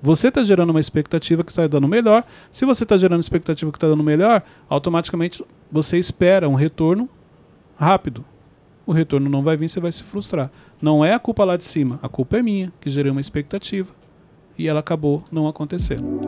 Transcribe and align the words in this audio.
Você 0.00 0.28
está 0.28 0.44
gerando 0.44 0.70
uma 0.70 0.78
expectativa 0.78 1.42
que 1.42 1.50
está 1.50 1.66
dando 1.66 1.88
melhor. 1.88 2.24
Se 2.52 2.64
você 2.64 2.84
está 2.84 2.96
gerando 2.96 3.20
expectativa 3.20 3.70
que 3.72 3.76
está 3.76 3.88
dando 3.88 4.02
melhor, 4.02 4.42
automaticamente 4.68 5.44
você 5.70 5.98
espera 5.98 6.48
um 6.48 6.54
retorno 6.54 7.08
rápido. 7.76 8.24
O 8.86 8.92
retorno 8.92 9.28
não 9.28 9.42
vai 9.42 9.56
vir, 9.56 9.68
você 9.68 9.80
vai 9.80 9.90
se 9.90 10.04
frustrar. 10.04 10.50
Não 10.80 11.04
é 11.04 11.12
a 11.12 11.18
culpa 11.18 11.44
lá 11.44 11.56
de 11.56 11.64
cima, 11.64 11.98
a 12.00 12.08
culpa 12.08 12.38
é 12.38 12.42
minha, 12.42 12.72
que 12.80 12.88
gerei 12.88 13.10
uma 13.10 13.20
expectativa 13.20 13.92
e 14.56 14.68
ela 14.68 14.80
acabou 14.80 15.24
não 15.32 15.48
acontecendo. 15.48 16.20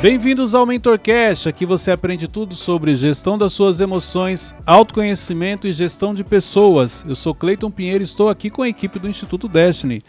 Bem-vindos 0.00 0.54
ao 0.54 0.64
MentorCast. 0.64 1.48
Aqui 1.48 1.66
você 1.66 1.90
aprende 1.90 2.28
tudo 2.28 2.54
sobre 2.54 2.94
gestão 2.94 3.36
das 3.36 3.52
suas 3.52 3.80
emoções, 3.80 4.54
autoconhecimento 4.64 5.66
e 5.66 5.72
gestão 5.72 6.14
de 6.14 6.22
pessoas. 6.22 7.04
Eu 7.06 7.16
sou 7.16 7.34
Cleiton 7.34 7.68
Pinheiro 7.68 8.02
e 8.02 8.04
estou 8.04 8.28
aqui 8.28 8.48
com 8.48 8.62
a 8.62 8.68
equipe 8.68 9.00
do 9.00 9.08
Instituto 9.08 9.48
Destiny. 9.48 10.04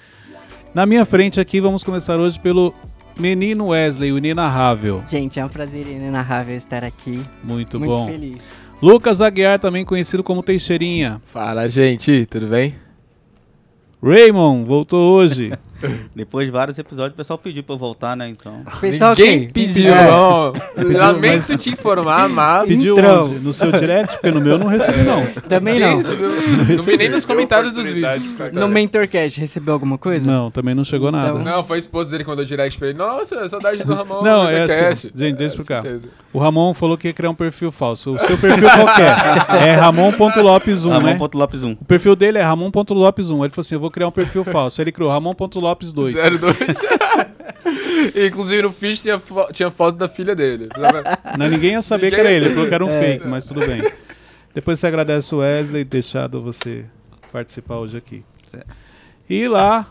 Na 0.73 0.85
minha 0.85 1.05
frente 1.05 1.39
aqui, 1.39 1.59
vamos 1.59 1.83
começar 1.83 2.19
hoje 2.19 2.39
pelo 2.39 2.73
menino 3.19 3.67
Wesley, 3.67 4.11
o 4.11 4.17
inenarrável. 4.17 5.03
Gente, 5.07 5.39
é 5.39 5.45
um 5.45 5.49
prazer 5.49 5.87
inenarrável 5.87 6.55
estar 6.55 6.83
aqui. 6.83 7.19
Muito, 7.43 7.79
Muito 7.79 7.89
bom. 7.91 8.05
feliz. 8.07 8.37
Lucas 8.81 9.21
Aguiar, 9.21 9.59
também 9.59 9.83
conhecido 9.83 10.23
como 10.23 10.41
Teixeirinha. 10.43 11.21
Fala, 11.25 11.67
gente, 11.67 12.25
tudo 12.27 12.47
bem? 12.47 12.75
Raymond, 14.01 14.65
voltou 14.65 15.13
hoje. 15.15 15.51
Depois 16.15 16.45
de 16.47 16.51
vários 16.51 16.77
episódios, 16.77 17.13
o 17.13 17.17
pessoal 17.17 17.37
pediu 17.39 17.63
pra 17.63 17.75
eu 17.75 17.79
voltar, 17.79 18.15
né? 18.15 18.27
Então. 18.29 18.61
Pessoal, 18.81 19.11
Ninguém 19.17 19.39
quem? 19.41 19.49
pediu, 19.49 19.93
É. 19.93 20.07
não. 20.09 20.53
Lamento 20.97 21.45
mas- 21.49 21.63
te 21.63 21.69
informar, 21.69 22.27
mas... 22.29 22.69
Pediu 22.69 22.97
Então. 22.99 23.25
onde? 23.25 23.39
No 23.39 23.53
seu 23.53 23.71
direct? 23.71 24.13
Porque 24.15 24.31
no 24.31 24.41
meu 24.41 24.53
eu 24.53 24.59
não 24.59 24.67
recebi, 24.67 25.01
não. 25.03 25.25
Também 25.47 25.79
não. 25.79 26.01
Não 26.01 26.83
vi 26.83 26.97
nem 26.97 27.09
nos 27.09 27.25
comentários 27.25 27.73
dos 27.73 27.85
vídeos. 27.91 28.23
No 28.53 28.67
MentorCast, 28.67 29.39
recebeu 29.39 29.73
alguma 29.73 29.97
coisa? 29.97 30.25
Não, 30.29 30.51
também 30.51 30.73
não 30.75 30.83
chegou 30.83 31.11
nada. 31.11 31.29
Então- 31.29 31.43
Não, 31.43 31.63
foi 31.63 31.77
a 31.77 31.79
esposa 31.79 32.11
dele 32.11 32.23
que 32.23 32.29
mandou 32.29 32.45
direct 32.45 32.77
pra 32.77 32.89
ele. 32.89 32.97
Nossa, 32.97 33.47
saudade 33.49 33.83
do 33.83 33.93
Ramon. 33.93 34.21
Não, 34.21 34.43
no 34.43 34.49
é 34.49 34.63
assim, 34.91 35.09
gente, 35.15 35.15
deixa 35.15 35.41
eu 35.41 35.43
É, 35.43 35.47
explicar. 35.47 35.81
certeza. 35.81 36.09
O 36.33 36.39
Ramon 36.39 36.73
falou 36.73 36.97
que 36.97 37.07
ia 37.07 37.13
criar 37.13 37.29
um 37.29 37.35
perfil 37.35 37.71
falso. 37.71 38.13
O 38.15 38.19
seu 38.19 38.37
perfil 38.37 38.69
qualquer 38.69 39.15
é 39.67 39.75
ramon.lopes1, 39.75 41.01
né? 41.03 41.11
Ramon.lopes 41.13 41.63
1. 41.63 41.71
O 41.71 41.85
perfil 41.85 42.15
dele 42.15 42.37
é 42.37 42.41
ramon.lopes1. 42.41 43.39
Ele 43.43 43.49
falou 43.49 43.51
assim, 43.57 43.75
eu 43.75 43.79
vou 43.79 43.89
criar 43.91 44.07
um 44.07 44.11
perfil 44.11 44.43
falso. 44.43 44.81
Ele 44.81 44.91
criou 44.91 45.09
ramon.lopes2. 45.73 46.13
02. 46.39 46.55
Inclusive 48.27 48.61
no 48.63 48.71
Fish 48.71 49.01
tinha, 49.01 49.19
fo- 49.19 49.51
tinha 49.51 49.69
foto 49.69 49.97
da 49.97 50.07
filha 50.07 50.35
dele. 50.35 50.69
Não, 51.37 51.49
ninguém 51.49 51.71
ia 51.73 51.81
saber 51.81 52.09
que 52.11 52.17
Ninguém 52.17 52.19
era 52.19 52.31
ia 52.31 52.37
ele. 52.45 52.49
Falou 52.55 52.67
que 52.67 52.73
era 52.73 52.85
um 52.85 52.89
É. 52.89 52.99
fake, 52.99 53.27
mas 53.27 53.45
tudo 53.45 53.59
bem. 53.65 53.81
Depois 54.53 54.79
você 54.79 54.87
agradece 54.87 55.33
o 55.35 55.39
Wesley 55.39 55.83
deixado 55.83 56.41
você 56.41 56.85
participar 57.31 57.77
hoje 57.77 57.97
aqui. 57.97 58.23
E 59.29 59.47
lá, 59.47 59.87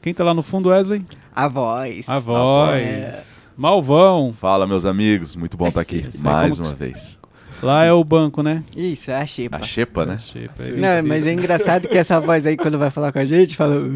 quem 0.00 0.14
tá 0.14 0.22
lá 0.22 0.32
no 0.34 0.42
fundo, 0.42 0.68
Wesley? 0.68 1.04
A 1.34 1.48
voz. 1.48 2.08
A 2.08 2.18
voz. 2.18 3.50
Malvão. 3.56 4.32
Fala, 4.32 4.66
meus 4.66 4.86
amigos. 4.86 5.34
Muito 5.34 5.56
bom 5.56 5.68
estar 5.68 5.80
aqui 5.80 6.06
Isso 6.08 6.18
aí, 6.18 6.22
mais 6.32 6.58
uma 6.58 6.72
que- 6.72 6.78
vez. 6.78 7.18
Lá 7.62 7.84
é 7.84 7.92
o 7.92 8.04
banco, 8.04 8.42
né? 8.42 8.62
Isso, 8.76 9.10
é 9.10 9.16
a 9.16 9.26
xepa. 9.26 9.56
A 9.56 9.62
Xepa, 9.62 10.06
né? 10.06 10.16
Xepa, 10.18 10.62
é 10.62 10.70
Não, 10.70 11.08
mas 11.08 11.26
é 11.26 11.32
engraçado 11.32 11.88
que 11.88 11.98
essa 11.98 12.20
voz 12.20 12.46
aí, 12.46 12.56
quando 12.56 12.78
vai 12.78 12.90
falar 12.90 13.10
com 13.12 13.18
a 13.18 13.24
gente, 13.24 13.56
fala. 13.56 13.76
"Uh". 13.76 13.88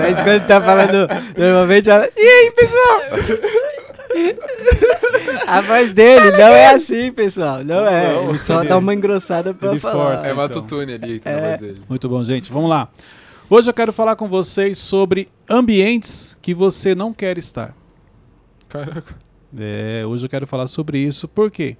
Mas 0.00 0.20
quando 0.20 0.46
tá 0.46 0.60
falando 0.60 1.08
normalmente, 1.36 1.86
fala. 1.90 2.08
E 2.16 2.20
aí, 2.20 2.52
pessoal? 2.52 3.00
A 5.46 5.60
voz 5.60 5.92
dele 5.92 6.30
não 6.32 6.48
é 6.54 6.68
assim, 6.74 7.12
pessoal. 7.12 7.64
Não 7.64 7.86
é. 7.86 8.12
Não. 8.14 8.28
Ele 8.30 8.38
só 8.38 8.62
dá 8.64 8.78
uma 8.78 8.94
engrossada 8.94 9.52
pra 9.52 9.70
Ele 9.70 9.80
falar. 9.80 10.10
força. 10.10 10.28
É 10.28 10.32
uma 10.32 10.44
Então. 10.44 10.62
tutune 10.62 10.92
ali 10.94 11.14
que 11.14 11.20
tá 11.20 11.30
na 11.32 11.36
É. 11.38 11.48
voz 11.50 11.60
dele. 11.60 11.82
Muito 11.88 12.08
bom, 12.08 12.22
gente. 12.24 12.52
Vamos 12.52 12.70
lá. 12.70 12.88
Hoje 13.50 13.68
eu 13.68 13.74
quero 13.74 13.92
falar 13.92 14.16
com 14.16 14.28
vocês 14.28 14.78
sobre 14.78 15.28
ambientes 15.48 16.36
que 16.40 16.54
você 16.54 16.94
não 16.94 17.12
quer 17.12 17.36
estar. 17.36 17.74
Caraca. 18.68 19.14
É, 19.58 20.02
hoje 20.06 20.24
eu 20.24 20.30
quero 20.30 20.46
falar 20.46 20.66
sobre 20.66 20.98
isso. 20.98 21.28
Por 21.28 21.50
quê? 21.50 21.76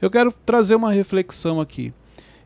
Eu 0.00 0.10
quero 0.10 0.32
trazer 0.32 0.74
uma 0.74 0.92
reflexão 0.92 1.60
aqui. 1.60 1.92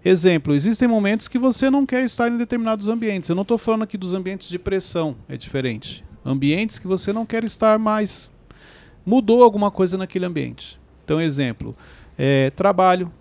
Exemplo, 0.04 0.54
existem 0.54 0.88
momentos 0.88 1.28
que 1.28 1.38
você 1.38 1.69
não 1.69 1.84
quer 1.84 2.04
estar 2.04 2.28
em 2.28 2.36
determinados 2.36 2.88
ambientes. 2.88 3.28
Eu 3.28 3.36
não 3.36 3.42
estou 3.42 3.58
falando 3.58 3.82
aqui 3.82 3.98
dos 3.98 4.14
ambientes 4.14 4.48
de 4.48 4.58
pressão, 4.58 5.16
é 5.28 5.36
diferente. 5.36 6.04
Ambientes 6.24 6.78
que 6.78 6.86
você 6.86 7.12
não 7.12 7.26
quer 7.26 7.44
estar 7.44 7.78
mais. 7.78 8.30
Mudou 9.04 9.42
alguma 9.42 9.70
coisa 9.70 9.98
naquele 9.98 10.24
ambiente. 10.24 10.80
Então, 11.04 11.20
exemplo, 11.20 11.76
é, 12.16 12.50
trabalho. 12.50 13.12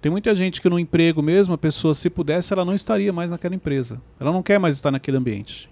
Tem 0.00 0.12
muita 0.12 0.34
gente 0.34 0.60
que 0.60 0.68
no 0.68 0.78
emprego 0.78 1.22
mesmo, 1.22 1.54
a 1.54 1.58
pessoa, 1.58 1.94
se 1.94 2.08
pudesse, 2.10 2.52
ela 2.52 2.64
não 2.64 2.74
estaria 2.74 3.12
mais 3.12 3.30
naquela 3.30 3.54
empresa. 3.54 4.00
Ela 4.20 4.30
não 4.30 4.42
quer 4.42 4.58
mais 4.58 4.76
estar 4.76 4.90
naquele 4.90 5.16
ambiente. 5.16 5.68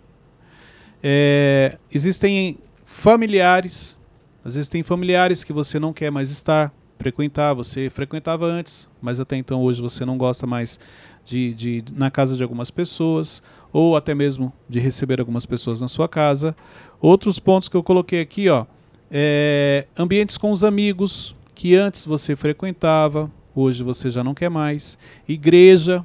É, 1.02 1.78
existem 1.92 2.58
familiares. 2.84 3.98
Às 4.44 4.54
vezes 4.54 4.68
tem 4.68 4.82
familiares 4.82 5.44
que 5.44 5.52
você 5.52 5.78
não 5.78 5.92
quer 5.92 6.10
mais 6.10 6.30
estar, 6.30 6.72
frequentar. 7.02 7.52
Você 7.54 7.90
frequentava 7.90 8.46
antes, 8.46 8.88
mas 9.00 9.18
até 9.18 9.36
então 9.36 9.60
hoje 9.60 9.82
você 9.82 10.04
não 10.04 10.16
gosta 10.16 10.46
mais 10.46 10.78
de, 11.24 11.52
de 11.54 11.84
na 11.92 12.10
casa 12.10 12.36
de 12.36 12.42
algumas 12.42 12.70
pessoas, 12.70 13.42
ou 13.72 13.96
até 13.96 14.14
mesmo 14.14 14.52
de 14.68 14.78
receber 14.78 15.18
algumas 15.18 15.44
pessoas 15.44 15.80
na 15.80 15.88
sua 15.88 16.08
casa. 16.08 16.54
Outros 17.00 17.38
pontos 17.38 17.68
que 17.68 17.76
eu 17.76 17.82
coloquei 17.82 18.20
aqui, 18.20 18.48
ó, 18.48 18.66
é, 19.10 19.86
ambientes 19.98 20.38
com 20.38 20.52
os 20.52 20.62
amigos 20.62 21.34
que 21.54 21.74
antes 21.74 22.06
você 22.06 22.36
frequentava, 22.36 23.30
hoje 23.54 23.82
você 23.82 24.10
já 24.10 24.22
não 24.22 24.34
quer 24.34 24.48
mais. 24.48 24.96
Igreja, 25.28 26.04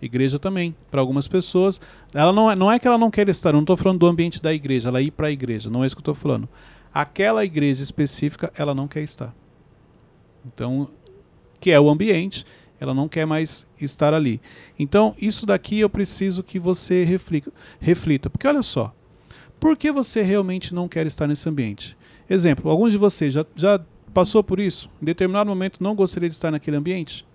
igreja 0.00 0.38
também, 0.38 0.76
para 0.90 1.00
algumas 1.00 1.26
pessoas. 1.26 1.80
Ela 2.12 2.32
não 2.32 2.50
é, 2.50 2.56
não 2.56 2.70
é 2.70 2.78
que 2.78 2.86
ela 2.86 2.98
não 2.98 3.10
quer 3.10 3.28
estar, 3.30 3.52
não 3.52 3.60
estou 3.60 3.76
falando 3.76 4.00
do 4.00 4.06
ambiente 4.06 4.42
da 4.42 4.52
igreja, 4.52 4.90
ela 4.90 5.00
ir 5.00 5.10
para 5.10 5.28
a 5.28 5.32
igreja, 5.32 5.70
não 5.70 5.82
é 5.82 5.86
isso 5.86 5.96
que 5.96 6.00
eu 6.00 6.12
estou 6.12 6.14
falando. 6.14 6.46
Aquela 6.92 7.44
igreja 7.44 7.82
específica, 7.82 8.52
ela 8.56 8.74
não 8.74 8.88
quer 8.88 9.02
estar. 9.02 9.34
Então, 10.46 10.88
que 11.60 11.70
é 11.70 11.80
o 11.80 11.88
ambiente, 11.88 12.44
ela 12.78 12.94
não 12.94 13.08
quer 13.08 13.26
mais 13.26 13.66
estar 13.80 14.14
ali. 14.14 14.40
Então, 14.78 15.14
isso 15.20 15.46
daqui 15.46 15.80
eu 15.80 15.90
preciso 15.90 16.42
que 16.42 16.58
você 16.58 17.04
reflita, 17.04 17.52
reflita. 17.80 18.30
Porque 18.30 18.46
olha 18.46 18.62
só, 18.62 18.94
por 19.58 19.76
que 19.76 19.90
você 19.90 20.22
realmente 20.22 20.74
não 20.74 20.88
quer 20.88 21.06
estar 21.06 21.26
nesse 21.26 21.48
ambiente? 21.48 21.96
Exemplo, 22.28 22.70
alguns 22.70 22.92
de 22.92 22.98
vocês 22.98 23.32
já, 23.32 23.46
já 23.54 23.80
passou 24.12 24.42
por 24.42 24.60
isso? 24.60 24.90
Em 25.00 25.04
determinado 25.04 25.48
momento 25.48 25.82
não 25.82 25.94
gostaria 25.94 26.28
de 26.28 26.34
estar 26.34 26.50
naquele 26.50 26.76
ambiente? 26.76 27.26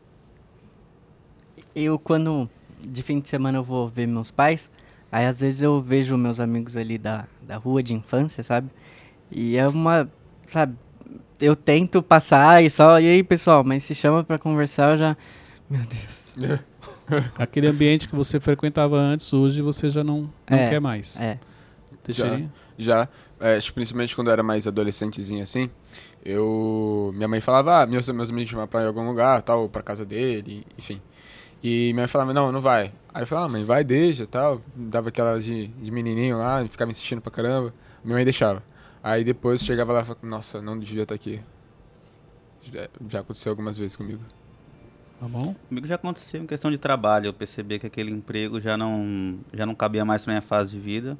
Eu, 1.76 1.98
quando 1.98 2.50
de 2.80 3.02
fim 3.02 3.20
de 3.20 3.30
semana 3.30 3.60
eu 3.60 3.64
vou 3.64 3.88
ver 3.88 4.08
meus 4.08 4.32
pais, 4.32 4.70
aí 5.12 5.26
às 5.26 5.40
vezes 5.40 5.62
eu 5.62 5.82
vejo 5.82 6.18
meus 6.18 6.40
amigos 6.40 6.76
ali 6.76 6.98
da, 6.98 7.28
da 7.42 7.58
rua 7.58 7.82
de 7.82 7.94
infância, 7.94 8.44
sabe? 8.44 8.70
E 9.32 9.56
é 9.56 9.68
uma, 9.68 10.12
sabe, 10.46 10.76
eu 11.40 11.56
tento 11.56 12.02
passar 12.02 12.64
e 12.64 12.70
só, 12.70 13.00
e 13.00 13.08
aí 13.08 13.24
pessoal, 13.24 13.64
mas 13.64 13.84
se 13.84 13.96
chama 13.96 14.24
pra 14.24 14.38
conversar 14.38 14.92
eu 14.94 14.98
já, 14.98 15.18
meu 15.70 15.82
Deus. 15.82 16.62
Aquele 17.38 17.68
ambiente 17.68 18.08
que 18.08 18.16
você 18.16 18.40
frequentava 18.40 18.98
antes, 18.98 19.32
hoje 19.34 19.62
você 19.62 19.90
já 19.90 20.04
não, 20.04 20.30
não 20.50 20.58
É, 20.58 20.70
quer 20.70 20.80
mais. 20.80 21.20
É, 21.20 21.40
Teixeirinha? 22.04 22.52
Já, 22.78 23.08
é, 23.40 23.60
principalmente 23.74 24.16
quando 24.16 24.28
eu 24.28 24.34
era 24.34 24.44
mais 24.44 24.68
adolescentezinho 24.68 25.44
assim, 25.44 25.70
eu. 26.24 27.12
Minha 27.14 27.28
mãe 27.28 27.42
falava, 27.42 27.82
ah, 27.82 27.86
meus, 27.86 28.08
meus 28.10 28.30
amigos 28.30 28.50
chamavam 28.50 28.70
pra 28.70 28.82
ir 28.82 28.84
em 28.84 28.88
algum 28.88 29.08
lugar, 29.08 29.42
tal, 29.42 29.68
pra 29.68 29.82
casa 29.82 30.06
dele, 30.06 30.66
enfim. 30.78 31.02
E 31.64 31.92
minha 31.94 32.04
mãe 32.04 32.08
falava, 32.08 32.34
não, 32.34 32.52
não 32.52 32.62
vai. 32.62 32.92
Aí 33.14 33.24
eu 33.24 33.28
falava, 33.28 33.48
ah, 33.48 33.50
mãe, 33.50 33.64
vai, 33.64 33.84
deixa, 33.84 34.26
tal. 34.26 34.62
Dava 34.76 35.10
aquela 35.10 35.40
de, 35.40 35.68
de 35.68 35.92
menininho 35.92 36.38
lá, 36.38 36.66
ficava 36.68 36.90
insistindo 36.90 37.22
pra 37.22 37.32
caramba. 37.32 37.74
Minha 38.04 38.16
mãe 38.16 38.24
deixava. 38.24 38.64
Aí 39.04 39.24
depois 39.24 39.62
chegava 39.64 39.94
lá 39.94 40.02
e 40.02 40.06
falava, 40.06 40.28
nossa, 40.28 40.62
não 40.62 40.78
devia 40.78 41.04
estar 41.04 41.16
aqui. 41.16 41.42
Já, 42.72 42.88
já 43.10 43.20
aconteceu 43.22 43.52
algumas 43.52 43.78
vezes 43.78 43.96
comigo. 43.96 44.22
Tá 45.20 45.28
bom? 45.28 45.56
Comigo 45.68 45.88
já 45.88 45.96
aconteceu 45.96 46.42
em 46.42 46.48
questão 46.48 46.70
de 46.72 46.78
trabalho. 46.78 47.28
Eu 47.28 47.34
percebi 47.34 47.80
que 47.80 47.88
aquele 47.88 48.12
emprego 48.12 48.60
já 48.62 48.78
não, 48.78 49.40
já 49.54 49.66
não 49.66 49.74
cabia 49.76 50.06
mais 50.06 50.24
pra 50.24 50.34
minha 50.34 50.42
fase 50.42 50.72
de 50.72 50.80
vida. 50.80 51.18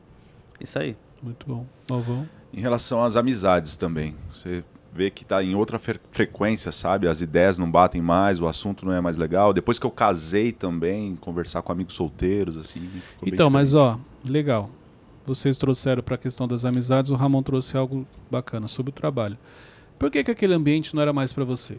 Isso 0.60 0.78
aí. 0.78 0.96
Muito 1.22 1.46
bom. 1.48 1.66
Malvão. 1.90 2.28
Em 2.54 2.60
relação 2.60 3.04
às 3.04 3.16
amizades 3.16 3.76
também. 3.78 4.16
Você 4.32 4.64
vê 4.94 5.10
que 5.10 5.24
está 5.24 5.42
em 5.44 5.56
outra 5.56 5.80
fre- 5.80 6.00
frequência, 6.12 6.72
sabe? 6.72 7.08
As 7.08 7.22
ideias 7.22 7.58
não 7.58 7.70
batem 7.70 8.02
mais, 8.02 8.40
o 8.42 8.48
assunto 8.48 8.86
não 8.86 8.94
é 8.94 9.00
mais 9.02 9.18
legal. 9.18 9.54
Depois 9.54 9.80
que 9.80 9.86
eu 9.86 9.92
casei 9.92 10.52
também, 10.52 11.16
conversar 11.16 11.62
com 11.62 11.72
amigos 11.72 11.94
solteiros, 11.96 12.58
assim. 12.58 12.90
Então, 13.24 13.50
mas 13.50 13.74
ó, 13.74 14.00
legal. 14.26 14.70
Vocês 15.32 15.58
trouxeram 15.58 16.04
para 16.04 16.16
a 16.16 16.18
questão 16.18 16.46
das 16.46 16.66
amizades, 16.66 17.10
o 17.10 17.16
Ramon 17.16 17.42
trouxe 17.42 17.78
algo 17.78 18.06
bacana 18.30 18.68
sobre 18.68 18.90
o 18.90 18.94
trabalho. 18.94 19.38
Por 19.98 20.12
que, 20.12 20.22
que 20.26 20.32
aquele 20.32 20.54
ambiente 20.54 20.94
não 20.94 21.02
era 21.02 21.14
mais 21.14 21.32
para 21.32 21.46
você? 21.46 21.78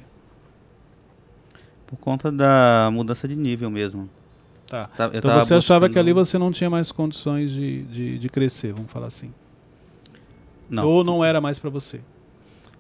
Por 1.87 1.99
conta 1.99 2.33
da 2.33 2.89
mudança 2.91 3.29
de 3.29 3.37
nível 3.37 3.71
mesmo. 3.71 4.09
Tá. 4.67 4.89
Eu 5.13 5.19
Então 5.19 5.35
você 5.39 5.53
achava 5.55 5.87
que 5.87 5.91
buscando- 5.97 6.01
ali 6.05 6.13
você 6.15 6.39
não 6.39 6.51
tinha 6.51 6.71
mais 6.71 6.91
condições 6.91 7.51
de, 7.51 7.83
de, 7.83 8.19
de 8.19 8.29
crescer, 8.31 8.73
vamos 8.73 8.91
falar 8.91 9.09
assim. 9.09 9.31
Não. 10.71 10.87
Ou 10.87 11.05
não 11.05 11.23
era 11.23 11.39
mais 11.39 11.59
para 11.59 11.69
você. 11.69 12.01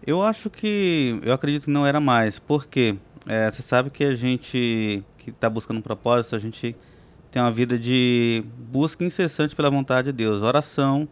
Eu 0.06 0.22
acho 0.22 0.48
que. 0.48 1.20
Eu 1.22 1.34
acredito 1.34 1.64
que 1.64 1.70
não 1.70 1.86
era 1.86 2.00
mais. 2.00 2.38
Por 2.38 2.66
quê? 2.66 2.96
É, 3.26 3.50
você 3.50 3.60
sabe 3.60 3.90
que 3.90 4.02
a 4.02 4.16
gente 4.16 5.04
que 5.18 5.28
está 5.30 5.50
buscando 5.50 5.76
um 5.76 5.82
propósito, 5.82 6.34
a 6.34 6.38
gente 6.38 6.74
ter 7.32 7.40
uma 7.40 7.50
vida 7.50 7.78
de 7.78 8.44
busca 8.70 9.02
incessante 9.02 9.56
pela 9.56 9.70
vontade 9.70 10.12
de 10.12 10.12
Deus, 10.12 10.42
oração. 10.42 11.08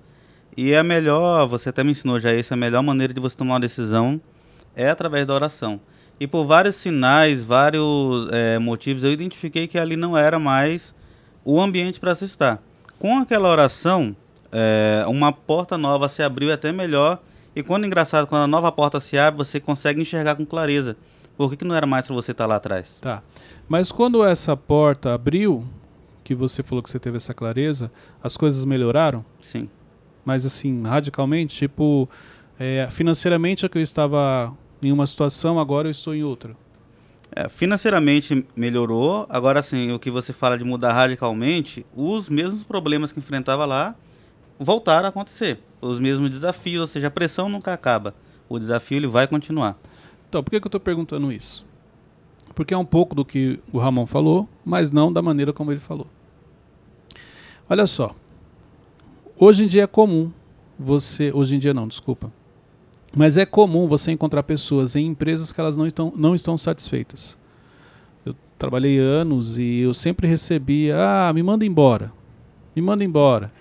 E 0.55 0.73
é 0.73 0.79
a 0.79 0.83
melhor, 0.85 1.49
você 1.49 1.71
até 1.71 1.83
me 1.83 1.93
ensinou 1.93 2.21
já 2.21 2.33
isso, 2.35 2.53
a 2.53 2.57
melhor 2.57 2.83
maneira 2.83 3.15
de 3.15 3.19
você 3.19 3.35
tomar 3.35 3.55
uma 3.55 3.61
decisão 3.61 4.21
é 4.77 4.91
através 4.91 5.27
da 5.27 5.33
oração. 5.35 5.81
E 6.21 6.27
por 6.27 6.45
vários 6.45 6.77
sinais, 6.77 7.43
vários 7.43 8.29
é, 8.31 8.59
motivos, 8.59 9.03
eu 9.03 9.11
identifiquei 9.11 9.67
que 9.67 9.79
ali 9.79 9.97
não 9.97 10.15
era 10.17 10.39
mais 10.39 10.95
o 11.43 11.59
ambiente 11.59 11.99
para 11.99 12.15
se 12.15 12.27
estar. 12.27 12.63
Com 12.99 13.19
aquela 13.19 13.49
oração, 13.49 14.15
é, 14.53 15.03
uma 15.09 15.33
porta 15.33 15.79
nova 15.79 16.07
se 16.11 16.23
abriu 16.23 16.53
até 16.53 16.71
melhor. 16.71 17.19
E 17.57 17.63
quando 17.63 17.87
engraçado, 17.87 18.27
quando 18.27 18.43
a 18.43 18.47
nova 18.47 18.71
porta 18.71 19.01
se 19.01 19.17
abre, 19.17 19.39
você 19.39 19.59
consegue 19.59 20.03
enxergar 20.03 20.35
com 20.35 20.45
clareza. 20.45 20.99
Por 21.35 21.49
que, 21.49 21.57
que 21.57 21.65
não 21.65 21.75
era 21.75 21.87
mais 21.87 22.07
para 22.07 22.15
você 22.15 22.33
estar 22.33 22.45
lá 22.45 22.57
atrás? 22.57 22.99
Tá. 23.01 23.23
Mas 23.67 23.91
quando 23.91 24.23
essa 24.23 24.55
porta 24.55 25.15
abriu, 25.15 25.67
que 26.31 26.35
você 26.37 26.63
falou 26.63 26.81
que 26.81 26.89
você 26.89 27.01
teve 27.01 27.17
essa 27.17 27.35
clareza, 27.35 27.91
as 28.23 28.37
coisas 28.37 28.65
melhoraram? 28.65 29.25
Sim. 29.43 29.69
Mas 30.25 30.47
assim, 30.47 30.81
radicalmente? 30.85 31.57
Tipo, 31.57 32.09
é, 32.57 32.87
financeiramente 32.89 33.67
é 33.67 33.69
que 33.69 33.77
eu 33.77 33.83
estava 33.83 34.57
em 34.81 34.93
uma 34.93 35.09
situação, 35.09 35.59
agora 35.59 35.89
eu 35.89 35.91
estou 35.91 36.15
em 36.15 36.23
outra. 36.23 36.57
É, 37.35 37.49
financeiramente 37.49 38.47
melhorou. 38.55 39.27
Agora, 39.29 39.61
sim, 39.61 39.91
o 39.91 39.99
que 39.99 40.09
você 40.09 40.33
fala 40.33 40.57
de 40.57 40.63
mudar 40.63 40.93
radicalmente, 40.93 41.85
os 41.97 42.29
mesmos 42.29 42.63
problemas 42.63 43.13
que 43.13 43.19
enfrentava 43.19 43.67
lá 43.67 43.97
voltaram 44.57 45.07
a 45.07 45.09
acontecer. 45.09 45.59
Os 45.81 45.99
mesmos 45.99 46.31
desafios, 46.31 46.81
ou 46.81 46.87
seja, 46.87 47.09
a 47.09 47.11
pressão 47.11 47.49
nunca 47.49 47.73
acaba. 47.73 48.15
O 48.49 48.57
desafio 48.57 48.99
ele 48.99 49.09
vai 49.09 49.27
continuar. 49.27 49.77
Então, 50.29 50.45
por 50.45 50.51
que, 50.53 50.61
que 50.61 50.67
eu 50.67 50.69
estou 50.69 50.81
perguntando 50.81 51.33
isso? 51.33 51.67
Porque 52.55 52.73
é 52.73 52.79
um 52.79 52.85
pouco 52.85 53.17
do 53.17 53.25
que 53.25 53.59
o 53.73 53.79
Ramon 53.79 54.07
falou, 54.07 54.49
mas 54.65 54.93
não 54.93 55.13
da 55.13 55.21
maneira 55.21 55.53
como 55.53 55.73
ele 55.73 55.81
falou. 55.81 56.07
Olha 57.71 57.87
só. 57.87 58.17
Hoje 59.39 59.65
em 59.65 59.69
dia 59.69 59.85
é 59.85 59.87
comum 59.87 60.33
você. 60.77 61.31
Hoje 61.33 61.55
em 61.55 61.59
dia 61.61 61.73
não, 61.73 61.87
desculpa. 61.87 62.33
Mas 63.17 63.37
é 63.37 63.47
comum 63.47 63.87
você 63.87 64.11
encontrar 64.11 64.43
pessoas 64.43 64.97
em 64.97 65.07
empresas 65.07 65.53
que 65.53 65.61
elas 65.61 65.77
não 65.77 65.87
estão, 65.87 66.13
não 66.17 66.35
estão 66.35 66.59
satisfeitas. 66.59 67.39
Eu 68.27 68.35
trabalhei 68.59 68.99
anos 68.99 69.57
e 69.57 69.83
eu 69.83 69.95
sempre 69.95 70.27
recebia: 70.27 70.97
ah, 70.99 71.33
me 71.33 71.45
manda 71.45 71.65
embora. 71.65 72.13
Me 72.75 72.83
manda 72.83 73.05
embora. 73.05 73.53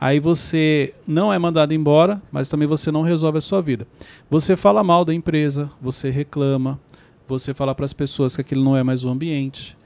Aí 0.00 0.20
você 0.20 0.94
não 1.04 1.32
é 1.32 1.38
mandado 1.38 1.74
embora, 1.74 2.22
mas 2.30 2.48
também 2.48 2.68
você 2.68 2.92
não 2.92 3.02
resolve 3.02 3.38
a 3.38 3.40
sua 3.40 3.60
vida. 3.60 3.88
Você 4.30 4.54
fala 4.56 4.84
mal 4.84 5.04
da 5.04 5.12
empresa, 5.12 5.68
você 5.82 6.10
reclama, 6.10 6.78
você 7.26 7.52
fala 7.52 7.74
para 7.74 7.84
as 7.84 7.92
pessoas 7.92 8.36
que 8.36 8.40
aquilo 8.40 8.62
não 8.62 8.76
é 8.76 8.84
mais 8.84 9.02
o 9.02 9.08
ambiente, 9.08 9.76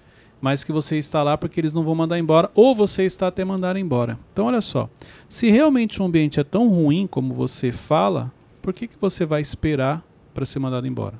mas 0.42 0.64
que 0.64 0.72
você 0.72 0.98
está 0.98 1.22
lá 1.22 1.38
porque 1.38 1.60
eles 1.60 1.72
não 1.72 1.84
vão 1.84 1.94
mandar 1.94 2.18
embora, 2.18 2.50
ou 2.52 2.74
você 2.74 3.04
está 3.04 3.28
até 3.28 3.44
mandar 3.44 3.76
embora. 3.76 4.18
Então, 4.32 4.46
olha 4.46 4.60
só: 4.60 4.90
se 5.28 5.48
realmente 5.48 6.02
o 6.02 6.04
ambiente 6.04 6.40
é 6.40 6.44
tão 6.44 6.68
ruim 6.68 7.06
como 7.06 7.32
você 7.32 7.70
fala, 7.70 8.30
por 8.60 8.74
que, 8.74 8.88
que 8.88 8.96
você 9.00 9.24
vai 9.24 9.40
esperar 9.40 10.04
para 10.34 10.44
ser 10.44 10.58
mandado 10.58 10.86
embora? 10.86 11.14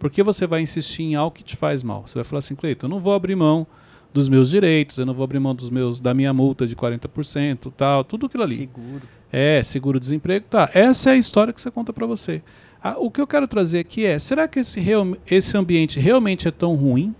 Por 0.00 0.10
que 0.10 0.22
você 0.22 0.46
vai 0.46 0.60
insistir 0.60 1.04
em 1.04 1.14
algo 1.14 1.34
que 1.34 1.44
te 1.44 1.56
faz 1.56 1.82
mal? 1.82 2.02
Você 2.06 2.16
vai 2.16 2.24
falar 2.24 2.40
assim, 2.40 2.56
Cleiton, 2.56 2.86
eu 2.86 2.90
não 2.90 3.00
vou 3.00 3.14
abrir 3.14 3.36
mão 3.36 3.66
dos 4.12 4.28
meus 4.28 4.50
direitos, 4.50 4.98
eu 4.98 5.06
não 5.06 5.14
vou 5.14 5.24
abrir 5.24 5.38
mão 5.38 5.54
dos 5.54 5.70
meus 5.70 6.00
da 6.00 6.12
minha 6.12 6.32
multa 6.34 6.66
de 6.66 6.74
40%, 6.74 7.72
tal, 7.74 8.02
tudo 8.02 8.26
aquilo 8.26 8.42
ali. 8.42 8.56
Seguro. 8.56 9.02
É, 9.32 9.62
seguro-desemprego, 9.62 10.46
tá. 10.50 10.68
Essa 10.74 11.10
é 11.10 11.12
a 11.14 11.16
história 11.16 11.52
que 11.52 11.60
você 11.60 11.70
conta 11.70 11.92
para 11.92 12.06
você. 12.06 12.42
Ah, 12.82 12.96
o 12.98 13.10
que 13.10 13.20
eu 13.20 13.26
quero 13.26 13.46
trazer 13.46 13.78
aqui 13.78 14.04
é, 14.04 14.18
será 14.18 14.48
que 14.48 14.58
esse, 14.58 14.80
real, 14.80 15.16
esse 15.30 15.56
ambiente 15.56 16.00
realmente 16.00 16.48
é 16.48 16.50
tão 16.50 16.74
ruim? 16.74 17.14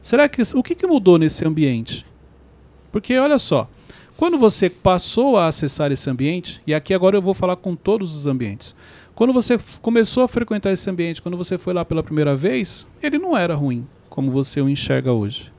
Será 0.00 0.28
que 0.28 0.42
o 0.54 0.62
que, 0.62 0.74
que 0.74 0.86
mudou 0.86 1.18
nesse 1.18 1.44
ambiente? 1.46 2.06
Porque 2.90 3.16
olha 3.18 3.38
só, 3.38 3.68
quando 4.16 4.38
você 4.38 4.68
passou 4.68 5.36
a 5.36 5.46
acessar 5.46 5.92
esse 5.92 6.08
ambiente, 6.10 6.60
e 6.66 6.74
aqui 6.74 6.92
agora 6.92 7.16
eu 7.16 7.22
vou 7.22 7.34
falar 7.34 7.56
com 7.56 7.76
todos 7.76 8.16
os 8.16 8.26
ambientes. 8.26 8.74
Quando 9.14 9.32
você 9.32 9.58
começou 9.82 10.22
a 10.22 10.28
frequentar 10.28 10.72
esse 10.72 10.88
ambiente, 10.88 11.20
quando 11.20 11.36
você 11.36 11.58
foi 11.58 11.74
lá 11.74 11.84
pela 11.84 12.02
primeira 12.02 12.36
vez, 12.36 12.86
ele 13.02 13.18
não 13.18 13.36
era 13.36 13.54
ruim, 13.54 13.86
como 14.08 14.30
você 14.30 14.60
o 14.60 14.68
enxerga 14.68 15.12
hoje. 15.12 15.52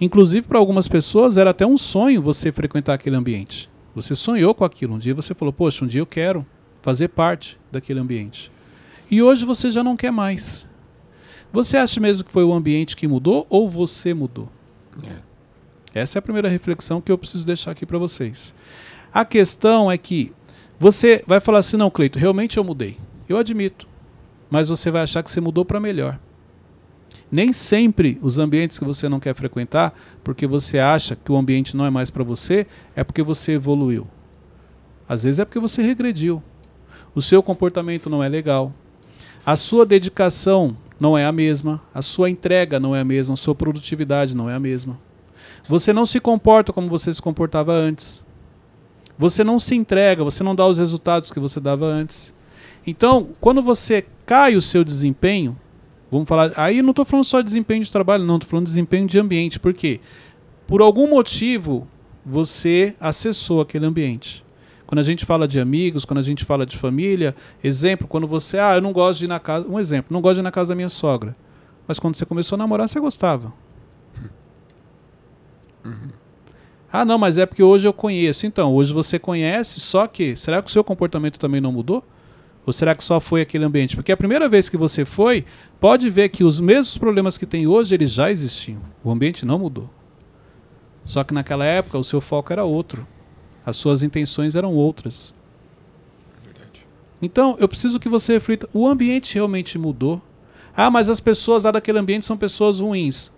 Inclusive, 0.00 0.46
para 0.46 0.58
algumas 0.58 0.88
pessoas, 0.88 1.36
era 1.36 1.50
até 1.50 1.66
um 1.66 1.78
sonho 1.78 2.20
você 2.20 2.52
frequentar 2.52 2.94
aquele 2.94 3.16
ambiente. 3.16 3.70
Você 3.94 4.14
sonhou 4.14 4.54
com 4.54 4.64
aquilo. 4.64 4.94
Um 4.94 4.98
dia 4.98 5.14
você 5.14 5.34
falou, 5.34 5.52
poxa, 5.52 5.84
um 5.84 5.88
dia 5.88 6.00
eu 6.00 6.06
quero 6.06 6.44
fazer 6.82 7.08
parte 7.08 7.58
daquele 7.72 7.98
ambiente. 7.98 8.52
E 9.10 9.22
hoje 9.22 9.44
você 9.44 9.70
já 9.70 9.82
não 9.82 9.96
quer 9.96 10.10
mais. 10.10 10.68
Você 11.56 11.78
acha 11.78 11.98
mesmo 11.98 12.22
que 12.22 12.30
foi 12.30 12.44
o 12.44 12.52
ambiente 12.52 12.94
que 12.94 13.08
mudou 13.08 13.46
ou 13.48 13.66
você 13.66 14.12
mudou? 14.12 14.46
É. 15.02 16.00
Essa 16.02 16.18
é 16.18 16.20
a 16.20 16.22
primeira 16.22 16.50
reflexão 16.50 17.00
que 17.00 17.10
eu 17.10 17.16
preciso 17.16 17.46
deixar 17.46 17.70
aqui 17.70 17.86
para 17.86 17.96
vocês. 17.96 18.52
A 19.10 19.24
questão 19.24 19.90
é 19.90 19.96
que 19.96 20.34
você 20.78 21.24
vai 21.26 21.40
falar 21.40 21.60
assim: 21.60 21.78
não, 21.78 21.90
Cleito, 21.90 22.18
realmente 22.18 22.58
eu 22.58 22.62
mudei. 22.62 22.98
Eu 23.26 23.38
admito. 23.38 23.88
Mas 24.50 24.68
você 24.68 24.90
vai 24.90 25.00
achar 25.00 25.22
que 25.22 25.30
você 25.30 25.40
mudou 25.40 25.64
para 25.64 25.80
melhor. 25.80 26.20
Nem 27.32 27.54
sempre 27.54 28.18
os 28.20 28.38
ambientes 28.38 28.78
que 28.78 28.84
você 28.84 29.08
não 29.08 29.18
quer 29.18 29.34
frequentar, 29.34 29.98
porque 30.22 30.46
você 30.46 30.78
acha 30.78 31.16
que 31.16 31.32
o 31.32 31.36
ambiente 31.38 31.74
não 31.74 31.86
é 31.86 31.90
mais 31.90 32.10
para 32.10 32.22
você, 32.22 32.66
é 32.94 33.02
porque 33.02 33.22
você 33.22 33.52
evoluiu. 33.52 34.06
Às 35.08 35.22
vezes 35.22 35.38
é 35.38 35.44
porque 35.46 35.58
você 35.58 35.80
regrediu. 35.80 36.42
O 37.14 37.22
seu 37.22 37.42
comportamento 37.42 38.10
não 38.10 38.22
é 38.22 38.28
legal. 38.28 38.74
A 39.46 39.56
sua 39.56 39.86
dedicação 39.86 40.76
não 40.98 41.16
é 41.16 41.24
a 41.24 41.32
mesma. 41.32 41.80
A 41.94 42.02
sua 42.02 42.30
entrega 42.30 42.80
não 42.80 42.94
é 42.94 43.00
a 43.00 43.04
mesma. 43.04 43.34
A 43.34 43.36
sua 43.36 43.54
produtividade 43.54 44.36
não 44.36 44.48
é 44.48 44.54
a 44.54 44.60
mesma. 44.60 44.98
Você 45.68 45.92
não 45.92 46.06
se 46.06 46.20
comporta 46.20 46.72
como 46.72 46.88
você 46.88 47.12
se 47.12 47.20
comportava 47.20 47.72
antes. 47.72 48.24
Você 49.18 49.42
não 49.42 49.58
se 49.58 49.74
entrega, 49.74 50.22
você 50.22 50.42
não 50.42 50.54
dá 50.54 50.66
os 50.66 50.78
resultados 50.78 51.30
que 51.30 51.40
você 51.40 51.58
dava 51.58 51.86
antes. 51.86 52.34
Então, 52.86 53.28
quando 53.40 53.62
você 53.62 54.06
cai 54.24 54.56
o 54.56 54.62
seu 54.62 54.84
desempenho, 54.84 55.56
vamos 56.10 56.28
falar. 56.28 56.52
Aí 56.56 56.82
não 56.82 56.90
estou 56.90 57.04
falando 57.04 57.24
só 57.24 57.40
de 57.40 57.46
desempenho 57.46 57.82
de 57.82 57.90
trabalho, 57.90 58.24
não, 58.24 58.36
estou 58.36 58.50
falando 58.50 58.66
de 58.66 58.70
desempenho 58.70 59.06
de 59.06 59.18
ambiente. 59.18 59.58
Por 59.58 59.72
quê? 59.72 60.00
Por 60.66 60.82
algum 60.82 61.08
motivo, 61.08 61.88
você 62.24 62.94
acessou 63.00 63.60
aquele 63.60 63.86
ambiente. 63.86 64.45
Quando 64.86 65.00
a 65.00 65.02
gente 65.02 65.24
fala 65.24 65.48
de 65.48 65.58
amigos, 65.58 66.04
quando 66.04 66.18
a 66.18 66.22
gente 66.22 66.44
fala 66.44 66.64
de 66.64 66.76
família, 66.76 67.34
exemplo, 67.62 68.06
quando 68.06 68.26
você, 68.26 68.58
ah, 68.58 68.76
eu 68.76 68.80
não 68.80 68.92
gosto 68.92 69.18
de 69.18 69.24
ir 69.24 69.28
na 69.28 69.40
casa, 69.40 69.66
um 69.68 69.80
exemplo, 69.80 70.12
não 70.12 70.20
gosto 70.20 70.34
de 70.34 70.40
ir 70.40 70.44
na 70.44 70.52
casa 70.52 70.68
da 70.68 70.76
minha 70.76 70.88
sogra. 70.88 71.34
Mas 71.88 71.98
quando 71.98 72.14
você 72.14 72.24
começou 72.24 72.56
a 72.56 72.58
namorar, 72.58 72.88
você 72.88 73.00
gostava. 73.00 73.52
Uhum. 75.84 76.10
Ah, 76.92 77.04
não, 77.04 77.18
mas 77.18 77.36
é 77.36 77.46
porque 77.46 77.62
hoje 77.62 77.86
eu 77.86 77.92
conheço. 77.92 78.46
Então, 78.46 78.74
hoje 78.74 78.92
você 78.92 79.18
conhece, 79.18 79.80
só 79.80 80.06
que 80.06 80.36
será 80.36 80.62
que 80.62 80.68
o 80.68 80.72
seu 80.72 80.82
comportamento 80.82 81.38
também 81.38 81.60
não 81.60 81.72
mudou? 81.72 82.02
Ou 82.64 82.72
será 82.72 82.94
que 82.94 83.04
só 83.04 83.20
foi 83.20 83.40
aquele 83.40 83.64
ambiente? 83.64 83.94
Porque 83.94 84.10
a 84.10 84.16
primeira 84.16 84.48
vez 84.48 84.68
que 84.68 84.76
você 84.76 85.04
foi, 85.04 85.44
pode 85.78 86.10
ver 86.10 86.28
que 86.30 86.42
os 86.42 86.58
mesmos 86.58 86.98
problemas 86.98 87.38
que 87.38 87.46
tem 87.46 87.66
hoje, 87.66 87.94
eles 87.94 88.10
já 88.10 88.30
existiam. 88.30 88.80
O 89.04 89.10
ambiente 89.10 89.46
não 89.46 89.58
mudou. 89.58 89.88
Só 91.04 91.22
que 91.22 91.32
naquela 91.32 91.64
época 91.64 91.96
o 91.96 92.02
seu 92.02 92.20
foco 92.20 92.52
era 92.52 92.64
outro. 92.64 93.06
As 93.66 93.76
suas 93.76 94.04
intenções 94.04 94.54
eram 94.54 94.72
outras. 94.72 95.34
Verdade. 96.44 96.86
Então, 97.20 97.56
eu 97.58 97.66
preciso 97.66 97.98
que 97.98 98.08
você 98.08 98.34
reflita, 98.34 98.68
o 98.72 98.86
ambiente 98.86 99.34
realmente 99.34 99.76
mudou? 99.76 100.22
Ah, 100.76 100.88
mas 100.88 101.10
as 101.10 101.18
pessoas 101.18 101.64
lá 101.64 101.72
daquele 101.72 101.98
ambiente 101.98 102.24
são 102.24 102.36
pessoas 102.36 102.78
ruins. 102.78 103.32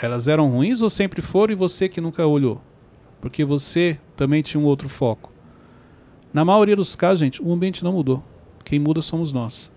Elas 0.00 0.28
eram 0.28 0.48
ruins 0.48 0.80
ou 0.80 0.88
sempre 0.88 1.20
foram 1.20 1.52
e 1.52 1.56
você 1.56 1.88
que 1.88 2.00
nunca 2.00 2.24
olhou? 2.24 2.60
Porque 3.20 3.44
você 3.44 3.98
também 4.14 4.42
tinha 4.42 4.60
um 4.60 4.66
outro 4.66 4.88
foco. 4.88 5.32
Na 6.32 6.44
maioria 6.44 6.76
dos 6.76 6.94
casos, 6.94 7.18
gente, 7.18 7.42
o 7.42 7.52
ambiente 7.52 7.82
não 7.82 7.94
mudou. 7.94 8.22
Quem 8.64 8.78
muda 8.78 9.02
somos 9.02 9.32
nós. 9.32 9.72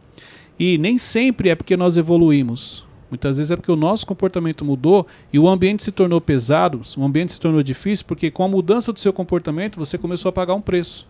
E 0.60 0.78
nem 0.78 0.98
sempre 0.98 1.50
é 1.50 1.56
porque 1.56 1.78
nós 1.78 1.98
evoluímos. 1.98 2.86
Muitas 3.10 3.38
vezes 3.38 3.50
é 3.52 3.56
porque 3.56 3.72
o 3.72 3.76
nosso 3.76 4.06
comportamento 4.06 4.64
mudou 4.64 5.08
e 5.34 5.40
o 5.40 5.48
ambiente 5.50 5.84
se 5.84 5.92
tornou 5.92 6.22
pesado, 6.22 6.82
o 6.98 7.04
ambiente 7.04 7.32
se 7.34 7.40
tornou 7.40 7.64
difícil, 7.64 8.06
porque 8.08 8.30
com 8.30 8.44
a 8.44 8.48
mudança 8.48 8.94
do 8.94 9.00
seu 9.00 9.12
comportamento 9.12 9.78
você 9.78 9.98
começou 9.98 10.30
a 10.30 10.32
pagar 10.32 10.54
um 10.54 10.62
preço. 10.62 11.08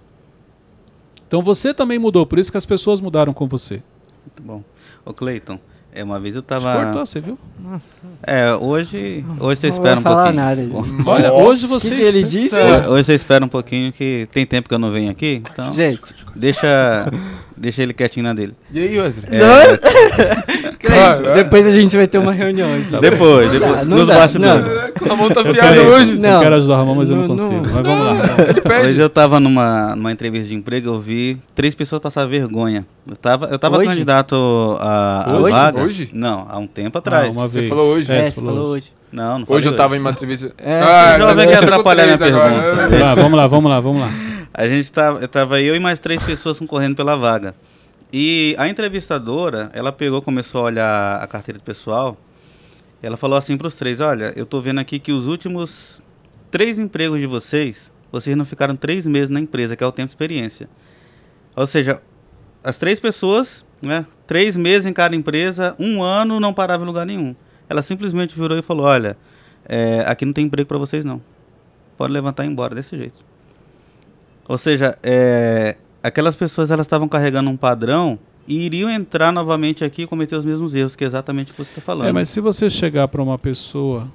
Então 1.28 1.42
você 1.42 1.74
também 1.74 2.00
mudou, 2.00 2.26
por 2.26 2.40
isso 2.40 2.52
que 2.52 2.58
as 2.58 2.66
pessoas 2.66 3.00
mudaram 3.02 3.34
com 3.34 3.48
você. 3.48 3.84
Muito 4.26 4.42
bom. 4.44 4.64
Ô 5.06 5.14
Cleiton, 5.14 5.60
é, 5.94 6.04
uma 6.04 6.20
vez 6.20 6.36
eu 6.36 6.42
tava. 6.42 6.74
Cortou, 6.86 7.06
você 7.06 7.20
viu? 7.20 7.38
É, 8.24 8.54
hoje. 8.54 9.26
Hoje 9.40 9.60
você 9.62 9.68
Não 9.70 9.76
espera 9.76 10.00
um 10.00 10.02
falar 10.02 10.24
pouquinho. 10.34 10.44
nada, 10.44 10.64
gente. 10.64 11.08
Olha, 11.08 11.30
Nossa, 11.30 11.44
hoje 11.44 11.68
você. 11.68 11.96
que 11.96 12.02
ele 12.02 12.24
disse? 12.24 12.56
Hoje- 12.56 12.88
Hoje 12.88 13.04
você 13.06 13.14
espera 13.16 13.44
um 13.44 13.48
pouquinho 13.48 13.92
que 13.92 14.28
tem 14.32 14.46
tempo 14.46 14.68
que 14.70 14.76
eu 14.76 14.80
não 14.80 14.92
venho 14.92 15.10
aqui. 15.12 15.42
Então, 15.52 15.72
Gente, 15.72 16.14
deixa, 16.36 17.12
deixa 17.60 17.84
ele 17.84 17.94
quietinho 17.94 18.24
na 18.26 18.34
dele. 18.34 18.54
E 18.72 18.80
aí, 18.80 19.00
Wesley? 19.00 19.26
É, 19.32 19.40
Cara, 20.80 21.34
depois 21.34 21.66
a 21.66 21.72
gente 21.72 21.96
vai 21.96 22.08
ter 22.08 22.18
uma 22.18 22.32
reunião, 22.32 22.78
então. 22.78 23.00
depois, 23.02 23.52
depois 23.52 23.72
dá, 23.78 23.86
não 23.86 23.98
nos 23.98 24.08
dá, 24.08 24.16
bastidores. 24.16 24.66
A 25.10 25.16
mão 25.16 25.30
tá 25.30 25.44
fiada 25.44 25.82
hoje. 25.82 26.12
Eu 26.14 26.18
Não. 26.20 26.42
quero 26.42 26.56
ajudar 26.56 26.74
o 26.74 26.78
Ramon, 26.78 26.96
mas 26.96 27.10
eu 27.10 27.16
não, 27.16 27.28
Não, 27.28 27.36
consigo. 27.38 27.54
não. 27.68 27.74
Mas 27.74 27.84
vamos 27.86 28.06
lá. 28.06 28.14
Ramon. 28.14 28.44
Ele 28.50 28.62
pede. 28.62 28.88
Hoje 28.88 29.00
eu 29.00 29.10
tava 29.10 29.40
numa, 29.40 29.96
numa 29.96 30.12
entrevista 30.12 30.48
de 30.48 30.56
emprego, 30.56 30.90
eu 30.90 31.00
vi 31.02 31.38
três 31.54 31.76
pessoas 31.76 32.02
passar 32.02 32.26
vergonha. 32.26 32.86
Eu 33.10 33.16
tava, 33.16 33.48
eu 33.48 33.60
tava 33.60 33.78
Hoje? 33.78 33.88
candidato 33.88 34.78
a, 34.80 35.32
a 35.32 35.38
Hoje? 35.40 35.52
vaga. 35.52 35.82
Hoje? 35.82 36.10
Não, 36.14 36.46
há 36.50 36.58
um 36.58 36.68
tempo 36.68 36.98
atrás. 36.98 37.28
Ah, 37.28 37.32
uma 37.32 37.48
Você 37.48 37.64
falou 37.64 37.94
hoje? 37.94 38.12
É, 38.12 38.20
É, 38.20 38.26
você 38.26 38.32
falou 38.32 38.68
hoje. 38.70 38.92
Não, 39.12 39.40
não 39.40 39.46
Hoje 39.48 39.68
eu 39.68 39.72
falei 39.72 39.78
tava 39.78 39.98
em 39.98 40.00
uma 40.00 40.12
entrevista. 40.12 40.52
É, 40.58 40.82
ah, 40.82 41.18
o 41.20 41.22
eu 41.24 41.36
tô 41.36 41.44
com 41.44 41.64
atrapalhar 41.64 42.04
minha 42.04 42.16
agora. 42.16 42.50
pergunta. 42.50 42.98
Vai, 42.98 43.16
vamos 43.16 43.38
lá, 43.38 43.48
vamos 43.48 43.72
lá, 43.72 43.80
vamos 43.80 44.02
lá. 44.02 44.10
A 44.60 44.68
gente 44.68 44.92
tava, 44.92 45.26
tava 45.26 45.62
eu 45.62 45.74
e 45.74 45.80
mais 45.80 46.00
três 46.00 46.22
pessoas 46.22 46.60
concorrendo 46.60 46.94
pela 46.94 47.16
vaga. 47.16 47.56
E 48.12 48.54
a 48.58 48.68
entrevistadora, 48.68 49.72
ela 49.74 49.90
pegou, 49.90 50.22
começou 50.22 50.60
a 50.60 50.64
olhar 50.66 51.24
a 51.24 51.26
carteira 51.28 51.58
do 51.58 51.64
pessoal. 51.64 52.18
Ela 53.02 53.16
falou 53.16 53.38
assim 53.38 53.56
para 53.56 53.68
os 53.68 53.76
três: 53.76 54.02
Olha, 54.02 54.34
eu 54.36 54.46
tô 54.46 54.60
vendo 54.60 54.80
aqui 54.80 55.00
que 55.00 55.14
os 55.14 55.28
últimos 55.28 56.02
três 56.52 56.78
empregos 56.78 57.22
de 57.22 57.26
vocês, 57.26 57.90
vocês 58.12 58.36
não 58.36 58.44
ficaram 58.44 58.76
três 58.76 59.06
meses 59.06 59.30
na 59.30 59.40
empresa, 59.40 59.78
que 59.78 59.84
é 59.84 59.88
o 59.88 59.94
tempo 59.94 60.08
de 60.08 60.12
experiência. 60.12 60.68
Ou 61.56 61.66
seja, 61.66 62.02
as 62.62 62.78
três 62.78 63.00
pessoas, 63.00 63.66
né, 63.82 64.06
três 64.28 64.58
meses 64.58 64.86
em 64.86 64.92
cada 64.92 65.16
empresa, 65.16 65.74
um 65.80 66.04
ano 66.04 66.38
não 66.38 66.54
parava 66.54 66.84
em 66.84 66.86
lugar 66.86 67.06
nenhum. 67.06 67.34
Ela 67.70 67.82
simplesmente 67.82 68.36
virou 68.36 68.58
e 68.58 68.62
falou: 68.62 68.88
Olha, 68.88 69.16
é, 69.64 70.04
aqui 70.06 70.26
não 70.26 70.34
tem 70.34 70.48
emprego 70.48 70.68
para 70.68 70.78
vocês 70.78 71.06
não. 71.06 71.22
Pode 71.96 72.12
levantar 72.12 72.44
e 72.44 72.48
ir 72.48 72.52
embora 72.52 72.76
desse 72.76 72.98
jeito. 72.98 73.29
Ou 74.50 74.58
seja, 74.58 74.98
é, 75.04 75.78
aquelas 76.02 76.36
pessoas 76.36 76.72
elas 76.72 76.88
estavam 76.88 77.08
carregando 77.08 77.52
um 77.52 77.56
padrão 77.56 78.18
e 78.48 78.66
iriam 78.66 78.90
entrar 78.90 79.32
novamente 79.32 79.86
aqui 79.86 80.02
e 80.02 80.08
cometer 80.08 80.36
os 80.36 80.44
mesmos 80.44 80.74
erros, 80.74 80.96
que 80.96 81.04
é 81.04 81.08
exatamente 81.08 81.52
o 81.52 81.54
que 81.54 81.64
você 81.64 81.70
está 81.70 81.82
falando. 81.82 82.08
É, 82.08 82.12
mas 82.12 82.30
se 82.30 82.42
você 82.42 82.68
chegar 82.68 83.08
para 83.10 83.22
uma 83.22 83.38
pessoa, 83.38 84.08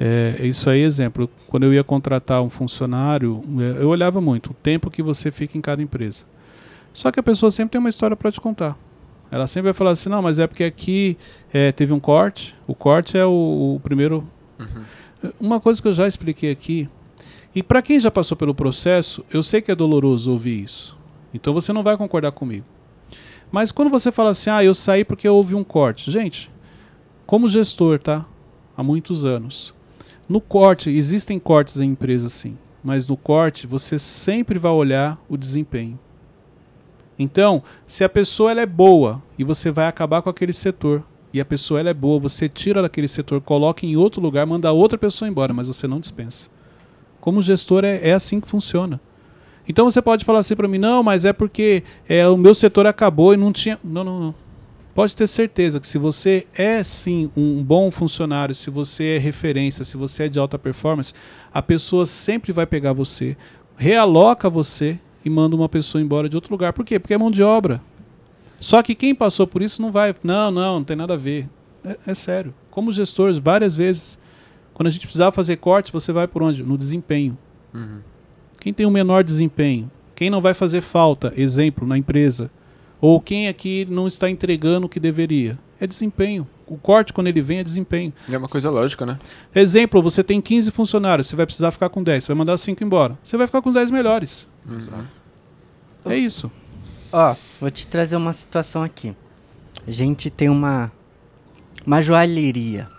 é, 0.00 0.40
isso 0.40 0.68
aí, 0.68 0.80
exemplo, 0.80 1.30
quando 1.46 1.62
eu 1.62 1.72
ia 1.72 1.84
contratar 1.84 2.42
um 2.42 2.50
funcionário, 2.50 3.40
é, 3.60 3.82
eu 3.84 3.88
olhava 3.88 4.20
muito 4.20 4.50
o 4.50 4.54
tempo 4.54 4.90
que 4.90 5.00
você 5.00 5.30
fica 5.30 5.56
em 5.56 5.60
cada 5.60 5.80
empresa. 5.80 6.24
Só 6.92 7.12
que 7.12 7.20
a 7.20 7.22
pessoa 7.22 7.48
sempre 7.52 7.70
tem 7.70 7.78
uma 7.78 7.88
história 7.88 8.16
para 8.16 8.32
te 8.32 8.40
contar. 8.40 8.76
Ela 9.30 9.46
sempre 9.46 9.66
vai 9.66 9.74
falar 9.74 9.92
assim, 9.92 10.08
não, 10.08 10.22
mas 10.22 10.40
é 10.40 10.46
porque 10.48 10.64
aqui 10.64 11.16
é, 11.52 11.70
teve 11.70 11.92
um 11.92 12.00
corte. 12.00 12.52
O 12.66 12.74
corte 12.74 13.16
é 13.16 13.24
o, 13.24 13.76
o 13.76 13.80
primeiro. 13.80 14.26
Uma 15.38 15.60
coisa 15.60 15.80
que 15.80 15.86
eu 15.86 15.92
já 15.92 16.08
expliquei 16.08 16.50
aqui, 16.50 16.88
e 17.56 17.62
para 17.62 17.80
quem 17.80 17.98
já 17.98 18.10
passou 18.10 18.36
pelo 18.36 18.54
processo, 18.54 19.24
eu 19.32 19.42
sei 19.42 19.62
que 19.62 19.72
é 19.72 19.74
doloroso 19.74 20.30
ouvir 20.30 20.62
isso. 20.62 20.94
Então 21.32 21.54
você 21.54 21.72
não 21.72 21.82
vai 21.82 21.96
concordar 21.96 22.30
comigo. 22.30 22.66
Mas 23.50 23.72
quando 23.72 23.90
você 23.90 24.12
fala 24.12 24.28
assim, 24.28 24.50
ah, 24.50 24.62
eu 24.62 24.74
saí 24.74 25.06
porque 25.06 25.26
houve 25.26 25.54
um 25.54 25.64
corte. 25.64 26.10
Gente, 26.10 26.50
como 27.24 27.48
gestor, 27.48 27.98
tá? 27.98 28.26
Há 28.76 28.82
muitos 28.82 29.24
anos. 29.24 29.72
No 30.28 30.38
corte, 30.38 30.90
existem 30.90 31.38
cortes 31.38 31.80
em 31.80 31.92
empresas 31.92 32.34
sim. 32.34 32.58
Mas 32.84 33.08
no 33.08 33.16
corte, 33.16 33.66
você 33.66 33.98
sempre 33.98 34.58
vai 34.58 34.72
olhar 34.72 35.18
o 35.26 35.38
desempenho. 35.38 35.98
Então, 37.18 37.62
se 37.86 38.04
a 38.04 38.08
pessoa 38.08 38.50
ela 38.50 38.60
é 38.60 38.66
boa 38.66 39.22
e 39.38 39.44
você 39.44 39.70
vai 39.70 39.86
acabar 39.86 40.20
com 40.20 40.28
aquele 40.28 40.52
setor, 40.52 41.02
e 41.32 41.40
a 41.40 41.44
pessoa 41.44 41.80
ela 41.80 41.88
é 41.88 41.94
boa, 41.94 42.20
você 42.20 42.50
tira 42.50 42.82
daquele 42.82 43.08
setor, 43.08 43.40
coloca 43.40 43.86
em 43.86 43.96
outro 43.96 44.20
lugar, 44.20 44.44
manda 44.44 44.70
outra 44.72 44.98
pessoa 44.98 45.26
embora, 45.26 45.54
mas 45.54 45.68
você 45.68 45.86
não 45.86 46.00
dispensa. 46.00 46.54
Como 47.26 47.42
gestor, 47.42 47.84
é, 47.84 47.98
é 48.08 48.12
assim 48.12 48.40
que 48.40 48.46
funciona. 48.46 49.00
Então 49.68 49.90
você 49.90 50.00
pode 50.00 50.24
falar 50.24 50.38
assim 50.38 50.54
para 50.54 50.68
mim, 50.68 50.78
não, 50.78 51.02
mas 51.02 51.24
é 51.24 51.32
porque 51.32 51.82
é, 52.08 52.24
o 52.28 52.36
meu 52.36 52.54
setor 52.54 52.86
acabou 52.86 53.34
e 53.34 53.36
não 53.36 53.52
tinha. 53.52 53.80
Não, 53.82 54.04
não, 54.04 54.20
não. 54.20 54.34
Pode 54.94 55.16
ter 55.16 55.26
certeza 55.26 55.80
que 55.80 55.88
se 55.88 55.98
você 55.98 56.46
é 56.54 56.84
sim 56.84 57.28
um 57.36 57.64
bom 57.64 57.90
funcionário, 57.90 58.54
se 58.54 58.70
você 58.70 59.16
é 59.16 59.18
referência, 59.18 59.82
se 59.82 59.96
você 59.96 60.26
é 60.26 60.28
de 60.28 60.38
alta 60.38 60.56
performance, 60.56 61.12
a 61.52 61.60
pessoa 61.60 62.06
sempre 62.06 62.52
vai 62.52 62.64
pegar 62.64 62.92
você, 62.92 63.36
realoca 63.76 64.48
você 64.48 64.96
e 65.24 65.28
manda 65.28 65.56
uma 65.56 65.68
pessoa 65.68 66.00
embora 66.00 66.28
de 66.28 66.36
outro 66.36 66.52
lugar. 66.52 66.74
Por 66.74 66.84
quê? 66.84 67.00
Porque 67.00 67.14
é 67.14 67.18
mão 67.18 67.32
de 67.32 67.42
obra. 67.42 67.82
Só 68.60 68.84
que 68.84 68.94
quem 68.94 69.16
passou 69.16 69.48
por 69.48 69.62
isso 69.62 69.82
não 69.82 69.90
vai. 69.90 70.14
Não, 70.22 70.52
não, 70.52 70.74
não 70.76 70.84
tem 70.84 70.96
nada 70.96 71.14
a 71.14 71.16
ver. 71.16 71.48
É, 71.84 71.96
é 72.06 72.14
sério. 72.14 72.54
Como 72.70 72.92
gestores, 72.92 73.38
várias 73.38 73.76
vezes, 73.76 74.16
quando 74.76 74.88
a 74.88 74.90
gente 74.90 75.06
precisava 75.06 75.32
fazer 75.32 75.56
cortes, 75.56 75.90
você 75.90 76.12
vai 76.12 76.28
por 76.28 76.42
onde? 76.42 76.62
No 76.62 76.76
desempenho. 76.76 77.38
Uhum. 77.72 78.00
Quem 78.60 78.74
tem 78.74 78.84
o 78.84 78.90
menor 78.90 79.24
desempenho? 79.24 79.90
Quem 80.14 80.28
não 80.28 80.38
vai 80.38 80.52
fazer 80.52 80.82
falta, 80.82 81.32
exemplo, 81.34 81.86
na 81.86 81.96
empresa? 81.96 82.50
Ou 83.00 83.18
quem 83.18 83.48
aqui 83.48 83.88
não 83.88 84.06
está 84.06 84.28
entregando 84.28 84.84
o 84.84 84.88
que 84.88 85.00
deveria? 85.00 85.58
É 85.80 85.86
desempenho. 85.86 86.46
O 86.66 86.76
corte, 86.76 87.14
quando 87.14 87.28
ele 87.28 87.40
vem, 87.40 87.60
é 87.60 87.64
desempenho. 87.64 88.12
É 88.30 88.36
uma 88.36 88.48
coisa 88.48 88.68
lógica, 88.68 89.06
né? 89.06 89.18
Exemplo, 89.54 90.02
você 90.02 90.22
tem 90.22 90.42
15 90.42 90.70
funcionários, 90.70 91.26
você 91.26 91.36
vai 91.36 91.46
precisar 91.46 91.70
ficar 91.70 91.88
com 91.88 92.02
10, 92.02 92.24
você 92.24 92.28
vai 92.28 92.36
mandar 92.36 92.58
5 92.58 92.84
embora. 92.84 93.18
Você 93.24 93.38
vai 93.38 93.46
ficar 93.46 93.62
com 93.62 93.72
10 93.72 93.90
melhores. 93.90 94.46
É 96.04 96.18
isso. 96.18 96.52
Ó, 97.10 97.34
vou 97.58 97.70
te 97.70 97.86
trazer 97.86 98.16
uma 98.16 98.34
situação 98.34 98.82
aqui. 98.82 99.16
A 99.86 99.90
gente 99.90 100.28
tem 100.28 100.50
uma 100.50 100.92
uma 101.86 102.02
joalheria. 102.02 102.94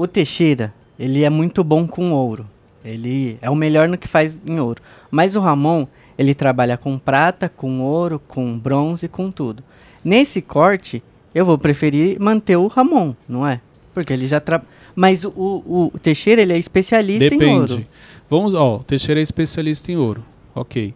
O 0.00 0.08
Teixeira, 0.08 0.72
ele 0.98 1.24
é 1.24 1.28
muito 1.28 1.62
bom 1.62 1.86
com 1.86 2.12
ouro. 2.12 2.46
Ele 2.82 3.36
é 3.42 3.50
o 3.50 3.54
melhor 3.54 3.86
no 3.86 3.98
que 3.98 4.08
faz 4.08 4.38
em 4.46 4.58
ouro. 4.58 4.80
Mas 5.10 5.36
o 5.36 5.40
Ramon, 5.40 5.86
ele 6.16 6.34
trabalha 6.34 6.78
com 6.78 6.98
prata, 6.98 7.50
com 7.50 7.82
ouro, 7.82 8.18
com 8.26 8.58
bronze, 8.58 9.08
com 9.08 9.30
tudo. 9.30 9.62
Nesse 10.02 10.40
corte, 10.40 11.02
eu 11.34 11.44
vou 11.44 11.58
preferir 11.58 12.18
manter 12.18 12.56
o 12.56 12.66
Ramon, 12.66 13.14
não 13.28 13.46
é? 13.46 13.60
Porque 13.92 14.14
ele 14.14 14.26
já 14.26 14.40
trabalha. 14.40 14.70
Mas 14.96 15.22
o, 15.22 15.32
o, 15.36 15.90
o 15.92 15.98
Teixeira, 15.98 16.40
ele 16.40 16.54
é 16.54 16.58
especialista 16.58 17.34
em 17.34 17.54
ouro. 17.54 17.66
Depende. 17.66 17.88
Vamos, 18.30 18.54
ó, 18.54 18.76
o 18.76 18.82
Teixeira 18.82 19.20
é 19.20 19.22
especialista 19.22 19.92
em 19.92 19.98
ouro. 19.98 20.24
Ok. 20.54 20.94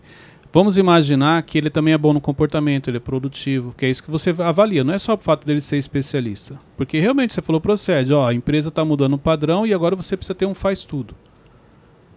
Vamos 0.54 0.78
imaginar 0.78 1.42
que 1.42 1.58
ele 1.58 1.68
também 1.68 1.94
é 1.94 1.98
bom 1.98 2.12
no 2.12 2.20
comportamento, 2.20 2.88
ele 2.88 2.98
é 2.98 3.00
produtivo, 3.00 3.74
que 3.76 3.84
é 3.84 3.90
isso 3.90 4.04
que 4.04 4.08
você 4.08 4.32
avalia. 4.38 4.84
Não 4.84 4.94
é 4.94 4.98
só 4.98 5.14
o 5.14 5.18
fato 5.18 5.44
dele 5.44 5.60
ser 5.60 5.78
especialista. 5.78 6.60
Porque 6.76 7.00
realmente 7.00 7.34
você 7.34 7.42
falou, 7.42 7.60
procede, 7.60 8.12
ó, 8.12 8.28
a 8.28 8.32
empresa 8.32 8.68
está 8.68 8.84
mudando 8.84 9.14
o 9.14 9.18
padrão 9.18 9.66
e 9.66 9.74
agora 9.74 9.96
você 9.96 10.16
precisa 10.16 10.32
ter 10.32 10.46
um 10.46 10.54
faz 10.54 10.84
tudo. 10.84 11.12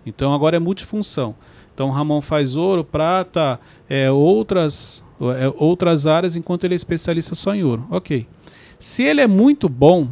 Então 0.06 0.36
agora 0.36 0.56
é 0.56 0.60
multifunção. 0.60 1.34
Então 1.74 1.90
Ramon 1.90 2.22
faz 2.22 2.56
ouro, 2.56 2.84
prata, 2.84 3.60
é, 3.90 4.12
outras, 4.12 5.04
é, 5.20 5.52
outras 5.58 6.06
áreas, 6.06 6.36
enquanto 6.36 6.64
ele 6.64 6.76
é 6.76 6.78
especialista 6.78 7.34
só 7.34 7.56
em 7.56 7.64
ouro. 7.64 7.88
Ok. 7.90 8.28
Se 8.78 9.02
ele 9.02 9.20
é 9.20 9.26
muito 9.26 9.68
bom, 9.68 10.10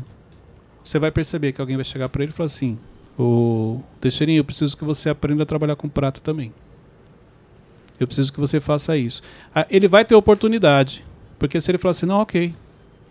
você 0.84 0.98
vai 0.98 1.12
perceber 1.12 1.51
que 1.51 1.62
alguém 1.62 1.75
vai 1.75 1.86
chegar 1.86 2.10
para 2.10 2.24
ele 2.24 2.32
e 2.32 2.36
falar 2.36 2.48
assim: 2.48 2.79
Ô 3.20 3.82
Teixeirinho, 4.01 4.39
eu 4.39 4.44
preciso 4.44 4.75
que 4.75 4.84
você 4.84 5.10
aprenda 5.10 5.44
a 5.44 5.46
trabalhar 5.46 5.75
com 5.75 5.88
prata 5.88 6.20
também. 6.20 6.51
Eu 8.00 8.08
preciso 8.08 8.32
que 8.32 8.40
você 8.40 8.60
faça 8.60 8.98
isso. 8.98 9.22
Ah, 9.54 9.66
Ele 9.70 9.88
vai 9.88 10.04
ter 10.04 10.16
oportunidade. 10.16 11.04
Porque 11.38 11.60
se 11.60 11.70
ele 11.70 11.78
falar 11.78 11.92
assim, 11.92 12.06
não, 12.06 12.20
ok, 12.22 12.54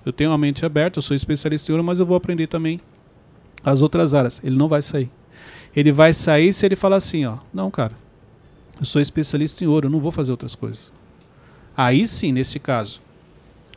eu 0.04 0.12
tenho 0.12 0.32
a 0.32 0.38
mente 0.38 0.64
aberta, 0.64 0.98
eu 0.98 1.02
sou 1.02 1.14
especialista 1.14 1.70
em 1.70 1.74
ouro, 1.74 1.84
mas 1.84 2.00
eu 2.00 2.06
vou 2.06 2.16
aprender 2.16 2.46
também 2.46 2.80
as 3.62 3.82
outras 3.82 4.14
áreas. 4.14 4.40
Ele 4.42 4.56
não 4.56 4.68
vai 4.68 4.82
sair. 4.82 5.10
Ele 5.74 5.92
vai 5.92 6.14
sair 6.14 6.52
se 6.52 6.64
ele 6.64 6.76
falar 6.76 6.96
assim, 6.96 7.24
ó, 7.24 7.38
não, 7.52 7.70
cara, 7.70 7.92
eu 8.78 8.86
sou 8.86 9.00
especialista 9.00 9.64
em 9.64 9.66
ouro, 9.66 9.86
eu 9.86 9.90
não 9.90 10.00
vou 10.00 10.10
fazer 10.10 10.30
outras 10.30 10.54
coisas. 10.54 10.92
Aí 11.76 12.06
sim, 12.06 12.32
nesse 12.32 12.58
caso, 12.58 13.00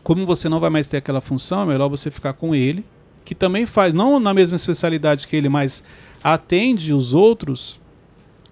como 0.03 0.25
você 0.25 0.47
não 0.47 0.59
vai 0.59 0.69
mais 0.69 0.87
ter 0.87 0.97
aquela 0.97 1.21
função, 1.21 1.63
é 1.63 1.65
melhor 1.65 1.89
você 1.89 2.11
ficar 2.11 2.33
com 2.33 2.53
ele, 2.53 2.85
que 3.25 3.33
também 3.33 3.65
faz, 3.65 3.93
não 3.93 4.19
na 4.19 4.33
mesma 4.33 4.55
especialidade 4.55 5.27
que 5.27 5.35
ele, 5.35 5.49
mas 5.49 5.83
atende 6.23 6.93
os 6.93 7.13
outros 7.13 7.79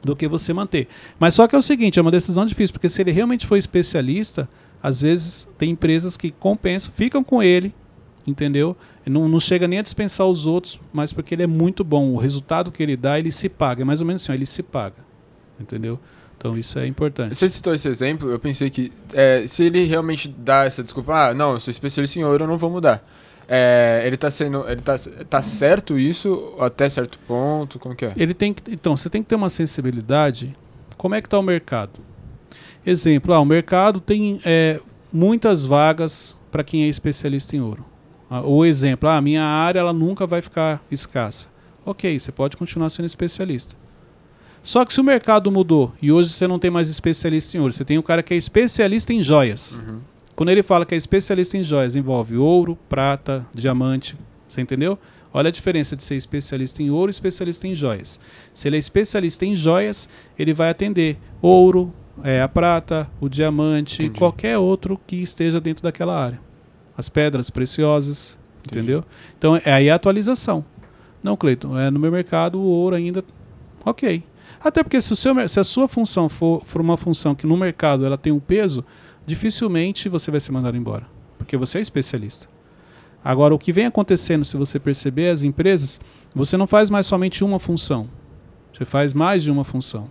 do 0.05 0.15
que 0.15 0.27
você 0.27 0.53
manter. 0.53 0.87
Mas 1.19 1.33
só 1.33 1.47
que 1.47 1.55
é 1.55 1.57
o 1.57 1.61
seguinte, 1.61 1.99
é 1.99 2.01
uma 2.01 2.11
decisão 2.11 2.45
difícil, 2.45 2.73
porque 2.73 2.87
se 2.87 3.01
ele 3.01 3.11
realmente 3.11 3.45
for 3.45 3.57
especialista, 3.57 4.47
às 4.81 5.01
vezes 5.01 5.47
tem 5.57 5.71
empresas 5.71 6.15
que 6.15 6.31
compensam, 6.31 6.93
ficam 6.93 7.23
com 7.23 7.41
ele, 7.41 7.73
entendeu? 8.25 8.77
Não, 9.05 9.27
não 9.27 9.39
chega 9.39 9.67
nem 9.67 9.79
a 9.79 9.81
dispensar 9.81 10.27
os 10.27 10.45
outros, 10.45 10.79
mas 10.93 11.11
porque 11.11 11.35
ele 11.35 11.43
é 11.43 11.47
muito 11.47 11.83
bom. 11.83 12.13
O 12.13 12.17
resultado 12.17 12.71
que 12.71 12.81
ele 12.81 12.95
dá, 12.95 13.19
ele 13.19 13.31
se 13.31 13.49
paga. 13.49 13.81
É 13.81 13.85
mais 13.85 14.01
ou 14.01 14.07
menos 14.07 14.23
assim, 14.23 14.33
ele 14.33 14.45
se 14.45 14.63
paga. 14.63 14.95
Entendeu? 15.59 15.99
Então 16.37 16.57
isso 16.57 16.77
é 16.77 16.85
importante. 16.85 17.35
Você 17.35 17.49
citou 17.49 17.73
esse 17.73 17.87
exemplo, 17.87 18.29
eu 18.29 18.39
pensei 18.39 18.69
que 18.69 18.91
é, 19.13 19.45
se 19.47 19.63
ele 19.63 19.83
realmente 19.85 20.27
dá 20.27 20.65
essa 20.65 20.83
desculpa, 20.83 21.29
ah, 21.29 21.33
não, 21.33 21.53
eu 21.53 21.59
sou 21.59 21.71
especialista 21.71 22.19
em 22.19 22.23
ouro, 22.23 22.43
eu 22.43 22.47
não 22.47 22.57
vou 22.57 22.69
mudar. 22.69 23.03
É, 23.47 24.03
ele 24.05 24.17
tá 24.17 24.31
sendo. 24.31 24.67
Ele 24.67 24.81
tá, 24.81 24.95
tá 25.29 25.41
certo 25.41 25.97
isso 25.99 26.55
até 26.59 26.89
certo 26.89 27.19
ponto? 27.27 27.77
Como 27.79 27.95
que 27.95 28.05
é? 28.05 28.13
Ele 28.17 28.33
tem 28.33 28.53
que, 28.53 28.71
então, 28.71 28.97
você 28.97 29.09
tem 29.09 29.21
que 29.21 29.29
ter 29.29 29.35
uma 29.35 29.49
sensibilidade. 29.49 30.55
Como 30.97 31.13
é 31.13 31.21
que 31.21 31.27
está 31.27 31.37
o 31.37 31.43
mercado? 31.43 31.99
Exemplo, 32.85 33.33
ah, 33.33 33.39
o 33.39 33.45
mercado 33.45 33.99
tem 33.99 34.39
é, 34.45 34.79
muitas 35.11 35.65
vagas 35.65 36.37
para 36.51 36.63
quem 36.63 36.83
é 36.83 36.87
especialista 36.87 37.55
em 37.55 37.61
ouro. 37.61 37.85
Ah, 38.29 38.41
o 38.41 38.65
exemplo, 38.65 39.09
ah, 39.09 39.17
a 39.17 39.21
minha 39.21 39.43
área 39.43 39.79
ela 39.79 39.93
nunca 39.93 40.25
vai 40.25 40.41
ficar 40.41 40.83
escassa. 40.89 41.47
Ok, 41.85 42.19
você 42.19 42.31
pode 42.31 42.57
continuar 42.57 42.89
sendo 42.89 43.05
especialista. 43.05 43.75
Só 44.63 44.83
que 44.83 44.91
se 44.91 44.99
o 44.99 45.03
mercado 45.03 45.51
mudou 45.51 45.93
e 46.01 46.11
hoje 46.11 46.31
você 46.31 46.47
não 46.47 46.57
tem 46.57 46.71
mais 46.71 46.89
especialista 46.89 47.55
em 47.55 47.59
ouro, 47.59 47.71
você 47.71 47.85
tem 47.85 47.99
um 47.99 48.01
cara 48.01 48.23
que 48.23 48.33
é 48.33 48.37
especialista 48.37 49.13
em 49.13 49.21
joias. 49.21 49.75
Uhum. 49.75 50.01
Quando 50.35 50.49
ele 50.49 50.61
fala 50.61 50.85
que 50.85 50.93
é 50.93 50.97
especialista 50.97 51.57
em 51.57 51.63
joias, 51.63 51.95
envolve 51.95 52.35
ouro, 52.35 52.77
prata, 52.89 53.45
diamante. 53.53 54.15
Você 54.49 54.61
entendeu? 54.61 54.99
Olha 55.33 55.49
a 55.49 55.51
diferença 55.51 55.95
de 55.95 56.03
ser 56.03 56.15
especialista 56.15 56.81
em 56.81 56.89
ouro 56.89 57.09
e 57.09 57.11
especialista 57.11 57.67
em 57.67 57.75
joias. 57.75 58.19
Se 58.53 58.67
ele 58.67 58.75
é 58.75 58.79
especialista 58.79 59.45
em 59.45 59.55
joias, 59.55 60.09
ele 60.37 60.53
vai 60.53 60.69
atender 60.69 61.17
ouro, 61.41 61.93
é, 62.23 62.41
a 62.41 62.47
prata, 62.47 63.09
o 63.19 63.27
diamante, 63.27 64.03
Entendi. 64.03 64.17
qualquer 64.17 64.57
outro 64.57 64.99
que 65.05 65.17
esteja 65.17 65.59
dentro 65.59 65.83
daquela 65.83 66.17
área. 66.17 66.39
As 66.97 67.09
pedras 67.09 67.49
preciosas, 67.49 68.37
Entendi. 68.65 68.79
entendeu? 68.79 69.05
Então 69.37 69.55
é 69.63 69.73
aí 69.73 69.89
a 69.89 69.95
atualização. 69.95 70.63
Não, 71.21 71.35
Cleiton, 71.35 71.77
é, 71.77 71.89
no 71.89 71.99
meu 71.99 72.11
mercado 72.11 72.59
o 72.59 72.63
ouro 72.63 72.95
ainda. 72.95 73.23
Ok. 73.85 74.23
Até 74.63 74.83
porque 74.83 75.01
se, 75.01 75.11
o 75.13 75.15
seu, 75.15 75.49
se 75.49 75.59
a 75.59 75.63
sua 75.63 75.87
função 75.87 76.29
for, 76.29 76.63
for 76.65 76.81
uma 76.81 76.97
função 76.97 77.35
que 77.35 77.45
no 77.45 77.57
mercado 77.57 78.05
ela 78.05 78.17
tem 78.17 78.31
um 78.31 78.39
peso, 78.39 78.85
dificilmente 79.25 80.09
você 80.09 80.31
vai 80.31 80.39
ser 80.39 80.51
mandado 80.51 80.77
embora. 80.77 81.07
Porque 81.37 81.57
você 81.57 81.77
é 81.79 81.81
especialista. 81.81 82.47
Agora, 83.23 83.55
o 83.55 83.59
que 83.59 83.71
vem 83.71 83.87
acontecendo, 83.87 84.45
se 84.45 84.55
você 84.55 84.79
perceber, 84.79 85.29
as 85.29 85.43
empresas, 85.43 85.99
você 86.33 86.55
não 86.55 86.67
faz 86.67 86.89
mais 86.89 87.05
somente 87.05 87.43
uma 87.43 87.59
função. 87.59 88.07
Você 88.71 88.85
faz 88.85 89.13
mais 89.13 89.43
de 89.43 89.49
uma 89.49 89.63
função. 89.63 90.09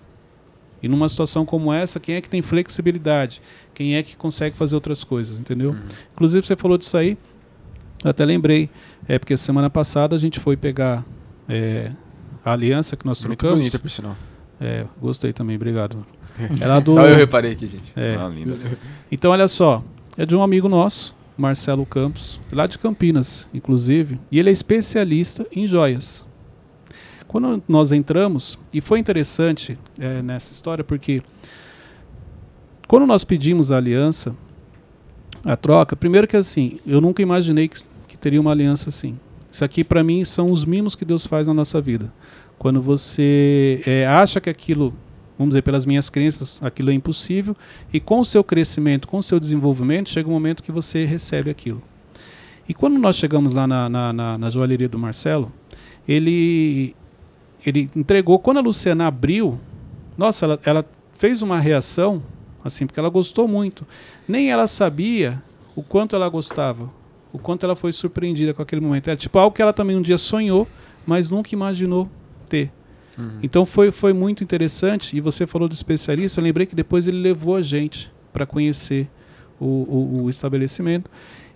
E 0.82 0.88
numa 0.88 1.08
situação 1.08 1.46
como 1.46 1.72
essa, 1.72 2.00
quem 2.00 2.16
é 2.16 2.20
que 2.20 2.28
tem 2.28 2.42
flexibilidade? 2.42 3.40
Quem 3.72 3.96
é 3.96 4.02
que 4.02 4.16
consegue 4.16 4.56
fazer 4.56 4.74
outras 4.74 5.04
coisas, 5.04 5.38
entendeu? 5.38 5.74
Inclusive, 6.12 6.46
você 6.46 6.56
falou 6.56 6.76
disso 6.76 6.96
aí, 6.96 7.16
eu 8.02 8.10
até 8.10 8.24
lembrei, 8.24 8.68
é 9.08 9.18
porque 9.18 9.36
semana 9.36 9.70
passada 9.70 10.14
a 10.14 10.18
gente 10.18 10.38
foi 10.38 10.56
pegar 10.56 11.04
é, 11.48 11.90
a 12.44 12.52
aliança 12.52 12.96
que 12.96 13.06
nós 13.06 13.24
Muito 13.24 13.38
trocamos. 13.38 13.60
bonita, 13.60 13.78
por 13.78 13.88
sinal. 13.88 14.16
É, 14.60 14.84
gostei 15.00 15.32
também, 15.32 15.56
obrigado. 15.56 16.04
Ela 16.60 16.80
do, 16.80 16.92
Só 16.92 17.06
eu 17.06 17.16
reparei 17.16 17.52
aqui, 17.52 17.66
gente. 17.66 17.92
é. 17.96 18.16
Ah, 18.16 18.28
lindo. 18.28 18.58
Então, 19.10 19.30
olha 19.30 19.46
só, 19.46 19.84
é 20.16 20.26
de 20.26 20.34
um 20.34 20.42
amigo 20.42 20.68
nosso, 20.68 21.14
Marcelo 21.36 21.86
Campos, 21.86 22.40
lá 22.52 22.66
de 22.66 22.78
Campinas, 22.78 23.48
inclusive, 23.54 24.18
e 24.30 24.38
ele 24.38 24.50
é 24.50 24.52
especialista 24.52 25.46
em 25.54 25.66
joias. 25.66 26.26
Quando 27.28 27.62
nós 27.68 27.92
entramos, 27.92 28.58
e 28.72 28.80
foi 28.80 28.98
interessante 28.98 29.78
é, 29.98 30.22
nessa 30.22 30.52
história, 30.52 30.84
porque 30.84 31.22
quando 32.86 33.06
nós 33.06 33.24
pedimos 33.24 33.72
a 33.72 33.76
aliança, 33.76 34.34
a 35.44 35.56
troca, 35.56 35.96
primeiro 35.96 36.26
que 36.26 36.36
assim, 36.36 36.78
eu 36.86 37.00
nunca 37.00 37.22
imaginei 37.22 37.68
que, 37.68 37.80
que 38.08 38.16
teria 38.16 38.40
uma 38.40 38.50
aliança 38.52 38.88
assim. 38.88 39.18
Isso 39.50 39.64
aqui, 39.64 39.84
para 39.84 40.02
mim, 40.02 40.24
são 40.24 40.50
os 40.50 40.64
mimos 40.64 40.94
que 40.94 41.04
Deus 41.04 41.26
faz 41.26 41.46
na 41.46 41.54
nossa 41.54 41.80
vida. 41.80 42.12
Quando 42.58 42.80
você 42.80 43.80
é, 43.86 44.06
acha 44.06 44.40
que 44.40 44.48
aquilo, 44.48 44.94
vamos 45.38 45.52
dizer, 45.52 45.62
pelas 45.62 45.84
minhas 45.84 46.08
crenças, 46.08 46.62
aquilo 46.62 46.90
é 46.90 46.94
impossível, 46.94 47.56
e 47.92 48.00
com 48.00 48.20
o 48.20 48.24
seu 48.24 48.44
crescimento, 48.44 49.08
com 49.08 49.18
o 49.18 49.22
seu 49.22 49.40
desenvolvimento, 49.40 50.10
chega 50.10 50.28
um 50.28 50.32
momento 50.32 50.62
que 50.62 50.72
você 50.72 51.04
recebe 51.04 51.50
aquilo. 51.50 51.82
E 52.68 52.72
quando 52.72 52.98
nós 52.98 53.16
chegamos 53.16 53.52
lá 53.52 53.66
na, 53.66 53.88
na, 53.88 54.12
na, 54.12 54.38
na 54.38 54.50
joalheria 54.50 54.88
do 54.88 54.98
Marcelo, 54.98 55.52
ele, 56.08 56.94
ele 57.64 57.90
entregou. 57.94 58.38
Quando 58.38 58.58
a 58.58 58.60
Luciana 58.60 59.06
abriu, 59.06 59.60
nossa, 60.16 60.46
ela, 60.46 60.60
ela 60.64 60.84
fez 61.12 61.42
uma 61.42 61.58
reação, 61.58 62.22
assim, 62.64 62.86
porque 62.86 62.98
ela 62.98 63.10
gostou 63.10 63.46
muito. 63.46 63.86
Nem 64.26 64.50
ela 64.50 64.66
sabia 64.66 65.42
o 65.76 65.82
quanto 65.82 66.16
ela 66.16 66.28
gostava, 66.28 66.90
o 67.32 67.38
quanto 67.38 67.64
ela 67.64 67.76
foi 67.76 67.92
surpreendida 67.92 68.54
com 68.54 68.62
aquele 68.62 68.80
momento. 68.80 69.08
É 69.08 69.16
tipo 69.16 69.38
algo 69.38 69.54
que 69.54 69.60
ela 69.60 69.72
também 69.72 69.96
um 69.96 70.02
dia 70.02 70.16
sonhou, 70.16 70.66
mas 71.06 71.28
nunca 71.28 71.54
imaginou 71.54 72.08
ter. 72.48 72.70
Então 73.42 73.64
foi, 73.64 73.90
foi 73.90 74.12
muito 74.12 74.42
interessante. 74.42 75.16
E 75.16 75.20
você 75.20 75.46
falou 75.46 75.68
do 75.68 75.74
especialista, 75.74 76.40
eu 76.40 76.44
lembrei 76.44 76.66
que 76.66 76.74
depois 76.74 77.06
ele 77.06 77.18
levou 77.18 77.56
a 77.56 77.62
gente 77.62 78.12
para 78.32 78.46
conhecer 78.46 79.08
o, 79.60 79.66
o, 79.66 80.22
o 80.24 80.30
estabelecimento. 80.30 81.10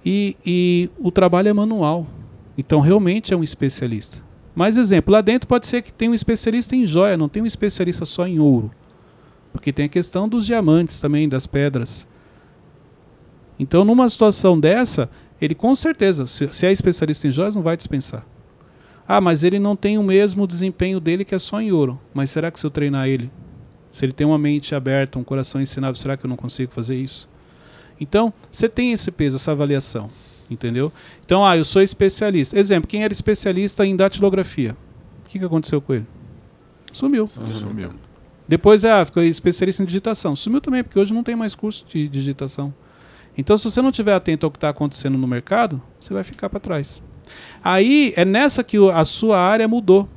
E, 0.05 0.37
e 0.45 0.91
o 0.99 1.11
trabalho 1.11 1.49
é 1.49 1.53
manual. 1.53 2.07
Então 2.57 2.81
realmente 2.81 3.35
é 3.35 3.37
um 3.37 3.43
especialista. 3.43 4.23
Mais 4.55 4.77
exemplo, 4.77 5.13
lá 5.13 5.21
dentro 5.21 5.47
pode 5.47 5.67
ser 5.67 5.83
que 5.83 5.93
tenha 5.93 6.11
um 6.11 6.15
especialista 6.15 6.75
em 6.75 6.85
joia, 6.85 7.17
não 7.17 7.29
tem 7.29 7.43
um 7.43 7.47
especialista 7.47 8.05
só 8.05 8.27
em 8.27 8.41
ouro. 8.41 8.71
Porque 9.53 9.73
tem 9.73 9.85
a 9.85 9.89
questão 9.89 10.29
dos 10.29 10.47
diamantes 10.47 11.01
também, 11.01 11.29
das 11.29 11.47
pedras. 11.47 12.07
Então, 13.59 13.85
numa 13.85 14.09
situação 14.09 14.59
dessa, 14.59 15.11
ele 15.41 15.55
com 15.55 15.75
certeza, 15.75 16.27
se, 16.27 16.49
se 16.53 16.67
é 16.67 16.73
especialista 16.73 17.27
em 17.27 17.31
joias, 17.31 17.57
não 17.57 17.63
vai 17.63 17.77
dispensar. 17.77 18.25
Ah, 19.11 19.23
mas 19.23 19.43
ele 19.43 19.59
não 19.59 19.75
tem 19.75 19.97
o 19.97 20.03
mesmo 20.03 20.47
desempenho 20.47 21.01
dele 21.01 21.25
que 21.25 21.35
é 21.35 21.39
só 21.39 21.63
em 21.63 21.73
ouro. 21.73 21.99
Mas 22.13 22.29
será 22.29 22.51
que 22.51 22.61
se 22.61 22.67
eu 22.67 22.71
treinar 22.71 23.09
ele, 23.09 23.31
se 23.91 24.05
ele 24.05 24.13
tem 24.13 24.27
uma 24.27 24.37
mente 24.37 24.75
aberta, 24.75 25.19
um 25.19 25.25
coração 25.25 25.63
ensinado, 25.63 25.97
será 25.97 26.15
que 26.15 26.27
eu 26.27 26.29
não 26.29 26.37
consigo 26.37 26.71
fazer 26.71 26.95
isso? 26.95 27.27
Então, 27.99 28.33
você 28.53 28.69
tem 28.69 28.93
esse 28.93 29.11
peso, 29.11 29.37
essa 29.37 29.53
avaliação, 29.53 30.11
entendeu? 30.51 30.93
Então, 31.25 31.45
ah, 31.45 31.57
eu 31.57 31.65
sou 31.65 31.81
especialista. 31.81 32.59
Exemplo, 32.59 32.87
quem 32.87 33.03
era 33.03 33.13
especialista 33.13 33.87
em 33.87 33.97
datilografia? 33.97 34.77
O 35.25 35.29
que, 35.29 35.39
que 35.39 35.45
aconteceu 35.45 35.81
com 35.81 35.95
ele? 35.95 36.07
Sumiu. 36.93 37.27
Sumiu. 37.27 37.93
Depois, 38.47 38.85
ah, 38.85 39.07
ficou 39.07 39.23
especialista 39.23 39.83
em 39.83 39.87
digitação. 39.87 40.37
Sumiu 40.37 40.61
também, 40.61 40.85
porque 40.85 40.99
hoje 40.99 41.15
não 41.15 41.25
tem 41.25 41.35
mais 41.35 41.55
curso 41.55 41.85
de 41.89 42.09
digitação. 42.09 42.75
Então, 43.37 43.57
se 43.57 43.65
você 43.65 43.81
não 43.81 43.89
estiver 43.89 44.13
atento 44.13 44.45
ao 44.45 44.51
que 44.51 44.59
está 44.59 44.69
acontecendo 44.69 45.17
no 45.17 45.27
mercado, 45.27 45.81
você 45.99 46.13
vai 46.13 46.25
ficar 46.25 46.51
para 46.51 46.61
trás. 46.61 47.01
Aí 47.63 48.13
é 48.17 48.25
nessa 48.25 48.63
que 48.63 48.77
a 48.91 49.05
sua 49.05 49.39
área 49.39 49.67
mudou. 49.67 50.09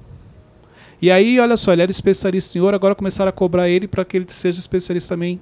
E 1.02 1.10
aí, 1.10 1.40
olha 1.40 1.58
só, 1.58 1.74
ele 1.74 1.82
era 1.82 1.92
especialista 1.92 2.58
em 2.58 2.62
ouro, 2.62 2.76
agora 2.76 2.94
começaram 2.94 3.30
a 3.30 3.32
cobrar 3.32 3.68
ele 3.68 3.88
para 3.88 4.06
que 4.06 4.18
ele 4.18 4.26
seja 4.30 4.60
especialista 4.60 5.16
também 5.16 5.42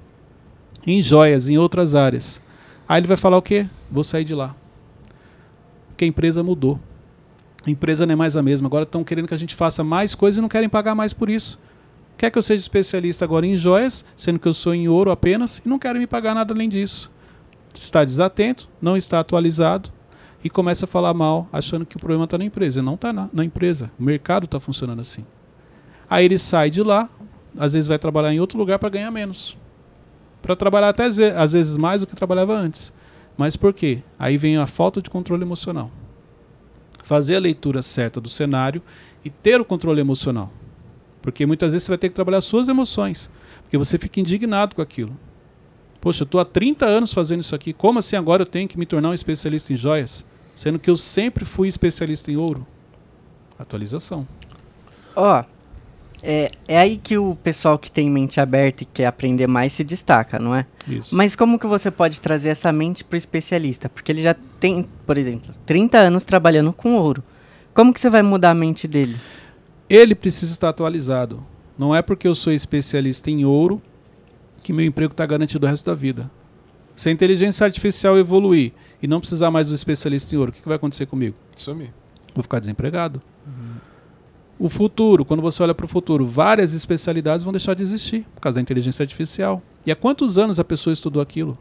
em 0.86 1.02
joias, 1.02 1.50
em 1.50 1.58
outras 1.58 1.94
áreas. 1.94 2.40
Aí 2.88 3.00
ele 3.00 3.06
vai 3.06 3.16
falar 3.16 3.36
o 3.36 3.42
quê? 3.42 3.66
Vou 3.90 4.02
sair 4.02 4.24
de 4.24 4.34
lá. 4.34 4.56
Porque 5.88 6.04
a 6.04 6.08
empresa 6.08 6.42
mudou. 6.42 6.80
A 7.66 7.70
empresa 7.70 8.06
não 8.06 8.14
é 8.14 8.16
mais 8.16 8.38
a 8.38 8.42
mesma. 8.42 8.68
Agora 8.68 8.84
estão 8.84 9.04
querendo 9.04 9.28
que 9.28 9.34
a 9.34 9.38
gente 9.38 9.54
faça 9.54 9.84
mais 9.84 10.14
coisas 10.14 10.38
e 10.38 10.40
não 10.40 10.48
querem 10.48 10.68
pagar 10.68 10.94
mais 10.94 11.12
por 11.12 11.28
isso. 11.28 11.58
Quer 12.16 12.30
que 12.30 12.38
eu 12.38 12.42
seja 12.42 12.60
especialista 12.60 13.24
agora 13.24 13.46
em 13.46 13.54
joias, 13.54 14.02
sendo 14.16 14.38
que 14.38 14.48
eu 14.48 14.54
sou 14.54 14.74
em 14.74 14.88
ouro 14.88 15.10
apenas, 15.10 15.60
e 15.64 15.68
não 15.68 15.78
querem 15.78 16.00
me 16.00 16.06
pagar 16.06 16.34
nada 16.34 16.54
além 16.54 16.68
disso. 16.68 17.10
Está 17.74 18.02
desatento, 18.02 18.68
não 18.80 18.96
está 18.96 19.20
atualizado 19.20 19.92
e 20.42 20.48
começa 20.50 20.84
a 20.86 20.88
falar 20.88 21.12
mal, 21.12 21.48
achando 21.52 21.84
que 21.84 21.96
o 21.96 22.00
problema 22.00 22.24
está 22.24 22.38
na 22.38 22.44
empresa. 22.44 22.80
Não 22.82 22.94
está 22.94 23.12
na, 23.12 23.28
na 23.32 23.44
empresa. 23.44 23.90
O 23.98 24.02
mercado 24.02 24.44
está 24.44 24.58
funcionando 24.58 25.00
assim. 25.00 25.24
Aí 26.08 26.24
ele 26.24 26.38
sai 26.38 26.70
de 26.70 26.82
lá, 26.82 27.08
às 27.58 27.72
vezes 27.74 27.88
vai 27.88 27.98
trabalhar 27.98 28.32
em 28.32 28.40
outro 28.40 28.58
lugar 28.58 28.78
para 28.78 28.88
ganhar 28.88 29.10
menos. 29.10 29.56
Para 30.42 30.56
trabalhar 30.56 30.88
até 30.88 31.04
às 31.04 31.16
ve- 31.18 31.30
às 31.36 31.52
vezes 31.52 31.76
mais 31.76 32.00
do 32.00 32.06
que 32.06 32.16
trabalhava 32.16 32.54
antes. 32.56 32.92
Mas 33.36 33.56
por 33.56 33.72
quê? 33.72 34.02
Aí 34.18 34.36
vem 34.36 34.56
a 34.56 34.66
falta 34.66 35.00
de 35.02 35.10
controle 35.10 35.42
emocional. 35.42 35.90
Fazer 37.02 37.36
a 37.36 37.40
leitura 37.40 37.82
certa 37.82 38.20
do 38.20 38.28
cenário 38.28 38.82
e 39.24 39.30
ter 39.30 39.60
o 39.60 39.64
controle 39.64 40.00
emocional. 40.00 40.50
Porque 41.20 41.44
muitas 41.44 41.72
vezes 41.72 41.84
você 41.84 41.92
vai 41.92 41.98
ter 41.98 42.08
que 42.08 42.14
trabalhar 42.14 42.40
suas 42.40 42.68
emoções. 42.68 43.30
Porque 43.62 43.76
você 43.76 43.98
fica 43.98 44.20
indignado 44.20 44.74
com 44.74 44.82
aquilo. 44.82 45.16
Poxa, 46.00 46.22
eu 46.22 46.24
estou 46.24 46.40
há 46.40 46.44
30 46.44 46.86
anos 46.86 47.12
fazendo 47.12 47.40
isso 47.40 47.54
aqui. 47.54 47.72
Como 47.72 47.98
assim 47.98 48.16
agora 48.16 48.42
eu 48.42 48.46
tenho 48.46 48.66
que 48.66 48.78
me 48.78 48.86
tornar 48.86 49.10
um 49.10 49.14
especialista 49.14 49.72
em 49.72 49.76
joias? 49.76 50.24
Sendo 50.56 50.78
que 50.78 50.88
eu 50.88 50.96
sempre 50.96 51.44
fui 51.44 51.68
especialista 51.68 52.30
em 52.30 52.36
ouro. 52.36 52.66
Atualização. 53.58 54.26
Ó, 55.14 55.44
é, 56.22 56.50
é 56.66 56.78
aí 56.78 56.96
que 56.96 57.18
o 57.18 57.34
pessoal 57.36 57.78
que 57.78 57.90
tem 57.90 58.10
mente 58.10 58.40
aberta 58.40 58.82
e 58.82 58.86
quer 58.86 59.06
aprender 59.06 59.46
mais 59.46 59.72
se 59.72 59.84
destaca, 59.84 60.38
não 60.38 60.54
é? 60.54 60.66
Isso. 60.88 61.14
Mas 61.14 61.36
como 61.36 61.58
que 61.58 61.66
você 61.66 61.90
pode 61.90 62.20
trazer 62.20 62.50
essa 62.50 62.72
mente 62.72 63.04
pro 63.04 63.16
especialista? 63.18 63.88
Porque 63.88 64.12
ele 64.12 64.22
já 64.22 64.34
tem, 64.58 64.86
por 65.06 65.18
exemplo, 65.18 65.54
30 65.66 65.98
anos 65.98 66.24
trabalhando 66.24 66.72
com 66.72 66.94
ouro. 66.94 67.22
Como 67.74 67.92
que 67.92 68.00
você 68.00 68.10
vai 68.10 68.22
mudar 68.22 68.50
a 68.50 68.54
mente 68.54 68.88
dele? 68.88 69.16
Ele 69.88 70.14
precisa 70.14 70.52
estar 70.52 70.70
atualizado. 70.70 71.42
Não 71.78 71.94
é 71.94 72.02
porque 72.02 72.28
eu 72.28 72.34
sou 72.34 72.52
especialista 72.52 73.30
em 73.30 73.44
ouro 73.44 73.80
que 74.62 74.72
meu 74.72 74.84
emprego 74.84 75.12
está 75.12 75.24
garantido 75.26 75.66
o 75.66 75.68
resto 75.68 75.86
da 75.86 75.94
vida. 75.94 76.30
Se 76.96 77.08
a 77.08 77.12
inteligência 77.12 77.64
artificial 77.64 78.18
evoluir 78.18 78.72
e 79.02 79.06
não 79.06 79.20
precisar 79.20 79.50
mais 79.50 79.68
do 79.68 79.74
especialista 79.74 80.34
em 80.34 80.38
ouro, 80.38 80.50
o 80.50 80.54
que, 80.54 80.60
que 80.60 80.68
vai 80.68 80.76
acontecer 80.76 81.06
comigo? 81.06 81.34
Sumi. 81.56 81.90
Vou 82.34 82.42
ficar 82.42 82.58
desempregado. 82.60 83.22
O 84.58 84.68
futuro, 84.68 85.24
quando 85.24 85.40
você 85.42 85.62
olha 85.62 85.74
para 85.74 85.86
o 85.86 85.88
futuro, 85.88 86.26
várias 86.26 86.74
especialidades 86.74 87.42
vão 87.42 87.52
deixar 87.52 87.72
de 87.74 87.82
existir 87.82 88.26
por 88.34 88.42
causa 88.42 88.56
da 88.56 88.60
inteligência 88.62 89.02
artificial. 89.02 89.62
E 89.86 89.90
há 89.90 89.96
quantos 89.96 90.38
anos 90.38 90.58
a 90.60 90.64
pessoa 90.64 90.92
estudou 90.92 91.22
aquilo? 91.22 91.56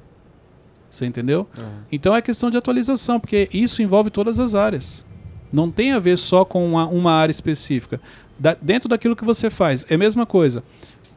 Você 0.91 1.05
entendeu? 1.05 1.47
Então 1.89 2.13
é 2.13 2.21
questão 2.21 2.49
de 2.51 2.57
atualização, 2.57 3.17
porque 3.19 3.47
isso 3.53 3.81
envolve 3.81 4.09
todas 4.09 4.38
as 4.39 4.53
áreas. 4.53 5.05
Não 5.53 5.71
tem 5.71 5.93
a 5.93 5.99
ver 5.99 6.17
só 6.17 6.43
com 6.43 6.67
uma, 6.67 6.85
uma 6.88 7.13
área 7.13 7.31
específica. 7.31 8.01
Da- 8.38 8.57
dentro 8.62 8.89
daquilo 8.89 9.15
que 9.15 9.23
você 9.23 9.49
faz, 9.49 9.85
é 9.89 9.95
a 9.95 9.97
mesma 9.97 10.25
coisa. 10.25 10.62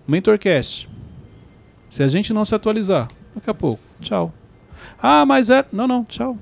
Mentorcast. 0.06 0.88
Se 1.92 2.02
a 2.02 2.08
gente 2.08 2.32
não 2.32 2.42
se 2.42 2.54
atualizar, 2.54 3.10
daqui 3.34 3.50
a 3.50 3.52
pouco, 3.52 3.82
tchau. 4.00 4.32
Ah, 4.98 5.26
mas 5.26 5.50
é. 5.50 5.62
Não, 5.70 5.86
não, 5.86 6.04
tchau. 6.06 6.38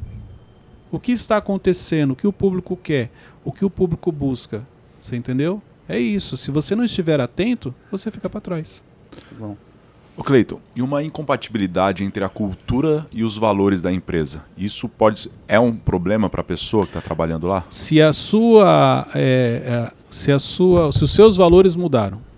O 0.93 1.01
que 1.01 1.11
está 1.11 1.39
acontecendo, 1.39 2.13
o 2.13 2.15
que 2.15 2.25
o 2.25 2.33
público 2.33 2.77
quer, 2.77 3.11
o 3.45 3.51
que 3.51 3.65
o 3.65 3.69
público 3.69 4.13
busca. 4.13 4.63
Você 5.03 5.17
entendeu? 5.17 5.61
É 5.89 5.99
isso. 5.99 6.37
Se 6.37 6.53
você 6.53 6.77
não 6.77 6.85
estiver 6.85 7.19
atento, 7.21 7.75
você 7.91 8.13
fica 8.13 8.31
para 8.31 8.41
trás. 8.41 8.81
Bom. 9.37 9.57
Ô 10.17 10.23
Cleiton, 10.23 10.61
e 10.77 10.83
uma 10.83 11.03
incompatibilidade 11.03 12.05
entre 12.05 12.23
a 12.23 12.29
cultura 12.29 13.09
e 13.11 13.25
os 13.25 13.37
valores 13.37 13.83
da 13.83 13.91
empresa? 13.91 14.45
Isso 14.57 14.89
pode 14.89 15.19
ser- 15.19 15.33
é 15.49 15.59
um 15.59 15.75
problema 15.75 16.31
para 16.31 16.43
a 16.43 16.45
pessoa 16.45 16.85
que 16.85 16.91
está 16.91 17.01
trabalhando 17.01 17.49
lá? 17.49 17.65
Se 17.71 18.01
a 18.01 18.13
sua, 18.13 19.09
é, 19.17 19.63
é, 19.91 19.93
se 20.09 20.31
a 20.31 20.39
sua, 20.39 20.93
se 20.93 21.03
os 21.03 21.11
seus 21.13 21.37
valores 21.37 21.75
mudaram. 21.75 22.30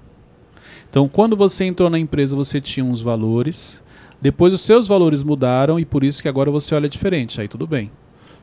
Então, 0.93 1.09
quando 1.09 1.35
você 1.35 1.65
entrou 1.65 1.89
na 1.89 1.99
empresa, 1.99 2.37
você 2.37 2.61
tinha 2.61 2.85
uns 2.85 3.01
valores. 3.01 3.83
Depois 4.21 4.53
os 4.53 4.61
seus 4.61 4.87
valores 4.87 5.23
mudaram 5.23 5.81
e 5.81 5.87
por 5.87 6.05
isso 6.05 6.21
que 6.21 6.29
agora 6.29 6.51
você 6.51 6.75
olha 6.75 6.87
diferente. 6.87 7.41
Aí 7.41 7.49
tudo 7.49 7.67
bem. 7.67 7.91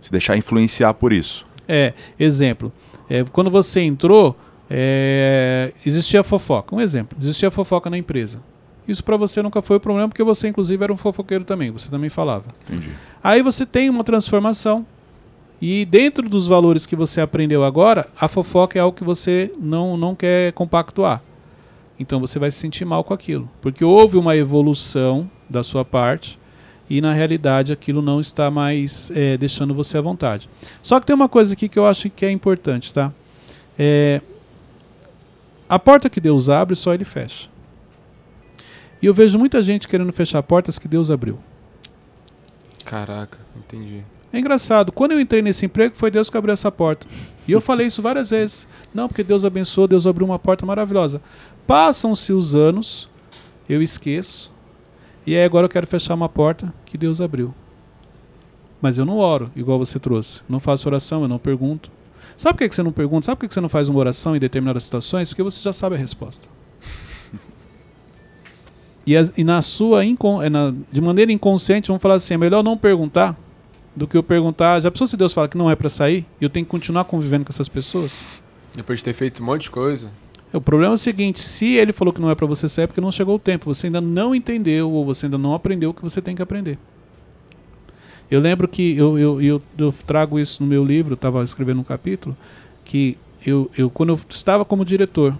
Se 0.01 0.11
deixar 0.11 0.35
influenciar 0.35 0.95
por 0.95 1.13
isso? 1.13 1.45
É, 1.67 1.93
exemplo. 2.19 2.73
É, 3.07 3.23
quando 3.25 3.51
você 3.51 3.81
entrou, 3.81 4.35
é, 4.67 5.71
existia 5.85 6.23
fofoca. 6.23 6.75
Um 6.75 6.81
exemplo, 6.81 7.15
existia 7.21 7.51
fofoca 7.51 7.87
na 7.87 7.99
empresa. 7.99 8.41
Isso 8.87 9.03
para 9.03 9.15
você 9.15 9.43
nunca 9.43 9.61
foi 9.61 9.77
o 9.77 9.79
problema, 9.79 10.09
porque 10.09 10.23
você, 10.23 10.47
inclusive, 10.47 10.83
era 10.83 10.91
um 10.91 10.97
fofoqueiro 10.97 11.43
também. 11.43 11.69
Você 11.69 11.87
também 11.87 12.09
falava. 12.09 12.45
Entendi. 12.63 12.89
Aí 13.23 13.43
você 13.43 13.63
tem 13.63 13.91
uma 13.91 14.03
transformação. 14.03 14.83
E 15.61 15.85
dentro 15.85 16.27
dos 16.27 16.47
valores 16.47 16.87
que 16.87 16.95
você 16.95 17.21
aprendeu 17.21 17.63
agora, 17.63 18.07
a 18.19 18.27
fofoca 18.27 18.79
é 18.79 18.81
algo 18.81 18.97
que 18.97 19.03
você 19.03 19.53
não, 19.59 19.95
não 19.95 20.15
quer 20.15 20.51
compactuar. 20.53 21.21
Então 21.99 22.19
você 22.19 22.39
vai 22.39 22.49
se 22.49 22.57
sentir 22.57 22.85
mal 22.85 23.03
com 23.03 23.13
aquilo. 23.13 23.49
Porque 23.61 23.83
houve 23.83 24.17
uma 24.17 24.35
evolução 24.35 25.29
da 25.49 25.63
sua 25.63 25.83
parte 25.83 26.39
e 26.89 27.01
na 27.01 27.13
realidade 27.13 27.71
aquilo 27.71 28.01
não 28.01 28.19
está 28.19 28.49
mais 28.49 29.11
é, 29.13 29.37
deixando 29.37 29.73
você 29.73 29.97
à 29.97 30.01
vontade. 30.01 30.49
Só 30.81 30.99
que 30.99 31.05
tem 31.05 31.15
uma 31.15 31.29
coisa 31.29 31.53
aqui 31.53 31.67
que 31.67 31.77
eu 31.77 31.85
acho 31.85 32.09
que 32.09 32.25
é 32.25 32.31
importante, 32.31 32.93
tá? 32.93 33.11
É, 33.77 34.21
a 35.67 35.77
porta 35.77 36.09
que 36.09 36.19
Deus 36.19 36.49
abre, 36.49 36.75
só 36.75 36.93
Ele 36.93 37.05
fecha. 37.05 37.47
E 39.01 39.05
eu 39.05 39.13
vejo 39.13 39.37
muita 39.37 39.61
gente 39.61 39.87
querendo 39.87 40.11
fechar 40.11 40.41
portas 40.41 40.79
que 40.79 40.87
Deus 40.87 41.11
abriu. 41.11 41.37
Caraca, 42.83 43.37
entendi. 43.55 44.03
É 44.31 44.39
engraçado, 44.39 44.91
quando 44.91 45.13
eu 45.13 45.19
entrei 45.19 45.41
nesse 45.41 45.65
emprego, 45.65 45.95
foi 45.95 46.11
Deus 46.11 46.29
que 46.29 46.37
abriu 46.37 46.53
essa 46.53 46.71
porta. 46.71 47.07
E 47.47 47.51
eu 47.51 47.61
falei 47.61 47.87
isso 47.87 48.01
várias 48.01 48.29
vezes. 48.29 48.67
Não, 48.93 49.07
porque 49.07 49.23
Deus 49.23 49.43
abençoou, 49.43 49.87
Deus 49.87 50.05
abriu 50.05 50.25
uma 50.25 50.37
porta 50.37 50.65
maravilhosa. 50.65 51.21
Passam-se 51.69 52.33
os 52.33 52.55
anos, 52.55 53.07
eu 53.69 53.79
esqueço, 53.79 54.51
e 55.23 55.35
aí 55.35 55.43
agora 55.43 55.65
eu 55.65 55.69
quero 55.69 55.85
fechar 55.85 56.15
uma 56.15 56.27
porta 56.27 56.73
que 56.83 56.97
Deus 56.97 57.21
abriu. 57.21 57.53
Mas 58.81 58.97
eu 58.97 59.05
não 59.05 59.19
oro, 59.19 59.51
igual 59.55 59.77
você 59.77 59.99
trouxe. 59.99 60.41
Não 60.49 60.59
faço 60.59 60.89
oração, 60.89 61.21
eu 61.21 61.27
não 61.27 61.37
pergunto. 61.37 61.91
Sabe 62.35 62.57
por 62.57 62.67
que 62.67 62.73
você 62.73 62.81
não 62.81 62.91
pergunta? 62.91 63.27
Sabe 63.27 63.37
por 63.37 63.47
que 63.47 63.53
você 63.53 63.61
não 63.61 63.69
faz 63.69 63.87
uma 63.87 63.99
oração 63.99 64.35
em 64.35 64.39
determinadas 64.39 64.83
situações? 64.83 65.29
Porque 65.29 65.43
você 65.43 65.61
já 65.61 65.71
sabe 65.71 65.93
a 65.93 65.99
resposta. 65.99 66.47
E, 69.05 69.15
as, 69.15 69.31
e 69.37 69.43
na 69.43 69.61
sua, 69.61 70.03
é 70.03 70.49
na, 70.49 70.73
de 70.91 71.01
maneira 71.01 71.31
inconsciente, 71.31 71.87
vamos 71.87 72.01
falar 72.01 72.15
assim: 72.15 72.33
é 72.33 72.37
melhor 72.37 72.63
não 72.63 72.77
perguntar 72.77 73.35
do 73.95 74.07
que 74.07 74.17
eu 74.17 74.23
perguntar. 74.23 74.79
Já 74.79 74.89
pensou 74.89 75.05
se 75.05 75.15
Deus 75.15 75.33
fala 75.33 75.47
que 75.47 75.57
não 75.57 75.69
é 75.69 75.75
para 75.75 75.89
sair 75.89 76.25
e 76.41 76.43
eu 76.43 76.49
tenho 76.49 76.65
que 76.65 76.69
continuar 76.69 77.05
convivendo 77.05 77.45
com 77.45 77.51
essas 77.51 77.67
pessoas? 77.69 78.21
Depois 78.75 78.99
de 78.99 79.05
ter 79.05 79.13
feito 79.13 79.41
um 79.43 79.45
monte 79.45 79.63
de 79.63 79.71
coisa. 79.71 80.11
O 80.51 80.61
problema 80.61 80.93
é 80.93 80.95
o 80.95 80.97
seguinte: 80.97 81.39
se 81.39 81.75
ele 81.75 81.93
falou 81.93 82.13
que 82.13 82.21
não 82.21 82.29
é 82.29 82.35
para 82.35 82.47
você 82.47 82.67
sair, 82.67 82.85
é 82.85 82.87
porque 82.87 83.01
não 83.01 83.11
chegou 83.11 83.35
o 83.35 83.39
tempo. 83.39 83.73
Você 83.73 83.87
ainda 83.87 84.01
não 84.01 84.33
entendeu 84.33 84.91
ou 84.91 85.05
você 85.05 85.27
ainda 85.27 85.37
não 85.37 85.53
aprendeu 85.53 85.91
o 85.91 85.93
que 85.93 86.01
você 86.01 86.21
tem 86.21 86.35
que 86.35 86.41
aprender. 86.41 86.77
Eu 88.29 88.39
lembro 88.39 88.67
que 88.67 88.95
eu, 88.95 89.17
eu, 89.17 89.41
eu, 89.41 89.61
eu 89.77 89.93
trago 90.05 90.39
isso 90.39 90.61
no 90.61 90.69
meu 90.69 90.85
livro, 90.85 91.15
estava 91.15 91.43
escrevendo 91.43 91.81
um 91.81 91.83
capítulo, 91.83 92.37
que 92.85 93.17
eu, 93.45 93.71
eu, 93.75 93.89
quando 93.89 94.09
eu 94.09 94.19
estava 94.29 94.63
como 94.63 94.85
diretor 94.85 95.35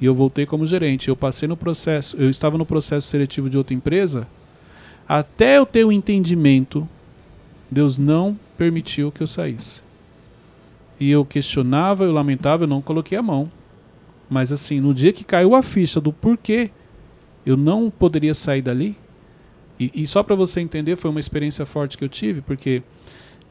e 0.00 0.04
eu 0.04 0.14
voltei 0.14 0.44
como 0.44 0.66
gerente, 0.66 1.08
eu 1.08 1.14
passei 1.14 1.46
no 1.46 1.56
processo, 1.56 2.16
eu 2.16 2.28
estava 2.28 2.58
no 2.58 2.66
processo 2.66 3.06
seletivo 3.06 3.48
de 3.48 3.56
outra 3.56 3.74
empresa, 3.74 4.26
até 5.08 5.58
eu 5.58 5.66
ter 5.66 5.84
o 5.84 5.88
um 5.88 5.92
entendimento, 5.92 6.88
Deus 7.70 7.98
não 7.98 8.36
permitiu 8.58 9.12
que 9.12 9.22
eu 9.22 9.26
saísse. 9.26 9.82
E 10.98 11.10
eu 11.10 11.24
questionava, 11.24 12.04
eu 12.04 12.12
lamentava, 12.12 12.64
eu 12.64 12.68
não 12.68 12.82
coloquei 12.82 13.16
a 13.16 13.22
mão. 13.22 13.50
Mas 14.28 14.52
assim, 14.52 14.80
no 14.80 14.94
dia 14.94 15.12
que 15.12 15.24
caiu 15.24 15.54
a 15.54 15.62
ficha 15.62 16.00
do 16.00 16.12
porquê 16.12 16.70
eu 17.44 17.56
não 17.56 17.90
poderia 17.90 18.32
sair 18.32 18.62
dali, 18.62 18.96
e, 19.78 19.90
e 20.02 20.06
só 20.06 20.22
para 20.22 20.34
você 20.34 20.60
entender, 20.60 20.96
foi 20.96 21.10
uma 21.10 21.20
experiência 21.20 21.66
forte 21.66 21.98
que 21.98 22.04
eu 22.04 22.08
tive, 22.08 22.40
porque 22.40 22.82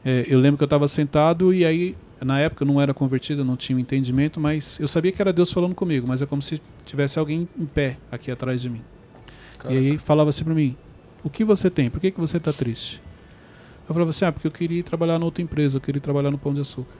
é, 0.04 0.24
eu 0.28 0.38
lembro 0.38 0.58
que 0.58 0.64
eu 0.64 0.66
estava 0.66 0.88
sentado 0.88 1.52
e 1.52 1.64
aí, 1.64 1.94
na 2.20 2.40
época 2.40 2.64
eu 2.64 2.66
não 2.66 2.80
era 2.80 2.92
convertido, 2.92 3.44
não 3.44 3.56
tinha 3.56 3.76
um 3.76 3.78
entendimento, 3.78 4.40
mas 4.40 4.78
eu 4.80 4.88
sabia 4.88 5.12
que 5.12 5.20
era 5.20 5.32
Deus 5.32 5.52
falando 5.52 5.74
comigo, 5.74 6.06
mas 6.08 6.22
é 6.22 6.26
como 6.26 6.42
se 6.42 6.60
tivesse 6.84 7.18
alguém 7.18 7.48
em 7.58 7.66
pé 7.66 7.96
aqui 8.10 8.30
atrás 8.30 8.60
de 8.60 8.70
mim. 8.70 8.82
Caraca. 9.58 9.74
E 9.74 9.92
aí 9.92 9.98
falava 9.98 10.30
assim 10.30 10.44
para 10.44 10.54
mim: 10.54 10.76
O 11.22 11.30
que 11.30 11.44
você 11.44 11.70
tem? 11.70 11.88
Por 11.88 12.00
que, 12.00 12.10
que 12.10 12.20
você 12.20 12.36
está 12.38 12.52
triste? 12.52 13.00
Eu 13.88 13.94
falava 13.94 14.10
assim: 14.10 14.24
Ah, 14.24 14.32
porque 14.32 14.46
eu 14.46 14.52
queria 14.52 14.82
trabalhar 14.82 15.18
na 15.18 15.24
outra 15.24 15.42
empresa, 15.42 15.76
eu 15.76 15.80
queria 15.80 16.00
trabalhar 16.00 16.30
no 16.30 16.38
Pão 16.38 16.52
de 16.52 16.60
Açúcar. 16.60 16.94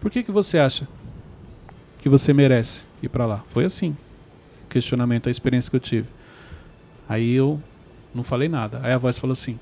Por 0.00 0.10
que, 0.10 0.22
que 0.22 0.32
você 0.32 0.58
acha 0.58 0.88
que 2.00 2.08
você 2.08 2.32
merece 2.32 2.84
ir 3.02 3.08
para 3.08 3.26
lá? 3.26 3.44
Foi 3.48 3.64
assim. 3.64 3.96
Questionamento, 4.68 5.28
a 5.28 5.30
experiência 5.30 5.70
que 5.70 5.76
eu 5.76 5.80
tive. 5.80 6.08
Aí 7.08 7.34
eu 7.34 7.60
não 8.14 8.22
falei 8.22 8.48
nada. 8.48 8.80
Aí 8.82 8.92
a 8.92 8.98
voz 8.98 9.18
falou 9.18 9.32
assim: 9.32 9.58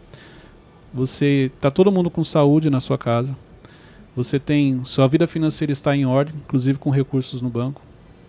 Você 0.93 1.51
tá 1.61 1.71
todo 1.71 1.91
mundo 1.91 2.11
com 2.11 2.23
saúde 2.23 2.71
na 2.71 2.81
sua 2.81 2.99
casa. 2.99 3.37
Você 4.15 4.39
tem 4.39 4.85
sua 4.85 5.07
vida 5.07 5.27
financeira 5.27 5.73
está 5.73 5.97
em 5.97 6.05
ordem, 6.05 6.35
inclusive 6.37 6.79
com 6.79 6.91
recursos 6.91 7.41
no 7.41 7.49
banco. 7.49 7.81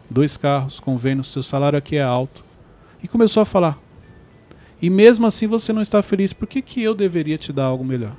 Dois 0.10 0.38
carros, 0.38 0.80
convênio, 0.80 1.24
seu 1.24 1.44
salário 1.44 1.78
aqui 1.78 1.96
é 1.96 2.04
alto. 2.04 2.44
E 3.02 3.08
começou 3.08 3.42
a 3.42 3.46
falar. 3.46 3.78
E 4.82 4.90
mesmo 4.90 5.28
assim 5.28 5.48
você 5.48 5.74
não 5.74 5.82
está 5.82 6.02
feliz, 6.02 6.32
por 6.32 6.48
que, 6.48 6.62
que 6.62 6.82
eu 6.82 6.96
deveria 6.96 7.38
te 7.38 7.52
dar 7.52 7.66
algo 7.66 7.84
melhor? 7.84 8.16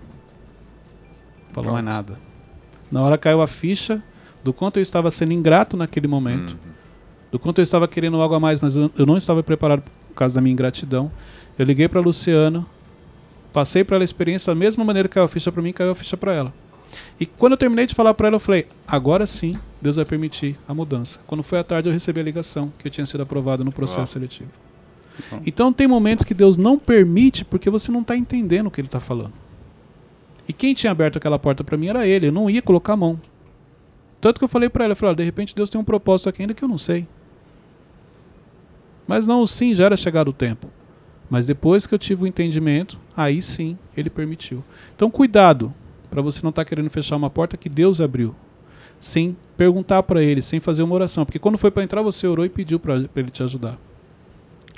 Falou 1.53 1.73
mais 1.73 1.85
nada. 1.85 2.19
Na 2.91 3.03
hora 3.03 3.17
caiu 3.17 3.41
a 3.41 3.47
ficha 3.47 4.03
do 4.43 4.53
quanto 4.53 4.79
eu 4.79 4.83
estava 4.83 5.11
sendo 5.11 5.33
ingrato 5.33 5.77
naquele 5.77 6.07
momento, 6.07 6.53
uhum. 6.53 6.73
do 7.33 7.39
quanto 7.39 7.59
eu 7.59 7.63
estava 7.63 7.87
querendo 7.87 8.17
algo 8.21 8.35
a 8.35 8.41
mais, 8.41 8.61
mas 8.61 8.77
eu, 8.77 8.91
eu 8.97 9.07
não 9.07 9.17
estava 9.17 9.43
preparado 9.43 9.83
por 10.09 10.15
causa 10.15 10.35
da 10.35 10.41
minha 10.41 10.53
ingratidão. 10.53 11.11
Eu 11.59 11.65
liguei 11.65 11.89
para 11.89 12.01
Luciana, 12.01 12.67
passei 13.53 13.85
para 13.85 13.97
ela 13.97 14.03
a 14.03 14.05
experiência 14.05 14.51
da 14.51 14.59
mesma 14.59 14.85
maneira 14.85 15.09
que 15.09 15.15
caiu 15.15 15.25
a 15.25 15.29
ficha 15.29 15.53
para 15.53 15.63
mim, 15.63 15.73
caiu 15.73 15.91
a 15.91 15.95
ficha 15.95 16.17
para 16.17 16.33
ela. 16.33 16.55
E 17.19 17.27
quando 17.27 17.53
eu 17.53 17.59
terminei 17.59 17.87
de 17.87 17.95
falar 17.95 18.15
para 18.15 18.29
ela, 18.29 18.37
eu 18.37 18.41
falei: 18.41 18.67
agora 18.87 19.27
sim, 19.27 19.57
Deus 19.81 19.97
vai 19.97 20.05
permitir 20.05 20.59
a 20.67 20.75
mudança. 20.75 21.21
Quando 21.27 21.43
foi 21.43 21.59
à 21.59 21.65
tarde, 21.65 21.89
eu 21.89 21.93
recebi 21.93 22.21
a 22.21 22.23
ligação 22.23 22.73
que 22.79 22.89
eu 22.89 22.91
tinha 22.91 23.07
sido 23.07 23.23
aprovado 23.23 23.65
no 23.65 23.71
processo 23.71 24.13
seletivo. 24.13 24.51
Então 25.45 25.73
tem 25.73 25.87
momentos 25.87 26.25
que 26.25 26.33
Deus 26.33 26.57
não 26.57 26.79
permite 26.79 27.45
porque 27.45 27.69
você 27.69 27.93
não 27.93 28.01
está 28.01 28.17
entendendo 28.17 28.69
o 28.69 28.71
que 28.71 28.81
Ele 28.81 28.89
está 28.89 29.01
falando. 29.01 29.33
E 30.49 30.53
quem 30.53 30.75
tinha 30.75 30.91
aberto 30.91 31.17
aquela 31.17 31.39
porta 31.39 31.63
para 31.63 31.77
mim 31.77 31.89
era 31.89 32.07
Ele. 32.07 32.29
Eu 32.29 32.33
não 32.33 32.49
ia 32.49 32.63
colocar 32.63 32.95
a 32.95 32.97
mão. 32.97 33.21
Tanto 34.21 34.39
que 34.39 34.45
eu 34.45 34.49
falei 34.49 34.69
para 34.69 34.85
ela, 34.85 34.93
eu 34.93 34.97
falei, 34.97 35.15
de 35.15 35.25
repente 35.25 35.55
Deus 35.55 35.71
tem 35.71 35.81
um 35.81 35.85
propósito 35.85 36.29
aqui 36.29 36.43
ainda 36.43 36.55
que 36.55 36.63
eu 36.63 36.69
não 36.69 36.79
sei. 36.79 37.07
Mas 39.07 39.27
não, 39.27 39.45
sim, 39.47 39.75
já 39.75 39.87
era 39.87 39.97
chegado 39.97 40.29
o 40.29 40.33
tempo. 40.33 40.69
Mas 41.29 41.47
depois 41.47 41.87
que 41.87 41.95
eu 41.95 41.99
tive 41.99 42.25
o 42.25 42.27
entendimento, 42.27 42.99
aí 43.17 43.41
sim 43.41 43.79
ele 43.97 44.11
permitiu. 44.11 44.63
Então 44.95 45.11
cuidado 45.11 45.73
para 46.11 46.21
você 46.21 46.41
não 46.43 46.51
estar 46.51 46.65
tá 46.65 46.69
querendo 46.69 46.91
fechar 46.91 47.17
uma 47.17 47.31
porta 47.31 47.57
que 47.57 47.69
Deus 47.69 48.01
abriu, 48.01 48.35
sem 48.99 49.37
perguntar 49.57 50.03
para 50.03 50.23
ele, 50.23 50.43
sem 50.43 50.59
fazer 50.59 50.83
uma 50.83 50.95
oração, 50.95 51.25
porque 51.25 51.39
quando 51.39 51.57
foi 51.57 51.71
para 51.71 51.85
entrar 51.85 52.03
você 52.03 52.27
orou 52.27 52.45
e 52.45 52.49
pediu 52.49 52.81
para 52.81 52.97
ele 53.15 53.31
te 53.31 53.43
ajudar. 53.43 53.79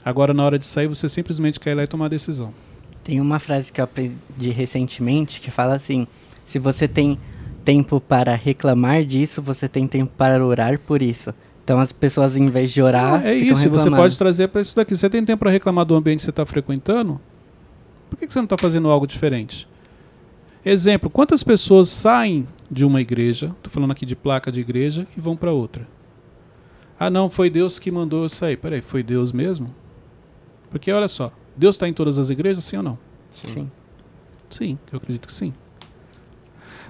Agora 0.05 0.35
na 0.35 0.45
hora 0.45 0.59
de 0.59 0.67
sair 0.67 0.87
você 0.87 1.09
simplesmente 1.09 1.59
quer 1.59 1.71
ir 1.71 1.75
lá 1.75 1.85
e 1.85 1.87
tomar 1.87 2.07
a 2.07 2.09
decisão. 2.09 2.53
Tem 3.03 3.21
uma 3.21 3.39
frase 3.39 3.73
que 3.73 3.81
eu 3.81 3.85
aprendi 3.85 4.51
recentemente 4.51 5.41
que 5.41 5.51
fala 5.51 5.75
assim: 5.75 6.07
se 6.45 6.59
você 6.59 6.87
tem 6.87 7.19
tempo 7.64 8.01
para 8.01 8.35
reclamar 8.35 9.05
disso, 9.05 9.40
você 9.40 9.68
tem 9.68 9.87
tempo 9.87 10.12
para 10.16 10.44
orar 10.44 10.79
por 10.79 11.03
isso. 11.03 11.33
Então 11.64 11.79
as 11.79 11.92
pessoas, 11.92 12.37
em 12.37 12.48
vez 12.48 12.72
de 12.72 12.83
orar. 12.83 13.22
Ah, 13.22 13.29
é 13.29 13.35
isso, 13.35 13.62
reclamando. 13.62 13.90
você 13.90 13.90
pode 13.90 14.18
trazer 14.18 14.48
para 14.48 14.61
isso 14.61 14.75
daqui. 14.75 14.96
Você 14.96 15.09
tem 15.09 15.25
tempo 15.25 15.40
para 15.40 15.51
reclamar 15.51 15.85
do 15.85 15.94
ambiente 15.94 16.18
que 16.18 16.25
você 16.25 16.31
está 16.31 16.44
frequentando? 16.44 17.20
Por 18.11 18.18
que, 18.18 18.27
que 18.27 18.33
você 18.33 18.40
não 18.40 18.44
está 18.44 18.59
fazendo 18.59 18.88
algo 18.88 19.07
diferente? 19.07 19.68
Exemplo: 20.64 21.09
quantas 21.09 21.42
pessoas 21.42 21.88
saem 21.88 22.46
de 22.70 22.85
uma 22.85 23.01
igreja, 23.01 23.55
estou 23.57 23.70
falando 23.72 23.92
aqui 23.92 24.05
de 24.05 24.16
placa 24.16 24.51
de 24.51 24.61
igreja, 24.61 25.07
e 25.16 25.20
vão 25.20 25.37
para 25.37 25.53
outra? 25.53 25.87
Ah, 26.98 27.11
não, 27.11 27.29
foi 27.29 27.51
Deus 27.51 27.79
que 27.79 27.90
mandou 27.90 28.22
eu 28.22 28.29
sair. 28.29 28.57
Peraí, 28.57 28.81
foi 28.81 29.03
Deus 29.03 29.33
mesmo? 29.33 29.75
Porque 30.70 30.90
olha 30.90 31.09
só, 31.09 31.33
Deus 31.57 31.77
está 31.77 31.88
em 31.88 31.92
todas 31.92 32.18
as 32.18 32.31
igrejas, 32.31 32.64
sim 32.64 32.77
ou 32.77 32.83
não? 32.83 32.98
Sim. 33.31 33.70
Sim, 34.48 34.79
eu 34.92 34.98
acredito 34.98 35.27
que 35.27 35.35
sim. 35.35 35.53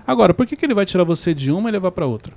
Agora, 0.06 0.34
por 0.34 0.46
que, 0.46 0.56
que 0.56 0.64
ele 0.64 0.74
vai 0.74 0.84
tirar 0.84 1.04
você 1.04 1.32
de 1.32 1.52
uma 1.52 1.68
e 1.68 1.72
levar 1.72 1.92
para 1.92 2.06
outra? 2.06 2.34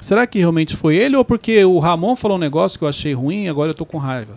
Será 0.00 0.26
que 0.26 0.38
realmente 0.38 0.76
foi 0.76 0.96
ele 0.96 1.16
ou 1.16 1.24
porque 1.24 1.64
o 1.64 1.78
Ramon 1.78 2.16
falou 2.16 2.36
um 2.36 2.40
negócio 2.40 2.78
que 2.78 2.84
eu 2.84 2.88
achei 2.88 3.14
ruim 3.14 3.44
e 3.44 3.48
agora 3.48 3.70
eu 3.70 3.72
estou 3.72 3.86
com 3.86 3.98
raiva? 3.98 4.36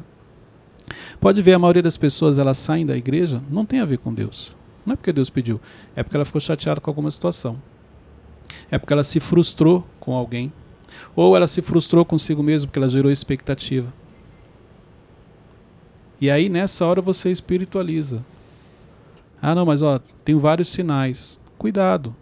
Pode 1.20 1.42
ver, 1.42 1.54
a 1.54 1.60
maioria 1.60 1.82
das 1.82 1.98
pessoas 1.98 2.38
elas 2.38 2.58
saem 2.60 2.86
da 2.86 2.96
igreja, 2.96 3.42
não 3.50 3.66
tem 3.66 3.80
a 3.80 3.86
ver 3.86 3.98
com 3.98 4.14
Deus. 4.14 4.56
Não 4.86 4.94
é 4.94 4.96
porque 4.96 5.12
Deus 5.12 5.30
pediu, 5.30 5.60
é 5.96 6.04
porque 6.04 6.16
ela 6.16 6.24
ficou 6.24 6.40
chateada 6.40 6.80
com 6.80 6.90
alguma 6.90 7.10
situação. 7.10 7.60
É 8.70 8.78
porque 8.78 8.94
ela 8.94 9.04
se 9.04 9.20
frustrou 9.20 9.84
com 10.00 10.14
alguém. 10.14 10.54
Ou 11.16 11.36
ela 11.36 11.48
se 11.48 11.64
frustrou 11.64 12.06
consigo 12.06 12.44
mesmo 12.44 12.68
porque 12.68 12.78
ela 12.78 12.88
gerou 12.88 13.12
expectativa. 13.12 13.92
E 16.22 16.30
aí 16.30 16.48
nessa 16.48 16.86
hora 16.86 17.02
você 17.02 17.32
espiritualiza. 17.32 18.24
Ah, 19.48 19.54
não, 19.54 19.64
mas 19.64 19.84
ó, 19.84 20.00
tem 20.24 20.36
vários 20.36 20.70
sinais. 20.70 21.40
Cuidado. 21.56 22.16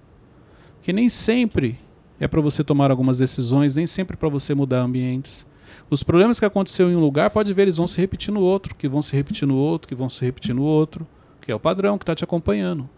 Que 0.81 0.91
nem 0.91 1.07
sempre 1.07 1.79
é 2.19 2.27
para 2.27 2.41
você 2.41 2.65
tomar 2.65 2.91
algumas 2.91 3.17
decisões, 3.17 3.77
nem 3.77 3.88
sempre 3.88 4.17
para 4.17 4.27
você 4.27 4.53
mudar 4.53 4.81
ambientes. 4.81 5.47
Os 5.89 6.03
problemas 6.03 6.38
que 6.38 6.43
aconteceu 6.43 6.91
em 6.91 6.97
um 6.97 6.99
lugar, 6.99 7.29
pode 7.29 7.53
ver, 7.53 7.62
eles 7.62 7.77
vão 7.77 7.88
se 7.88 7.97
repetir 8.01 8.33
no 8.33 8.41
outro, 8.41 8.75
que 8.75 8.89
vão 8.89 9.01
se 9.01 9.15
repetir 9.15 9.47
no 9.47 9.55
outro, 9.55 9.88
que 9.88 9.95
vão 9.95 10.09
se 10.09 10.25
repetir 10.25 10.53
no 10.53 10.63
outro, 10.63 11.07
que 11.39 11.49
é 11.49 11.55
o 11.55 11.59
padrão 11.62 11.97
que 11.97 12.03
está 12.03 12.13
te 12.13 12.25
acompanhando. 12.25 12.89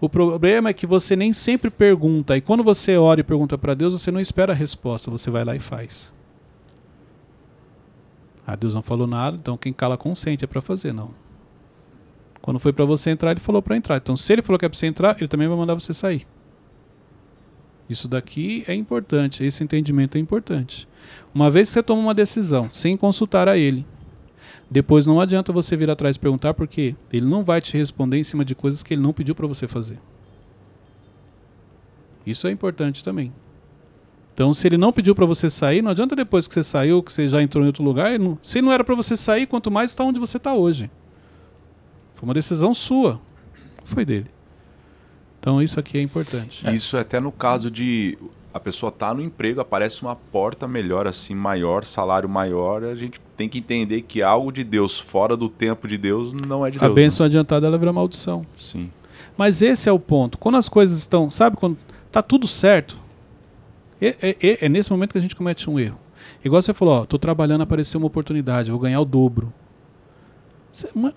O 0.00 0.08
problema 0.08 0.68
é 0.68 0.72
que 0.72 0.86
você 0.86 1.16
nem 1.16 1.32
sempre 1.32 1.70
pergunta. 1.70 2.36
E 2.36 2.40
quando 2.40 2.62
você 2.62 2.96
ora 2.96 3.18
e 3.18 3.24
pergunta 3.24 3.58
para 3.58 3.74
Deus, 3.74 4.00
você 4.00 4.12
não 4.12 4.20
espera 4.20 4.52
a 4.52 4.56
resposta, 4.56 5.10
você 5.10 5.28
vai 5.28 5.44
lá 5.44 5.56
e 5.56 5.60
faz. 5.60 6.14
Ah, 8.46 8.54
Deus 8.54 8.74
não 8.74 8.82
falou 8.82 9.08
nada, 9.08 9.36
então 9.36 9.56
quem 9.56 9.72
cala 9.72 9.96
consente 9.96 10.44
é 10.44 10.46
para 10.46 10.60
fazer, 10.60 10.94
não. 10.94 11.17
Quando 12.48 12.58
foi 12.58 12.72
para 12.72 12.86
você 12.86 13.10
entrar, 13.10 13.32
ele 13.32 13.40
falou 13.40 13.60
para 13.60 13.76
entrar. 13.76 13.98
Então, 13.98 14.16
se 14.16 14.32
ele 14.32 14.40
falou 14.40 14.58
que 14.58 14.64
é 14.64 14.68
para 14.70 14.78
você 14.78 14.86
entrar, 14.86 15.14
ele 15.18 15.28
também 15.28 15.46
vai 15.46 15.54
mandar 15.54 15.74
você 15.74 15.92
sair. 15.92 16.26
Isso 17.90 18.08
daqui 18.08 18.64
é 18.66 18.72
importante, 18.72 19.44
esse 19.44 19.62
entendimento 19.62 20.16
é 20.16 20.18
importante. 20.18 20.88
Uma 21.34 21.50
vez 21.50 21.68
que 21.68 21.74
você 21.74 21.82
toma 21.82 22.00
uma 22.00 22.14
decisão 22.14 22.70
sem 22.72 22.96
consultar 22.96 23.48
a 23.50 23.58
ele, 23.58 23.84
depois 24.70 25.06
não 25.06 25.20
adianta 25.20 25.52
você 25.52 25.76
vir 25.76 25.90
atrás 25.90 26.16
e 26.16 26.18
perguntar 26.18 26.54
porque 26.54 26.96
ele 27.12 27.26
não 27.26 27.44
vai 27.44 27.60
te 27.60 27.76
responder 27.76 28.16
em 28.16 28.24
cima 28.24 28.46
de 28.46 28.54
coisas 28.54 28.82
que 28.82 28.94
ele 28.94 29.02
não 29.02 29.12
pediu 29.12 29.34
para 29.34 29.46
você 29.46 29.68
fazer. 29.68 29.98
Isso 32.26 32.48
é 32.48 32.50
importante 32.50 33.04
também. 33.04 33.30
Então, 34.32 34.54
se 34.54 34.66
ele 34.66 34.78
não 34.78 34.90
pediu 34.90 35.14
para 35.14 35.26
você 35.26 35.50
sair, 35.50 35.82
não 35.82 35.90
adianta 35.90 36.16
depois 36.16 36.48
que 36.48 36.54
você 36.54 36.62
saiu, 36.62 37.02
que 37.02 37.12
você 37.12 37.28
já 37.28 37.42
entrou 37.42 37.62
em 37.62 37.66
outro 37.66 37.84
lugar. 37.84 38.18
Não, 38.18 38.38
se 38.40 38.62
não 38.62 38.72
era 38.72 38.82
para 38.82 38.94
você 38.94 39.18
sair, 39.18 39.46
quanto 39.46 39.70
mais 39.70 39.90
está 39.90 40.02
onde 40.02 40.18
você 40.18 40.38
está 40.38 40.54
hoje. 40.54 40.90
Foi 42.18 42.26
uma 42.28 42.34
decisão 42.34 42.74
sua, 42.74 43.20
foi 43.84 44.04
dele. 44.04 44.26
Então, 45.38 45.62
isso 45.62 45.78
aqui 45.78 45.96
é 45.98 46.02
importante. 46.02 46.68
Isso 46.74 46.96
é 46.96 47.00
até 47.00 47.20
no 47.20 47.30
caso 47.30 47.70
de 47.70 48.18
a 48.52 48.58
pessoa 48.58 48.90
tá 48.90 49.14
no 49.14 49.22
emprego, 49.22 49.60
aparece 49.60 50.02
uma 50.02 50.16
porta 50.16 50.66
melhor, 50.66 51.06
assim, 51.06 51.32
maior, 51.32 51.84
salário 51.84 52.28
maior, 52.28 52.82
a 52.82 52.96
gente 52.96 53.20
tem 53.36 53.48
que 53.48 53.58
entender 53.58 54.02
que 54.02 54.20
algo 54.20 54.50
de 54.50 54.64
Deus 54.64 54.98
fora 54.98 55.36
do 55.36 55.48
tempo 55.48 55.86
de 55.86 55.96
Deus 55.96 56.32
não 56.32 56.66
é 56.66 56.70
de 56.72 56.78
A 56.78 56.82
Deus. 56.82 56.94
bênção 56.94 57.22
né? 57.24 57.28
adiantada 57.28 57.68
ela 57.68 57.78
vira 57.78 57.92
maldição. 57.92 58.44
Sim. 58.56 58.90
Mas 59.36 59.62
esse 59.62 59.88
é 59.88 59.92
o 59.92 59.98
ponto. 60.00 60.38
Quando 60.38 60.56
as 60.56 60.68
coisas 60.68 60.98
estão, 60.98 61.30
sabe, 61.30 61.56
quando 61.56 61.78
tá 62.10 62.20
tudo 62.20 62.48
certo, 62.48 62.98
é, 64.00 64.16
é- 64.20 64.36
é- 64.42 64.58
é 64.66 64.68
nesse 64.68 64.90
momento 64.90 65.12
que 65.12 65.18
a 65.18 65.22
gente 65.22 65.36
comete 65.36 65.70
um 65.70 65.78
erro. 65.78 65.98
Igual 66.44 66.60
você 66.60 66.74
falou, 66.74 67.02
ó, 67.02 67.04
tô 67.04 67.16
trabalhando, 67.16 67.60
apareceu 67.60 67.98
uma 68.00 68.08
oportunidade, 68.08 68.72
vou 68.72 68.80
ganhar 68.80 69.00
o 69.00 69.04
dobro. 69.04 69.52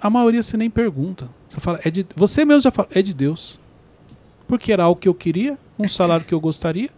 A 0.02 0.10
maioria 0.10 0.42
você 0.42 0.58
nem 0.58 0.70
pergunta. 0.70 1.30
Você 1.50 1.60
fala, 1.60 1.80
é 1.84 1.90
de, 1.90 2.06
você 2.16 2.46
mesmo 2.46 2.62
já 2.62 2.72
fala, 2.72 2.88
é 2.92 3.02
de 3.02 3.14
Deus. 3.14 3.60
Porque 4.48 4.72
era 4.72 4.84
algo 4.84 5.00
que 5.00 5.08
eu 5.08 5.14
queria, 5.14 5.58
um 5.78 5.88
salário 5.88 6.26
que 6.26 6.34
eu 6.34 6.40
gostaria. 6.40 6.90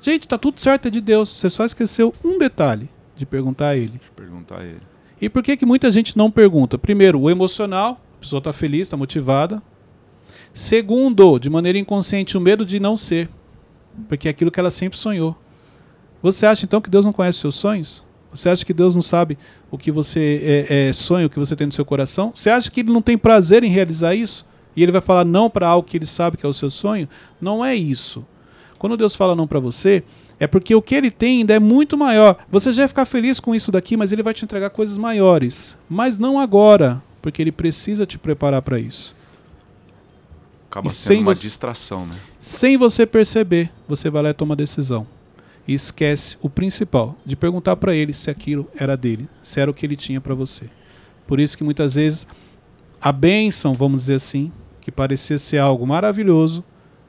Gente, 0.00 0.28
tá 0.28 0.36
tudo 0.36 0.60
certo, 0.60 0.88
é 0.88 0.90
de 0.90 1.00
Deus. 1.00 1.30
Você 1.30 1.48
só 1.48 1.64
esqueceu 1.64 2.14
um 2.22 2.38
detalhe 2.38 2.88
de 3.16 3.24
perguntar 3.24 3.68
a 3.68 3.76
ele. 3.76 4.00
Perguntar 4.14 4.60
a 4.60 4.64
ele. 4.64 4.80
E 5.20 5.28
por 5.28 5.42
que, 5.42 5.56
que 5.56 5.64
muita 5.64 5.90
gente 5.90 6.16
não 6.16 6.30
pergunta? 6.30 6.76
Primeiro, 6.76 7.20
o 7.20 7.30
emocional, 7.30 8.00
a 8.16 8.20
pessoa 8.20 8.38
está 8.38 8.52
feliz, 8.52 8.82
está 8.82 8.96
motivada. 8.96 9.62
Segundo, 10.52 11.38
de 11.38 11.48
maneira 11.48 11.78
inconsciente, 11.78 12.36
o 12.36 12.40
medo 12.40 12.66
de 12.66 12.78
não 12.78 12.96
ser, 12.96 13.28
porque 14.08 14.28
é 14.28 14.30
aquilo 14.30 14.50
que 14.50 14.60
ela 14.60 14.70
sempre 14.70 14.98
sonhou. 14.98 15.36
Você 16.22 16.46
acha 16.46 16.64
então 16.64 16.80
que 16.80 16.90
Deus 16.90 17.04
não 17.04 17.12
conhece 17.12 17.38
seus 17.38 17.54
sonhos? 17.54 18.04
Você 18.34 18.48
acha 18.48 18.64
que 18.64 18.74
Deus 18.74 18.94
não 18.94 19.02
sabe 19.02 19.38
o 19.70 19.78
que 19.78 19.92
você 19.92 20.66
é, 20.68 20.88
é, 20.88 20.92
sonha, 20.92 21.26
o 21.26 21.30
que 21.30 21.38
você 21.38 21.54
tem 21.54 21.66
no 21.66 21.72
seu 21.72 21.84
coração? 21.84 22.32
Você 22.34 22.50
acha 22.50 22.70
que 22.70 22.80
Ele 22.80 22.92
não 22.92 23.00
tem 23.00 23.16
prazer 23.16 23.62
em 23.62 23.68
realizar 23.70 24.14
isso? 24.14 24.44
E 24.76 24.82
Ele 24.82 24.90
vai 24.92 25.00
falar 25.00 25.24
não 25.24 25.48
para 25.48 25.68
algo 25.68 25.88
que 25.88 25.96
Ele 25.96 26.06
sabe 26.06 26.36
que 26.36 26.44
é 26.44 26.48
o 26.48 26.52
seu 26.52 26.68
sonho? 26.70 27.08
Não 27.40 27.64
é 27.64 27.74
isso. 27.76 28.26
Quando 28.78 28.96
Deus 28.96 29.14
fala 29.14 29.36
não 29.36 29.46
para 29.46 29.60
você, 29.60 30.02
é 30.40 30.46
porque 30.48 30.74
o 30.74 30.82
que 30.82 30.94
Ele 30.96 31.10
tem 31.12 31.38
ainda 31.38 31.54
é 31.54 31.60
muito 31.60 31.96
maior. 31.96 32.36
Você 32.50 32.72
já 32.72 32.82
vai 32.82 32.88
ficar 32.88 33.04
feliz 33.04 33.38
com 33.38 33.54
isso 33.54 33.70
daqui, 33.70 33.96
mas 33.96 34.10
Ele 34.10 34.22
vai 34.22 34.34
te 34.34 34.44
entregar 34.44 34.68
coisas 34.70 34.98
maiores. 34.98 35.78
Mas 35.88 36.18
não 36.18 36.38
agora, 36.40 37.00
porque 37.22 37.40
Ele 37.40 37.52
precisa 37.52 38.04
te 38.04 38.18
preparar 38.18 38.62
para 38.62 38.80
isso. 38.80 39.14
Acaba 40.68 40.88
E 40.88 40.90
sendo 40.92 41.20
uma 41.20 41.34
você- 41.34 41.42
distração, 41.46 42.04
né? 42.04 42.16
Sem 42.40 42.76
você 42.76 43.06
perceber, 43.06 43.70
você 43.88 44.10
vai 44.10 44.22
lá 44.24 44.30
e 44.30 44.34
toma 44.34 44.54
a 44.54 44.56
decisão. 44.56 45.06
E 45.66 45.72
esquece 45.72 46.36
o 46.42 46.50
principal, 46.50 47.16
de 47.24 47.36
perguntar 47.36 47.76
para 47.76 47.94
ele 47.94 48.12
se 48.12 48.30
aquilo 48.30 48.68
era 48.76 48.96
dele, 48.96 49.28
se 49.42 49.60
era 49.60 49.70
o 49.70 49.74
que 49.74 49.86
ele 49.86 49.96
tinha 49.96 50.20
para 50.20 50.34
você. 50.34 50.66
Por 51.26 51.40
isso 51.40 51.56
que 51.56 51.64
muitas 51.64 51.94
vezes 51.94 52.26
a 53.00 53.10
bênção, 53.10 53.72
vamos 53.72 54.02
dizer 54.02 54.16
assim, 54.16 54.52
que 54.80 54.92
parecia 54.92 55.38
ser 55.38 55.58
algo 55.58 55.86
maravilhoso, 55.86 56.62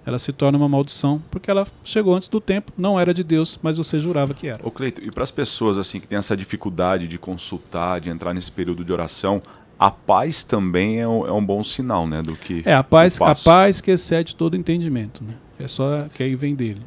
ela 0.05 0.19
se 0.19 0.31
torna 0.31 0.57
uma 0.57 0.69
maldição, 0.69 1.21
porque 1.31 1.49
ela 1.49 1.65
chegou 1.83 2.15
antes 2.15 2.27
do 2.27 2.39
tempo, 2.39 2.71
não 2.77 2.99
era 2.99 3.13
de 3.13 3.23
Deus, 3.23 3.59
mas 3.61 3.75
você 3.75 3.99
jurava 3.99 4.33
que 4.33 4.47
era. 4.47 4.65
Ô 4.65 4.69
Cleito, 4.69 5.03
e 5.03 5.11
para 5.11 5.23
as 5.23 5.31
pessoas 5.31 5.77
assim 5.77 5.99
que 5.99 6.07
têm 6.07 6.17
essa 6.17 6.37
dificuldade 6.37 7.07
de 7.07 7.17
consultar, 7.17 7.99
de 7.99 8.09
entrar 8.09 8.33
nesse 8.33 8.51
período 8.51 8.85
de 8.85 8.93
oração, 8.93 9.41
a 9.79 9.89
paz 9.89 10.43
também 10.43 10.99
é 10.99 11.07
um, 11.07 11.25
é 11.25 11.31
um 11.31 11.43
bom 11.43 11.63
sinal, 11.63 12.07
né? 12.07 12.21
Do 12.21 12.35
que 12.35 12.61
É 12.65 12.73
a 12.73 12.83
paz, 12.83 13.19
a 13.19 13.35
paz 13.35 13.81
que 13.81 13.91
excede 13.91 14.35
todo 14.35 14.55
entendimento, 14.55 15.23
né? 15.23 15.33
É 15.59 15.67
só 15.67 16.07
que 16.13 16.21
aí 16.21 16.35
vem 16.35 16.53
dele. 16.55 16.81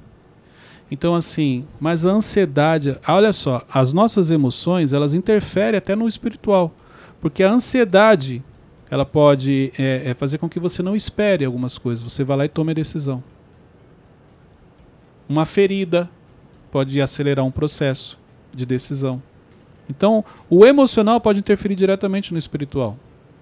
Então 0.91 1.15
assim, 1.15 1.67
mas 1.79 2.07
a 2.07 2.11
ansiedade, 2.11 2.97
olha 3.07 3.33
só, 3.33 3.63
as 3.73 3.93
nossas 3.93 4.31
emoções 4.31 4.93
elas 4.93 5.15
interferem 5.15 5.79
até 5.79 5.95
no 5.95 6.09
espiritual, 6.09 6.75
porque 7.21 7.43
a 7.43 7.51
ansiedade 7.51 8.43
ela 8.91 9.05
pode 9.05 9.73
é, 9.79 10.11
é 10.11 10.15
fazer 10.15 10.39
com 10.39 10.49
que 10.49 10.59
você 10.59 10.83
não 10.83 10.97
espere 10.97 11.45
algumas 11.45 11.77
coisas. 11.77 12.03
Você 12.03 12.25
vai 12.25 12.37
lá 12.37 12.45
e 12.47 12.49
tome 12.49 12.71
a 12.71 12.75
decisão. 12.75 13.23
Uma 15.29 15.45
ferida 15.45 16.09
pode 16.73 17.01
acelerar 17.01 17.45
um 17.45 17.51
processo 17.51 18.19
de 18.55 18.65
decisão. 18.65 19.23
Então, 19.91 20.25
o 20.49 20.65
emocional 20.65 21.21
pode 21.21 21.39
interferir 21.39 21.75
diretamente 21.75 22.33
no 22.33 22.39
espiritual, 22.39 22.97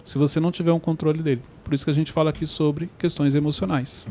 se 0.04 0.16
você 0.18 0.38
não 0.38 0.52
tiver 0.52 0.72
um 0.72 0.78
controle 0.78 1.22
dele. 1.22 1.42
Por 1.64 1.74
isso 1.74 1.84
que 1.84 1.90
a 1.90 1.94
gente 1.94 2.12
fala 2.12 2.30
aqui 2.30 2.46
sobre 2.46 2.88
questões 2.98 3.34
emocionais. 3.34 4.06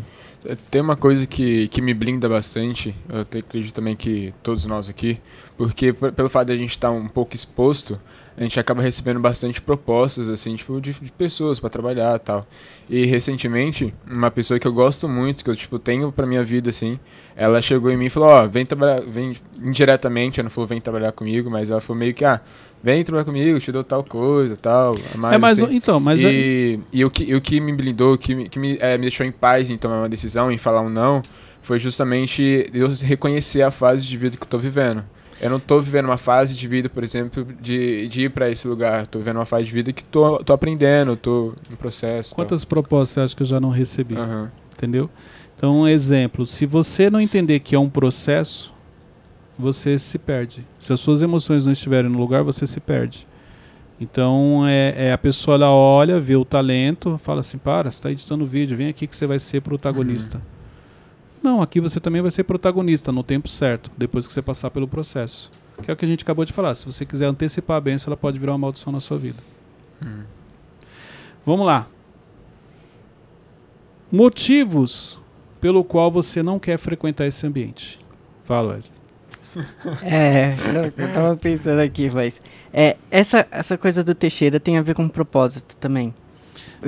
Tem 0.70 0.82
uma 0.82 0.96
coisa 0.96 1.26
que, 1.26 1.68
que 1.70 1.82
me 1.82 1.94
blinda 1.94 2.30
bastante, 2.30 2.96
eu 3.10 3.22
acredito 3.22 3.74
também 3.74 3.96
que 3.96 4.34
todos 4.44 4.66
nós 4.66 4.90
aqui, 4.90 5.20
porque 5.58 5.94
pelo 5.94 6.30
fato 6.30 6.48
de 6.48 6.54
a 6.54 6.58
gente 6.58 6.72
estar 6.72 6.92
um 6.92 7.08
pouco 7.08 7.36
exposto, 7.36 8.00
a 8.38 8.44
gente 8.44 8.60
acaba 8.60 8.82
recebendo 8.82 9.20
bastante 9.20 9.62
propostas, 9.62 10.28
assim, 10.28 10.56
tipo, 10.56 10.82
de, 10.82 10.94
de 10.94 11.12
pessoas 11.12 11.60
para 11.60 11.70
trabalhar 11.70 12.20
tal. 12.20 12.46
E 12.90 13.06
recentemente, 13.06 13.94
uma 14.06 14.30
pessoa 14.30 14.60
que 14.60 14.68
eu 14.68 14.74
gosto 14.74 15.08
muito, 15.08 15.44
que 15.44 15.50
eu, 15.50 15.56
tipo, 15.56 15.80
tenho 15.80 16.12
pra 16.12 16.26
minha 16.26 16.44
vida, 16.44 16.70
assim, 16.70 17.00
ela 17.36 17.62
chegou 17.62 17.90
em 17.90 17.98
mim 17.98 18.06
e 18.06 18.10
falou, 18.10 18.30
ó, 18.30 18.48
vem 18.48 18.66
trabalhar, 18.66 19.02
vem 19.02 19.36
indiretamente, 19.58 20.40
ela 20.40 20.46
não 20.46 20.52
falou 20.52 20.68
vem 20.68 20.82
trabalhar 20.82 21.14
comigo, 21.14 21.50
mas 21.50 21.70
ela 21.70 21.80
falou 21.80 22.00
meio 22.00 22.14
que, 22.14 22.26
ah, 22.26 22.42
vem 22.86 23.04
trabalhar 23.04 23.26
comigo, 23.26 23.60
te 23.60 23.72
dou 23.72 23.84
tal 23.84 24.04
coisa, 24.04 24.56
tal. 24.56 24.96
mais, 25.18 25.34
é, 25.34 25.38
mas 25.40 25.60
assim. 25.60 25.76
então, 25.76 26.00
mas 26.00 26.24
é- 26.24 26.32
e, 26.32 26.80
e 26.94 27.04
o, 27.04 27.10
que, 27.10 27.24
e 27.24 27.34
o 27.34 27.42
que 27.42 27.60
me 27.60 27.74
blindou, 27.74 28.14
o 28.14 28.18
que, 28.18 28.36
me, 28.36 28.48
que 28.48 28.60
me, 28.60 28.78
eh, 28.80 28.96
me 28.96 29.02
deixou 29.02 29.26
em 29.26 29.32
paz 29.32 29.72
em 29.72 29.76
tomar 29.76 29.98
uma 30.02 30.08
decisão, 30.08 30.52
em 30.52 30.58
falar 30.60 30.82
um 30.82 30.90
não, 30.90 31.20
foi 31.64 31.80
justamente 31.80 32.70
eu 32.72 32.88
reconhecer 33.02 33.64
a 33.64 33.72
fase 33.72 34.06
de 34.06 34.16
vida 34.16 34.38
que 34.38 34.44
eu 34.44 34.48
tô 34.48 34.60
vivendo. 34.60 35.04
Eu 35.42 35.50
não 35.50 35.60
tô 35.60 35.82
vivendo 35.82 36.06
uma 36.06 36.18
fase 36.18 36.54
de 36.54 36.68
vida, 36.68 36.88
por 36.88 37.04
exemplo, 37.04 37.44
de, 37.60 38.08
de 38.08 38.26
ir 38.26 38.30
para 38.30 38.50
esse 38.52 38.68
lugar. 38.68 39.08
Tô 39.08 39.18
vivendo 39.18 39.38
uma 39.38 39.46
fase 39.46 39.66
de 39.66 39.72
vida 39.72 39.92
que 39.92 40.04
tô, 40.04 40.38
tô 40.44 40.54
aprendendo, 40.54 41.18
tô 41.18 41.54
no 41.70 41.76
processo. 41.76 42.30
tal. 42.30 42.36
quantas 42.36 42.64
propostas 42.64 43.10
você 43.10 43.20
acha 43.22 43.36
que 43.36 43.42
eu 43.42 43.48
já 43.48 43.60
não 43.60 43.70
recebi? 43.72 44.16
Aham. 44.16 44.52
Entendeu? 44.78 45.10
Então, 45.58 45.82
um 45.82 45.88
exemplo, 45.88 46.46
se 46.46 46.68
você 46.68 47.10
não 47.10 47.20
entender 47.20 47.60
que 47.62 47.74
é 47.76 47.80
um 47.80 47.90
processo, 47.90 48.72
você 49.58 49.98
se 49.98 50.18
perde. 50.18 50.66
Se 50.80 50.94
as 50.94 51.00
suas 51.00 51.22
emoções 51.22 51.66
não 51.66 51.74
estiverem 51.74 52.10
no 52.10 52.20
lugar, 52.20 52.44
você 52.44 52.68
se 52.68 52.80
perde. 52.80 53.28
Então, 54.00 54.68
é, 54.68 55.08
é 55.08 55.14
a 55.14 55.18
pessoa 55.18 55.56
ela 55.56 55.72
olha, 55.72 56.20
vê 56.20 56.36
o 56.36 56.44
talento, 56.44 57.20
fala 57.24 57.40
assim: 57.40 57.58
para, 57.58 57.90
você 57.90 57.98
está 57.98 58.12
editando 58.12 58.46
vídeo, 58.46 58.76
vem 58.76 58.90
aqui 58.90 59.08
que 59.08 59.16
você 59.16 59.26
vai 59.26 59.40
ser 59.40 59.62
protagonista. 59.62 60.42
Não, 61.42 61.62
aqui 61.62 61.80
você 61.80 62.00
também 62.00 62.22
vai 62.22 62.32
ser 62.32 62.44
protagonista 62.44 63.12
no 63.12 63.24
tempo 63.24 63.48
certo, 63.48 63.92
depois 63.96 64.28
que 64.28 64.34
você 64.34 64.42
passar 64.42 64.70
pelo 64.72 64.88
processo. 64.88 65.52
Que 65.82 65.92
é 65.92 65.94
o 65.94 65.98
que 65.98 66.04
a 66.04 66.08
gente 66.08 66.24
acabou 66.24 66.44
de 66.44 66.52
falar. 66.52 66.74
Se 66.74 66.86
você 66.86 67.06
quiser 67.06 67.26
antecipar 67.26 67.78
a 67.78 67.82
bênção, 67.82 68.10
ela 68.10 68.18
pode 68.18 68.40
virar 68.40 68.54
uma 68.54 68.58
maldição 68.58 68.92
na 68.92 69.00
sua 69.00 69.18
vida. 69.18 69.38
Vamos 71.46 71.66
lá. 71.66 71.88
Motivos 74.12 75.20
pelo 75.62 75.84
qual 75.84 76.10
você 76.10 76.42
não 76.42 76.60
quer 76.60 76.78
frequentar 76.78 77.28
esse 77.28 77.46
ambiente. 77.46 78.00
Fala, 78.44 78.74
Wesley. 78.74 79.05
É, 80.04 80.56
não, 80.74 80.82
eu 80.84 81.14
tava 81.14 81.36
pensando 81.38 81.80
aqui, 81.80 82.10
mas. 82.10 82.40
É, 82.74 82.98
essa, 83.10 83.48
essa 83.52 83.78
coisa 83.78 84.04
do 84.04 84.14
Teixeira 84.14 84.60
tem 84.60 84.78
a 84.78 84.82
ver 84.82 84.94
com 84.96 85.08
propósito 85.08 85.76
também. 85.78 86.14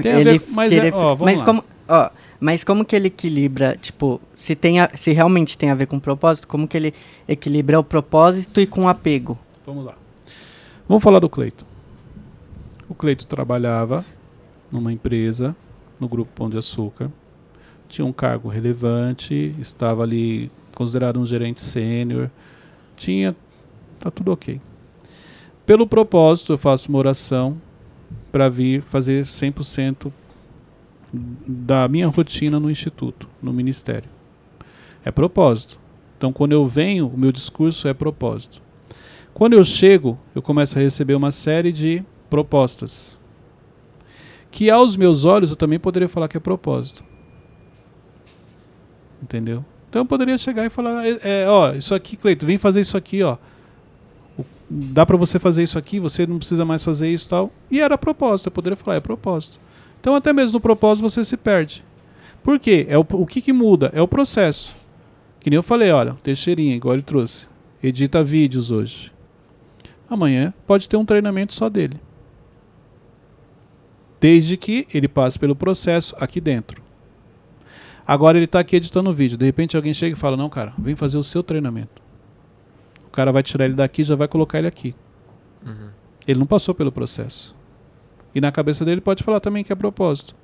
Tem 0.01 0.11
a 0.13 0.17
ver- 0.23 0.41
mas 0.51 0.71
é- 0.71 0.75
querer- 0.75 0.93
ó, 0.93 1.15
vamos 1.15 1.21
mas 1.21 1.39
lá. 1.39 1.45
como. 1.45 1.63
Ó, 1.87 2.09
mas 2.39 2.63
como 2.63 2.83
que 2.83 2.95
ele 2.95 3.07
equilibra, 3.07 3.77
tipo, 3.79 4.19
se, 4.35 4.55
tem 4.55 4.79
a- 4.81 4.91
se 4.93 5.11
realmente 5.13 5.57
tem 5.57 5.69
a 5.71 5.75
ver 5.75 5.85
com 5.87 5.99
propósito, 5.99 6.47
como 6.47 6.67
que 6.67 6.75
ele 6.77 6.93
equilibra 7.27 7.79
o 7.79 7.83
propósito 7.83 8.59
e 8.59 8.67
com 8.67 8.83
o 8.83 8.87
apego? 8.89 9.37
Vamos 9.65 9.85
lá. 9.85 9.95
Vamos 10.87 11.03
falar 11.03 11.19
do 11.19 11.29
Cleito. 11.29 11.65
O 12.89 12.93
Cleito 12.93 13.25
trabalhava 13.25 14.03
numa 14.71 14.91
empresa, 14.91 15.55
no 15.99 16.07
grupo 16.07 16.31
Pão 16.35 16.49
de 16.49 16.57
Açúcar. 16.57 17.09
Tinha 17.89 18.05
um 18.05 18.11
cargo 18.13 18.49
relevante, 18.49 19.55
estava 19.59 20.03
ali 20.03 20.51
considerado 20.75 21.19
um 21.19 21.25
gerente 21.25 21.61
sênior. 21.61 22.29
Tinha. 22.97 23.33
Tá 23.99 24.11
tudo 24.11 24.33
ok. 24.33 24.59
Pelo 25.65 25.87
propósito, 25.87 26.53
eu 26.53 26.57
faço 26.57 26.89
uma 26.89 26.97
oração 26.97 27.61
para 28.31 28.49
vir 28.49 28.81
fazer 28.81 29.23
100% 29.25 30.11
da 31.13 31.87
minha 31.87 32.07
rotina 32.07 32.59
no 32.59 32.69
instituto, 32.69 33.29
no 33.41 33.53
ministério. 33.53 34.09
É 35.05 35.11
propósito. 35.11 35.79
Então, 36.17 36.33
quando 36.33 36.51
eu 36.51 36.65
venho, 36.65 37.07
o 37.07 37.17
meu 37.17 37.31
discurso 37.31 37.87
é 37.87 37.93
propósito. 37.93 38.61
Quando 39.33 39.53
eu 39.53 39.63
chego, 39.63 40.17
eu 40.33 40.41
começo 40.41 40.77
a 40.77 40.81
receber 40.81 41.13
uma 41.13 41.31
série 41.31 41.71
de 41.71 42.03
propostas. 42.29 43.17
Que 44.49 44.69
aos 44.69 44.95
meus 44.95 45.25
olhos 45.25 45.51
eu 45.51 45.55
também 45.55 45.79
poderia 45.79 46.09
falar 46.09 46.27
que 46.27 46.37
é 46.37 46.39
propósito. 46.39 47.03
Entendeu? 49.21 49.63
Então 49.89 50.01
eu 50.01 50.05
poderia 50.05 50.37
chegar 50.37 50.65
e 50.65 50.69
falar, 50.69 51.05
é, 51.05 51.19
é, 51.23 51.45
ó, 51.47 51.73
isso 51.73 51.95
aqui, 51.95 52.17
Cleito, 52.17 52.45
vem 52.45 52.57
fazer 52.57 52.81
isso 52.81 52.97
aqui, 52.97 53.23
ó. 53.23 53.37
Dá 54.69 55.05
para 55.05 55.15
você 55.15 55.39
fazer 55.39 55.63
isso 55.63 55.77
aqui, 55.77 55.99
você 55.99 56.27
não 56.27 56.37
precisa 56.37 56.65
mais 56.65 56.83
fazer 56.83 57.09
isso 57.09 57.29
tal. 57.29 57.51
E 57.71 57.79
era 57.79 57.97
propósito, 57.97 58.47
eu 58.47 58.51
poderia 58.51 58.75
falar, 58.75 58.97
é 58.97 58.99
propósito. 58.99 59.59
Então 59.99 60.13
até 60.13 60.33
mesmo 60.33 60.53
no 60.53 60.61
propósito 60.61 61.09
você 61.09 61.23
se 61.23 61.37
perde. 61.37 61.83
Por 62.43 62.59
quê? 62.59 62.85
É 62.89 62.97
o, 62.97 63.05
o 63.11 63.25
que, 63.25 63.41
que 63.41 63.53
muda? 63.53 63.89
É 63.93 64.01
o 64.01 64.07
processo. 64.07 64.75
Que 65.39 65.49
nem 65.49 65.55
eu 65.55 65.63
falei, 65.63 65.91
olha, 65.91 66.15
Teixeirinha, 66.21 66.75
igual 66.75 66.95
ele 66.95 67.03
trouxe. 67.03 67.47
Edita 67.81 68.23
vídeos 68.23 68.71
hoje. 68.71 69.11
Amanhã 70.09 70.53
pode 70.65 70.87
ter 70.87 70.97
um 70.97 71.05
treinamento 71.05 71.53
só 71.53 71.69
dele. 71.69 71.99
Desde 74.19 74.57
que 74.57 74.87
ele 74.93 75.07
passe 75.07 75.37
pelo 75.37 75.55
processo 75.55 76.15
aqui 76.19 76.41
dentro. 76.41 76.86
Agora 78.07 78.37
ele 78.37 78.45
está 78.45 78.59
aqui 78.59 78.77
editando 78.77 79.09
o 79.09 79.13
vídeo. 79.13 79.37
De 79.37 79.45
repente 79.45 79.75
alguém 79.75 79.93
chega 79.93 80.15
e 80.15 80.19
fala: 80.19 80.37
Não, 80.37 80.49
cara, 80.49 80.73
vem 80.77 80.95
fazer 80.95 81.17
o 81.17 81.23
seu 81.23 81.43
treinamento. 81.43 82.01
O 83.05 83.09
cara 83.11 83.31
vai 83.31 83.43
tirar 83.43 83.65
ele 83.65 83.73
daqui 83.73 84.01
e 84.01 84.05
já 84.05 84.15
vai 84.15 84.27
colocar 84.27 84.59
ele 84.59 84.67
aqui. 84.67 84.95
Uhum. 85.65 85.89
Ele 86.25 86.39
não 86.39 86.47
passou 86.47 86.73
pelo 86.73 86.91
processo. 86.91 87.53
E 88.33 88.39
na 88.39 88.51
cabeça 88.51 88.85
dele 88.85 89.01
pode 89.01 89.23
falar 89.23 89.39
também 89.39 89.63
que 89.63 89.73
é 89.73 89.75
propósito. 89.75 90.35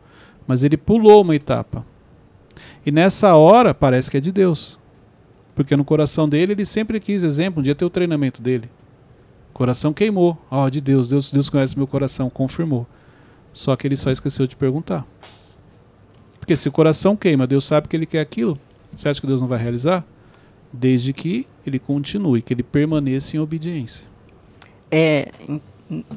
Mas 0.46 0.64
ele 0.64 0.76
pulou 0.76 1.22
uma 1.22 1.36
etapa. 1.36 1.86
E 2.86 2.92
nessa 2.92 3.36
hora 3.36 3.74
parece 3.74 4.12
que 4.12 4.18
é 4.18 4.20
de 4.20 4.32
Deus. 4.32 4.80
Porque 5.56 5.76
no 5.76 5.86
coração 5.86 6.28
dele 6.28 6.54
ele 6.54 6.66
sempre 6.66 7.00
quis, 7.00 7.24
exemplo, 7.24 7.62
um 7.62 7.64
dia 7.64 7.76
ter 7.76 7.86
o 7.86 7.90
treinamento 7.90 8.42
dele. 8.42 8.70
O 9.52 9.54
coração 9.54 9.94
queimou. 9.94 10.38
Ó, 10.50 10.66
oh, 10.66 10.70
de 10.70 10.82
Deus, 10.82 11.08
Deus, 11.08 11.32
Deus 11.32 11.50
conhece 11.50 11.78
meu 11.78 11.88
coração, 11.88 12.30
confirmou. 12.30 12.88
Só 13.54 13.76
que 13.76 13.88
ele 13.88 13.96
só 13.96 14.10
esqueceu 14.10 14.48
de 14.48 14.56
perguntar. 14.56 15.06
Porque 16.44 16.58
se 16.58 16.68
o 16.68 16.74
coração 16.74 17.16
queima, 17.16 17.48
Deus 17.48 17.64
sabe 17.64 17.88
que 17.88 17.96
ele 17.96 18.06
quer 18.06 18.20
aquilo. 18.20 18.60
Você 18.94 19.08
acha 19.08 19.22
que 19.22 19.26
Deus 19.26 19.40
não 19.40 19.48
vai 19.48 19.58
realizar? 19.58 20.04
Desde 20.74 21.14
que 21.14 21.48
ele 21.66 21.80
continue, 21.80 22.42
que 22.42 22.54
ele 22.54 22.62
permaneça 22.62 23.38
em 23.38 23.40
obediência. 23.40 24.06
É, 24.92 25.30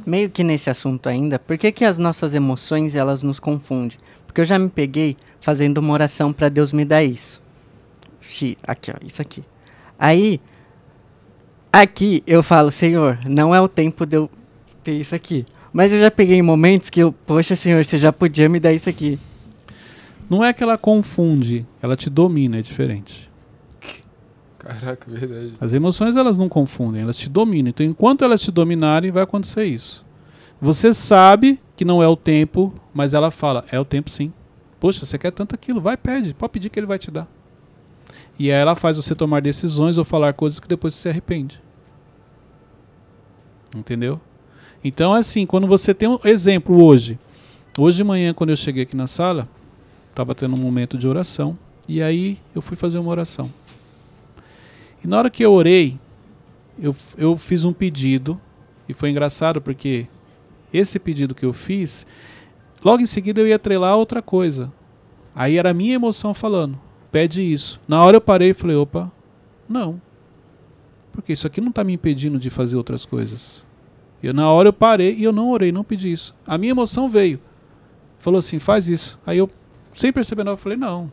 meio 0.04 0.28
que 0.28 0.42
nesse 0.42 0.68
assunto 0.68 1.08
ainda, 1.08 1.38
por 1.38 1.56
que, 1.56 1.70
que 1.70 1.84
as 1.84 1.96
nossas 1.96 2.34
emoções 2.34 2.96
elas 2.96 3.22
nos 3.22 3.38
confundem? 3.38 3.98
Porque 4.26 4.40
eu 4.40 4.44
já 4.44 4.58
me 4.58 4.68
peguei 4.68 5.16
fazendo 5.40 5.78
uma 5.78 5.94
oração 5.94 6.32
para 6.32 6.48
Deus 6.48 6.72
me 6.72 6.84
dar 6.84 7.04
isso. 7.04 7.40
Aqui, 8.66 8.90
ó, 8.90 8.94
isso 9.06 9.22
aqui. 9.22 9.44
Aí, 9.96 10.40
aqui 11.72 12.24
eu 12.26 12.42
falo, 12.42 12.72
Senhor, 12.72 13.20
não 13.24 13.54
é 13.54 13.60
o 13.60 13.68
tempo 13.68 14.04
de 14.04 14.16
eu 14.16 14.28
ter 14.82 14.94
isso 14.98 15.14
aqui. 15.14 15.46
Mas 15.72 15.92
eu 15.92 16.00
já 16.00 16.10
peguei 16.10 16.42
momentos 16.42 16.90
que 16.90 16.98
eu, 16.98 17.12
poxa, 17.12 17.54
Senhor, 17.54 17.84
você 17.84 17.96
já 17.96 18.12
podia 18.12 18.48
me 18.48 18.58
dar 18.58 18.72
isso 18.72 18.88
aqui. 18.88 19.20
Não 20.28 20.44
é 20.44 20.52
que 20.52 20.62
ela 20.62 20.76
confunde, 20.76 21.66
ela 21.80 21.96
te 21.96 22.10
domina, 22.10 22.58
é 22.58 22.62
diferente. 22.62 23.30
Caraca, 24.58 25.08
verdade. 25.08 25.54
As 25.60 25.72
emoções 25.72 26.16
elas 26.16 26.36
não 26.36 26.48
confundem, 26.48 27.02
elas 27.02 27.16
te 27.16 27.28
dominam. 27.28 27.70
Então, 27.70 27.86
enquanto 27.86 28.24
elas 28.24 28.40
te 28.40 28.50
dominarem, 28.50 29.12
vai 29.12 29.22
acontecer 29.22 29.64
isso. 29.64 30.04
Você 30.60 30.92
sabe 30.92 31.60
que 31.76 31.84
não 31.84 32.02
é 32.02 32.08
o 32.08 32.16
tempo, 32.16 32.74
mas 32.92 33.14
ela 33.14 33.30
fala: 33.30 33.64
é 33.70 33.78
o 33.78 33.84
tempo 33.84 34.10
sim. 34.10 34.32
Poxa, 34.80 35.06
você 35.06 35.16
quer 35.16 35.30
tanto 35.30 35.54
aquilo, 35.54 35.80
vai, 35.80 35.96
pede, 35.96 36.34
pode 36.34 36.52
pedir 36.52 36.70
que 36.70 36.78
ele 36.78 36.86
vai 36.86 36.98
te 36.98 37.10
dar. 37.10 37.28
E 38.38 38.50
aí 38.50 38.60
ela 38.60 38.74
faz 38.74 38.96
você 38.96 39.14
tomar 39.14 39.40
decisões 39.40 39.96
ou 39.96 40.04
falar 40.04 40.32
coisas 40.32 40.60
que 40.60 40.68
depois 40.68 40.94
você 40.94 41.02
se 41.02 41.08
arrepende. 41.08 41.62
Entendeu? 43.74 44.20
Então, 44.82 45.14
assim, 45.14 45.46
quando 45.46 45.66
você 45.66 45.94
tem 45.94 46.08
um 46.08 46.18
exemplo 46.24 46.82
hoje, 46.82 47.18
hoje 47.78 47.98
de 47.98 48.04
manhã, 48.04 48.34
quando 48.34 48.50
eu 48.50 48.56
cheguei 48.56 48.82
aqui 48.82 48.96
na 48.96 49.06
sala, 49.06 49.48
estava 50.16 50.34
tendo 50.34 50.56
um 50.56 50.58
momento 50.58 50.96
de 50.96 51.06
oração. 51.06 51.58
E 51.86 52.02
aí 52.02 52.38
eu 52.54 52.62
fui 52.62 52.74
fazer 52.74 52.98
uma 52.98 53.10
oração. 53.10 53.52
E 55.04 55.06
na 55.06 55.18
hora 55.18 55.30
que 55.30 55.44
eu 55.44 55.52
orei, 55.52 55.98
eu, 56.78 56.96
eu 57.18 57.36
fiz 57.36 57.64
um 57.64 57.72
pedido. 57.72 58.40
E 58.88 58.94
foi 58.94 59.10
engraçado 59.10 59.60
porque 59.60 60.06
esse 60.72 60.98
pedido 60.98 61.34
que 61.34 61.44
eu 61.44 61.52
fiz, 61.52 62.06
logo 62.82 63.02
em 63.02 63.06
seguida 63.06 63.40
eu 63.40 63.46
ia 63.46 63.56
atrelar 63.56 63.96
outra 63.96 64.22
coisa. 64.22 64.72
Aí 65.34 65.58
era 65.58 65.70
a 65.70 65.74
minha 65.74 65.94
emoção 65.94 66.32
falando: 66.32 66.80
pede 67.12 67.42
isso. 67.42 67.78
Na 67.86 68.02
hora 68.02 68.16
eu 68.16 68.20
parei 68.20 68.50
e 68.50 68.54
falei: 68.54 68.76
opa, 68.76 69.12
não. 69.68 70.00
Porque 71.12 71.34
isso 71.34 71.46
aqui 71.46 71.60
não 71.60 71.68
está 71.68 71.84
me 71.84 71.92
impedindo 71.92 72.38
de 72.38 72.48
fazer 72.48 72.76
outras 72.76 73.04
coisas. 73.04 73.62
E 74.22 74.32
na 74.32 74.50
hora 74.50 74.68
eu 74.68 74.72
parei 74.72 75.14
e 75.14 75.24
eu 75.24 75.32
não 75.32 75.50
orei, 75.50 75.70
não 75.70 75.84
pedi 75.84 76.10
isso. 76.10 76.34
A 76.46 76.56
minha 76.56 76.70
emoção 76.70 77.10
veio. 77.10 77.38
Falou 78.18 78.38
assim: 78.38 78.58
faz 78.58 78.88
isso. 78.88 79.20
Aí 79.26 79.36
eu 79.36 79.50
sem 79.96 80.12
perceber 80.12 80.44
nada, 80.44 80.54
eu 80.54 80.60
falei: 80.60 80.78
não, 80.78 81.10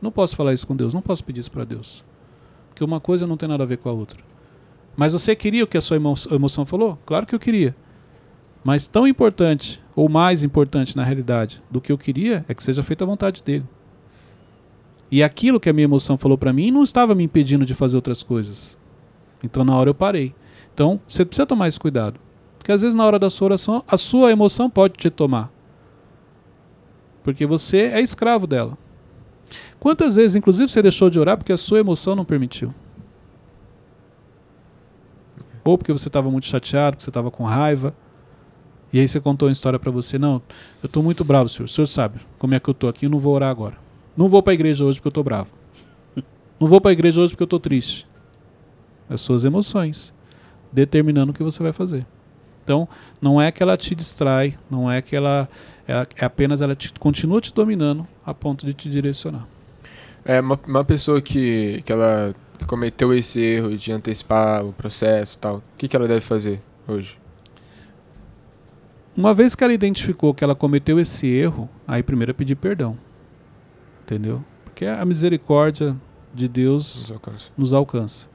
não 0.00 0.12
posso 0.12 0.36
falar 0.36 0.52
isso 0.52 0.66
com 0.66 0.76
Deus, 0.76 0.94
não 0.94 1.02
posso 1.02 1.24
pedir 1.24 1.40
isso 1.40 1.50
para 1.50 1.64
Deus. 1.64 2.04
Porque 2.68 2.84
uma 2.84 3.00
coisa 3.00 3.26
não 3.26 3.36
tem 3.36 3.48
nada 3.48 3.62
a 3.62 3.66
ver 3.66 3.78
com 3.78 3.88
a 3.88 3.92
outra. 3.92 4.20
Mas 4.96 5.12
você 5.12 5.34
queria 5.34 5.64
o 5.64 5.66
que 5.66 5.76
a 5.76 5.80
sua 5.80 5.96
emoção 5.96 6.64
falou? 6.64 6.98
Claro 7.04 7.26
que 7.26 7.34
eu 7.34 7.38
queria. 7.38 7.74
Mas 8.62 8.86
tão 8.86 9.06
importante, 9.06 9.82
ou 9.94 10.08
mais 10.08 10.42
importante 10.42 10.96
na 10.96 11.04
realidade, 11.04 11.62
do 11.70 11.80
que 11.80 11.92
eu 11.92 11.98
queria, 11.98 12.44
é 12.48 12.54
que 12.54 12.62
seja 12.62 12.82
feita 12.82 13.04
a 13.04 13.06
vontade 13.06 13.42
dele. 13.42 13.64
E 15.10 15.22
aquilo 15.22 15.60
que 15.60 15.68
a 15.68 15.72
minha 15.72 15.84
emoção 15.84 16.18
falou 16.18 16.36
para 16.36 16.52
mim 16.52 16.70
não 16.70 16.82
estava 16.82 17.14
me 17.14 17.22
impedindo 17.22 17.64
de 17.64 17.74
fazer 17.74 17.96
outras 17.96 18.22
coisas. 18.22 18.76
Então 19.42 19.64
na 19.64 19.76
hora 19.76 19.90
eu 19.90 19.94
parei. 19.94 20.34
Então 20.74 21.00
você 21.06 21.24
precisa 21.24 21.46
tomar 21.46 21.68
esse 21.68 21.78
cuidado. 21.78 22.18
Porque 22.58 22.72
às 22.72 22.80
vezes 22.80 22.94
na 22.94 23.04
hora 23.04 23.18
da 23.18 23.30
sua 23.30 23.46
oração, 23.46 23.84
a 23.86 23.96
sua 23.96 24.32
emoção 24.32 24.68
pode 24.68 24.94
te 24.94 25.08
tomar. 25.08 25.52
Porque 27.26 27.44
você 27.44 27.86
é 27.86 28.00
escravo 28.00 28.46
dela. 28.46 28.78
Quantas 29.80 30.14
vezes, 30.14 30.36
inclusive, 30.36 30.70
você 30.70 30.80
deixou 30.80 31.10
de 31.10 31.18
orar 31.18 31.36
porque 31.36 31.52
a 31.52 31.56
sua 31.56 31.80
emoção 31.80 32.14
não 32.14 32.24
permitiu? 32.24 32.72
Ou 35.64 35.76
porque 35.76 35.90
você 35.90 36.06
estava 36.06 36.30
muito 36.30 36.46
chateado, 36.46 36.92
porque 36.94 37.02
você 37.02 37.10
estava 37.10 37.28
com 37.28 37.42
raiva. 37.42 37.92
E 38.92 39.00
aí 39.00 39.08
você 39.08 39.18
contou 39.18 39.48
uma 39.48 39.52
história 39.52 39.76
para 39.76 39.90
você. 39.90 40.20
Não, 40.20 40.40
eu 40.80 40.86
estou 40.86 41.02
muito 41.02 41.24
bravo, 41.24 41.48
senhor. 41.48 41.64
O 41.64 41.68
senhor 41.68 41.88
sabe 41.88 42.20
como 42.38 42.54
é 42.54 42.60
que 42.60 42.70
eu 42.70 42.72
estou 42.72 42.88
aqui, 42.88 43.06
eu 43.06 43.10
não 43.10 43.18
vou 43.18 43.34
orar 43.34 43.50
agora. 43.50 43.76
Não 44.16 44.28
vou 44.28 44.40
para 44.40 44.52
a 44.52 44.54
igreja 44.54 44.84
hoje 44.84 45.00
porque 45.00 45.08
eu 45.08 45.10
estou 45.10 45.24
bravo. 45.24 45.50
Não 46.60 46.68
vou 46.68 46.80
para 46.80 46.92
a 46.92 46.92
igreja 46.92 47.20
hoje 47.20 47.32
porque 47.32 47.42
eu 47.42 47.46
estou 47.46 47.58
triste. 47.58 48.06
As 49.10 49.20
suas 49.20 49.44
emoções 49.44 50.14
determinando 50.72 51.32
o 51.32 51.34
que 51.34 51.42
você 51.42 51.60
vai 51.60 51.72
fazer. 51.72 52.06
Então, 52.62 52.88
não 53.20 53.40
é 53.40 53.50
que 53.50 53.64
ela 53.64 53.76
te 53.76 53.96
distrai, 53.96 54.56
não 54.70 54.88
é 54.88 55.02
que 55.02 55.16
ela 55.16 55.48
é, 55.86 56.06
é 56.16 56.24
apenas 56.24 56.60
ela 56.60 56.74
te, 56.74 56.92
continua 56.94 57.40
te 57.40 57.54
dominando 57.54 58.06
a 58.24 58.34
ponto 58.34 58.66
de 58.66 58.74
te 58.74 58.88
direcionar. 58.88 59.46
É 60.24 60.40
uma, 60.40 60.58
uma 60.66 60.84
pessoa 60.84 61.20
que, 61.20 61.80
que 61.84 61.92
ela 61.92 62.34
cometeu 62.66 63.14
esse 63.14 63.40
erro 63.40 63.76
de 63.76 63.92
antecipar 63.92 64.64
o 64.64 64.72
processo 64.72 65.36
e 65.36 65.40
tal, 65.40 65.56
o 65.56 65.62
que, 65.78 65.86
que 65.86 65.94
ela 65.94 66.08
deve 66.08 66.20
fazer 66.20 66.60
hoje? 66.88 67.18
Uma 69.16 69.32
vez 69.32 69.54
que 69.54 69.62
ela 69.62 69.72
identificou 69.72 70.34
que 70.34 70.42
ela 70.42 70.54
cometeu 70.54 70.98
esse 70.98 71.26
erro, 71.26 71.70
aí 71.86 72.02
primeiro 72.02 72.30
é 72.30 72.34
pedir 72.34 72.56
perdão. 72.56 72.98
Entendeu? 74.02 74.44
Porque 74.64 74.84
a 74.84 75.04
misericórdia 75.04 75.96
de 76.34 76.48
Deus 76.48 77.00
nos 77.00 77.10
alcança. 77.10 77.50
Nos 77.56 77.74
alcança. 77.74 78.28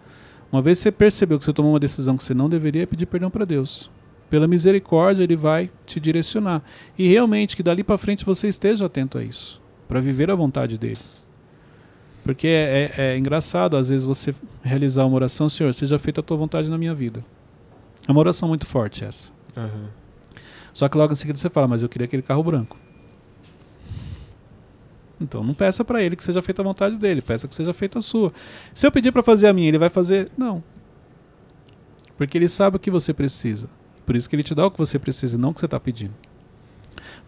Uma 0.51 0.61
vez 0.61 0.79
que 0.79 0.83
você 0.83 0.91
percebeu 0.91 1.37
que 1.37 1.45
você 1.45 1.53
tomou 1.53 1.73
uma 1.73 1.79
decisão 1.79 2.17
que 2.17 2.23
você 2.23 2.33
não 2.33 2.49
deveria, 2.49 2.83
é 2.83 2.85
pedir 2.85 3.05
perdão 3.05 3.29
para 3.29 3.45
Deus 3.45 3.89
pela 4.31 4.47
misericórdia, 4.47 5.23
ele 5.23 5.35
vai 5.35 5.69
te 5.85 5.99
direcionar. 5.99 6.63
E 6.97 7.05
realmente 7.09 7.53
que 7.53 7.61
dali 7.61 7.83
para 7.83 7.97
frente 7.97 8.23
você 8.23 8.47
esteja 8.47 8.85
atento 8.85 9.17
a 9.17 9.23
isso, 9.23 9.61
para 9.89 9.99
viver 9.99 10.31
a 10.31 10.35
vontade 10.35 10.77
dele. 10.77 11.01
Porque 12.23 12.47
é, 12.47 12.93
é, 12.95 13.13
é, 13.13 13.17
engraçado, 13.17 13.75
às 13.75 13.89
vezes, 13.89 14.05
você 14.05 14.33
realizar 14.63 15.05
uma 15.05 15.15
oração, 15.15 15.49
Senhor, 15.49 15.73
seja 15.73 15.99
feita 15.99 16.21
a 16.21 16.23
tua 16.23 16.37
vontade 16.37 16.69
na 16.69 16.77
minha 16.77 16.93
vida. 16.95 17.25
É 18.07 18.11
uma 18.11 18.21
oração 18.21 18.47
muito 18.47 18.65
forte 18.65 19.03
essa. 19.03 19.31
Uhum. 19.57 19.87
Só 20.73 20.87
que 20.87 20.97
logo 20.97 21.11
em 21.11 21.15
seguida 21.15 21.37
você 21.37 21.49
fala, 21.49 21.67
mas 21.67 21.81
eu 21.81 21.89
queria 21.89 22.05
aquele 22.05 22.21
carro 22.21 22.41
branco. 22.41 22.77
Então 25.19 25.43
não 25.43 25.53
peça 25.53 25.83
para 25.83 26.01
ele 26.01 26.15
que 26.15 26.23
seja 26.23 26.41
feita 26.41 26.61
a 26.61 26.65
vontade 26.65 26.95
dele, 26.95 27.21
peça 27.21 27.49
que 27.49 27.53
seja 27.53 27.73
feita 27.73 27.99
a 27.99 28.01
sua. 28.01 28.31
Se 28.73 28.87
eu 28.87 28.91
pedir 28.91 29.11
para 29.11 29.21
fazer 29.21 29.47
a 29.47 29.53
minha, 29.53 29.67
ele 29.67 29.77
vai 29.77 29.89
fazer? 29.89 30.29
Não. 30.37 30.63
Porque 32.17 32.37
ele 32.37 32.47
sabe 32.47 32.77
o 32.77 32.79
que 32.79 32.89
você 32.89 33.13
precisa. 33.13 33.69
Por 34.11 34.17
isso 34.17 34.29
que 34.29 34.35
ele 34.35 34.43
te 34.43 34.53
dá 34.53 34.65
o 34.65 34.71
que 34.71 34.77
você 34.77 34.99
precisa, 34.99 35.37
não 35.37 35.51
o 35.51 35.53
que 35.53 35.61
você 35.61 35.67
está 35.67 35.79
pedindo. 35.79 36.11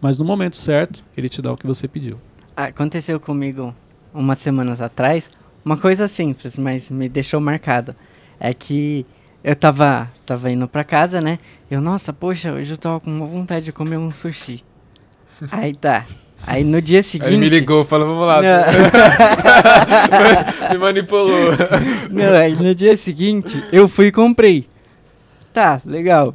Mas 0.02 0.18
no 0.18 0.24
momento 0.26 0.54
certo, 0.54 1.02
ele 1.16 1.30
te 1.30 1.40
dá 1.40 1.50
o 1.50 1.56
que 1.56 1.66
você 1.66 1.88
pediu. 1.88 2.18
Aconteceu 2.54 3.18
comigo 3.18 3.74
umas 4.12 4.38
semanas 4.38 4.82
atrás, 4.82 5.30
uma 5.64 5.78
coisa 5.78 6.06
simples, 6.06 6.58
mas 6.58 6.90
me 6.90 7.08
deixou 7.08 7.40
marcado. 7.40 7.96
É 8.38 8.52
que 8.52 9.06
eu 9.42 9.56
tava, 9.56 10.10
tava 10.26 10.50
indo 10.50 10.68
pra 10.68 10.84
casa, 10.84 11.22
né? 11.22 11.38
Eu, 11.70 11.80
nossa, 11.80 12.12
poxa, 12.12 12.52
hoje 12.52 12.74
eu 12.74 12.76
tava 12.76 13.00
com 13.00 13.10
uma 13.10 13.24
vontade 13.24 13.64
de 13.64 13.72
comer 13.72 13.96
um 13.96 14.12
sushi. 14.12 14.62
Aí 15.50 15.74
tá. 15.74 16.04
Aí 16.46 16.64
no 16.64 16.82
dia 16.82 17.02
seguinte. 17.02 17.30
Aí 17.30 17.38
me 17.38 17.48
ligou, 17.48 17.82
falou, 17.86 18.08
vamos 18.08 18.26
lá. 18.26 18.42
Me 20.70 20.76
manipulou. 20.76 21.48
Não, 22.10 22.34
aí 22.34 22.54
no 22.54 22.74
dia 22.74 22.94
seguinte 22.98 23.64
eu 23.72 23.88
fui 23.88 24.08
e 24.08 24.12
comprei. 24.12 24.68
Tá, 25.54 25.80
legal. 25.86 26.34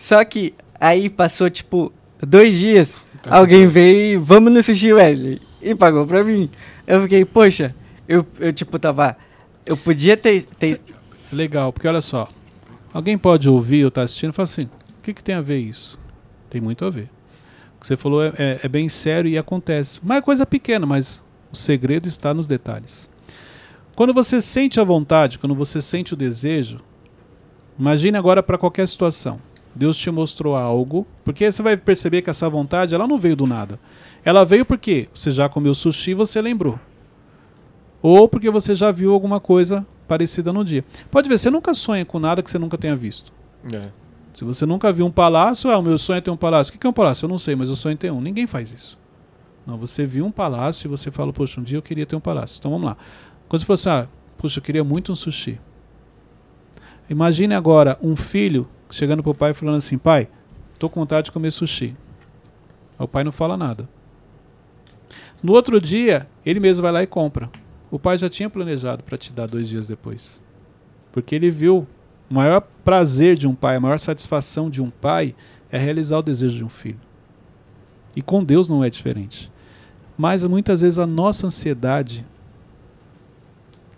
Só 0.00 0.24
que 0.24 0.54
aí 0.80 1.10
passou 1.10 1.50
tipo 1.50 1.92
dois 2.26 2.58
dias, 2.58 2.96
Tá 3.20 3.36
alguém 3.36 3.68
veio 3.68 4.14
e 4.14 4.16
vamos 4.16 4.64
sushi 4.64 4.94
Wesley. 4.94 5.42
E 5.60 5.74
pagou 5.74 6.06
pra 6.06 6.24
mim. 6.24 6.48
Eu 6.86 7.02
fiquei, 7.02 7.22
poxa, 7.22 7.74
eu, 8.08 8.26
eu 8.38 8.50
tipo 8.50 8.78
tava. 8.78 9.14
Eu 9.66 9.76
podia 9.76 10.16
ter. 10.16 10.46
ter 10.58 10.80
Legal, 11.30 11.70
porque 11.70 11.86
olha 11.86 12.00
só. 12.00 12.26
Alguém 12.94 13.18
pode 13.18 13.46
ouvir 13.46 13.84
ou 13.84 13.88
estar 13.88 14.02
assistindo 14.02 14.30
e 14.30 14.32
falar 14.32 14.44
assim: 14.44 14.62
o 14.62 15.02
que, 15.02 15.12
que 15.12 15.22
tem 15.22 15.34
a 15.34 15.42
ver 15.42 15.58
isso? 15.58 15.98
Tem 16.48 16.62
muito 16.62 16.82
a 16.86 16.88
ver. 16.90 17.10
O 17.76 17.80
que 17.82 17.86
você 17.86 17.94
falou 17.94 18.24
é, 18.24 18.32
é- 18.38 18.60
é 18.62 18.68
bem 18.68 18.88
sério 18.88 19.30
e 19.30 19.36
acontece. 19.36 20.00
Mas 20.02 20.16
é 20.16 20.22
coisa 20.22 20.46
pequena, 20.46 20.86
mas 20.86 21.22
o 21.52 21.56
segredo 21.56 22.08
está 22.08 22.32
nos 22.32 22.46
detalhes. 22.46 23.06
Quando 23.94 24.14
você 24.14 24.40
sente 24.40 24.80
a 24.80 24.84
vontade, 24.84 25.38
quando 25.38 25.54
você 25.54 25.82
sente 25.82 26.14
o 26.14 26.16
desejo, 26.16 26.80
imagine 27.78 28.16
agora 28.16 28.42
para 28.42 28.56
qualquer 28.56 28.88
situação. 28.88 29.38
Deus 29.74 29.96
te 29.96 30.10
mostrou 30.10 30.56
algo, 30.56 31.06
porque 31.24 31.50
você 31.50 31.62
vai 31.62 31.76
perceber 31.76 32.22
que 32.22 32.30
essa 32.30 32.48
vontade 32.48 32.94
ela 32.94 33.06
não 33.06 33.18
veio 33.18 33.36
do 33.36 33.46
nada. 33.46 33.78
Ela 34.24 34.44
veio 34.44 34.64
porque 34.64 35.08
você 35.14 35.30
já 35.30 35.48
comeu 35.48 35.74
sushi 35.74 36.10
e 36.10 36.14
você 36.14 36.42
lembrou. 36.42 36.78
Ou 38.02 38.28
porque 38.28 38.50
você 38.50 38.74
já 38.74 38.90
viu 38.90 39.12
alguma 39.12 39.38
coisa 39.38 39.86
parecida 40.08 40.52
no 40.52 40.64
dia. 40.64 40.84
Pode 41.10 41.28
ver, 41.28 41.38
você 41.38 41.50
nunca 41.50 41.72
sonha 41.72 42.04
com 42.04 42.18
nada 42.18 42.42
que 42.42 42.50
você 42.50 42.58
nunca 42.58 42.76
tenha 42.76 42.96
visto. 42.96 43.32
É. 43.72 43.82
Se 44.34 44.44
você 44.44 44.64
nunca 44.64 44.92
viu 44.92 45.06
um 45.06 45.10
palácio, 45.10 45.70
ah, 45.70 45.78
o 45.78 45.82
meu 45.82 45.98
sonho 45.98 46.18
é 46.18 46.20
ter 46.20 46.30
um 46.30 46.36
palácio. 46.36 46.74
O 46.74 46.78
que 46.78 46.86
é 46.86 46.90
um 46.90 46.92
palácio? 46.92 47.26
Eu 47.26 47.28
não 47.28 47.38
sei, 47.38 47.54
mas 47.54 47.68
eu 47.68 47.76
sonho 47.76 47.92
em 47.92 47.96
ter 47.96 48.10
um. 48.10 48.20
Ninguém 48.20 48.46
faz 48.46 48.72
isso. 48.72 48.98
Não, 49.66 49.76
você 49.76 50.06
viu 50.06 50.24
um 50.24 50.30
palácio 50.30 50.86
e 50.86 50.88
você 50.88 51.10
fala, 51.10 51.32
poxa, 51.32 51.60
um 51.60 51.62
dia 51.62 51.78
eu 51.78 51.82
queria 51.82 52.06
ter 52.06 52.16
um 52.16 52.20
palácio. 52.20 52.58
Então 52.58 52.70
vamos 52.70 52.86
lá. 52.86 52.96
Quando 53.48 53.60
você 53.60 53.66
falou 53.66 53.74
assim, 53.74 53.90
ah, 53.90 54.08
puxa, 54.38 54.58
eu 54.58 54.62
queria 54.62 54.82
muito 54.82 55.12
um 55.12 55.14
sushi. 55.14 55.60
Imagine 57.08 57.54
agora 57.54 57.98
um 58.00 58.16
filho 58.16 58.68
chegando 58.90 59.22
pro 59.22 59.34
pai 59.34 59.50
e 59.50 59.54
falando 59.54 59.76
assim, 59.76 59.98
pai, 59.98 60.28
tô 60.78 60.88
com 60.88 61.00
vontade 61.00 61.26
de 61.26 61.32
comer 61.32 61.50
sushi. 61.50 61.96
O 62.98 63.08
pai 63.08 63.24
não 63.24 63.32
fala 63.32 63.56
nada. 63.56 63.88
No 65.42 65.52
outro 65.52 65.80
dia, 65.80 66.28
ele 66.44 66.60
mesmo 66.60 66.82
vai 66.82 66.92
lá 66.92 67.02
e 67.02 67.06
compra. 67.06 67.50
O 67.90 67.98
pai 67.98 68.18
já 68.18 68.28
tinha 68.28 68.50
planejado 68.50 69.02
para 69.02 69.16
te 69.16 69.32
dar 69.32 69.46
dois 69.46 69.68
dias 69.68 69.88
depois. 69.88 70.42
Porque 71.10 71.34
ele 71.34 71.50
viu 71.50 71.86
o 72.30 72.34
maior 72.34 72.60
prazer 72.84 73.36
de 73.36 73.48
um 73.48 73.54
pai, 73.54 73.76
a 73.76 73.80
maior 73.80 73.98
satisfação 73.98 74.68
de 74.68 74.82
um 74.82 74.90
pai 74.90 75.34
é 75.70 75.78
realizar 75.78 76.18
o 76.18 76.22
desejo 76.22 76.56
de 76.56 76.64
um 76.64 76.68
filho. 76.68 77.00
E 78.14 78.22
com 78.22 78.44
Deus 78.44 78.68
não 78.68 78.84
é 78.84 78.90
diferente. 78.90 79.50
Mas 80.16 80.44
muitas 80.44 80.82
vezes 80.82 80.98
a 80.98 81.06
nossa 81.06 81.46
ansiedade 81.46 82.26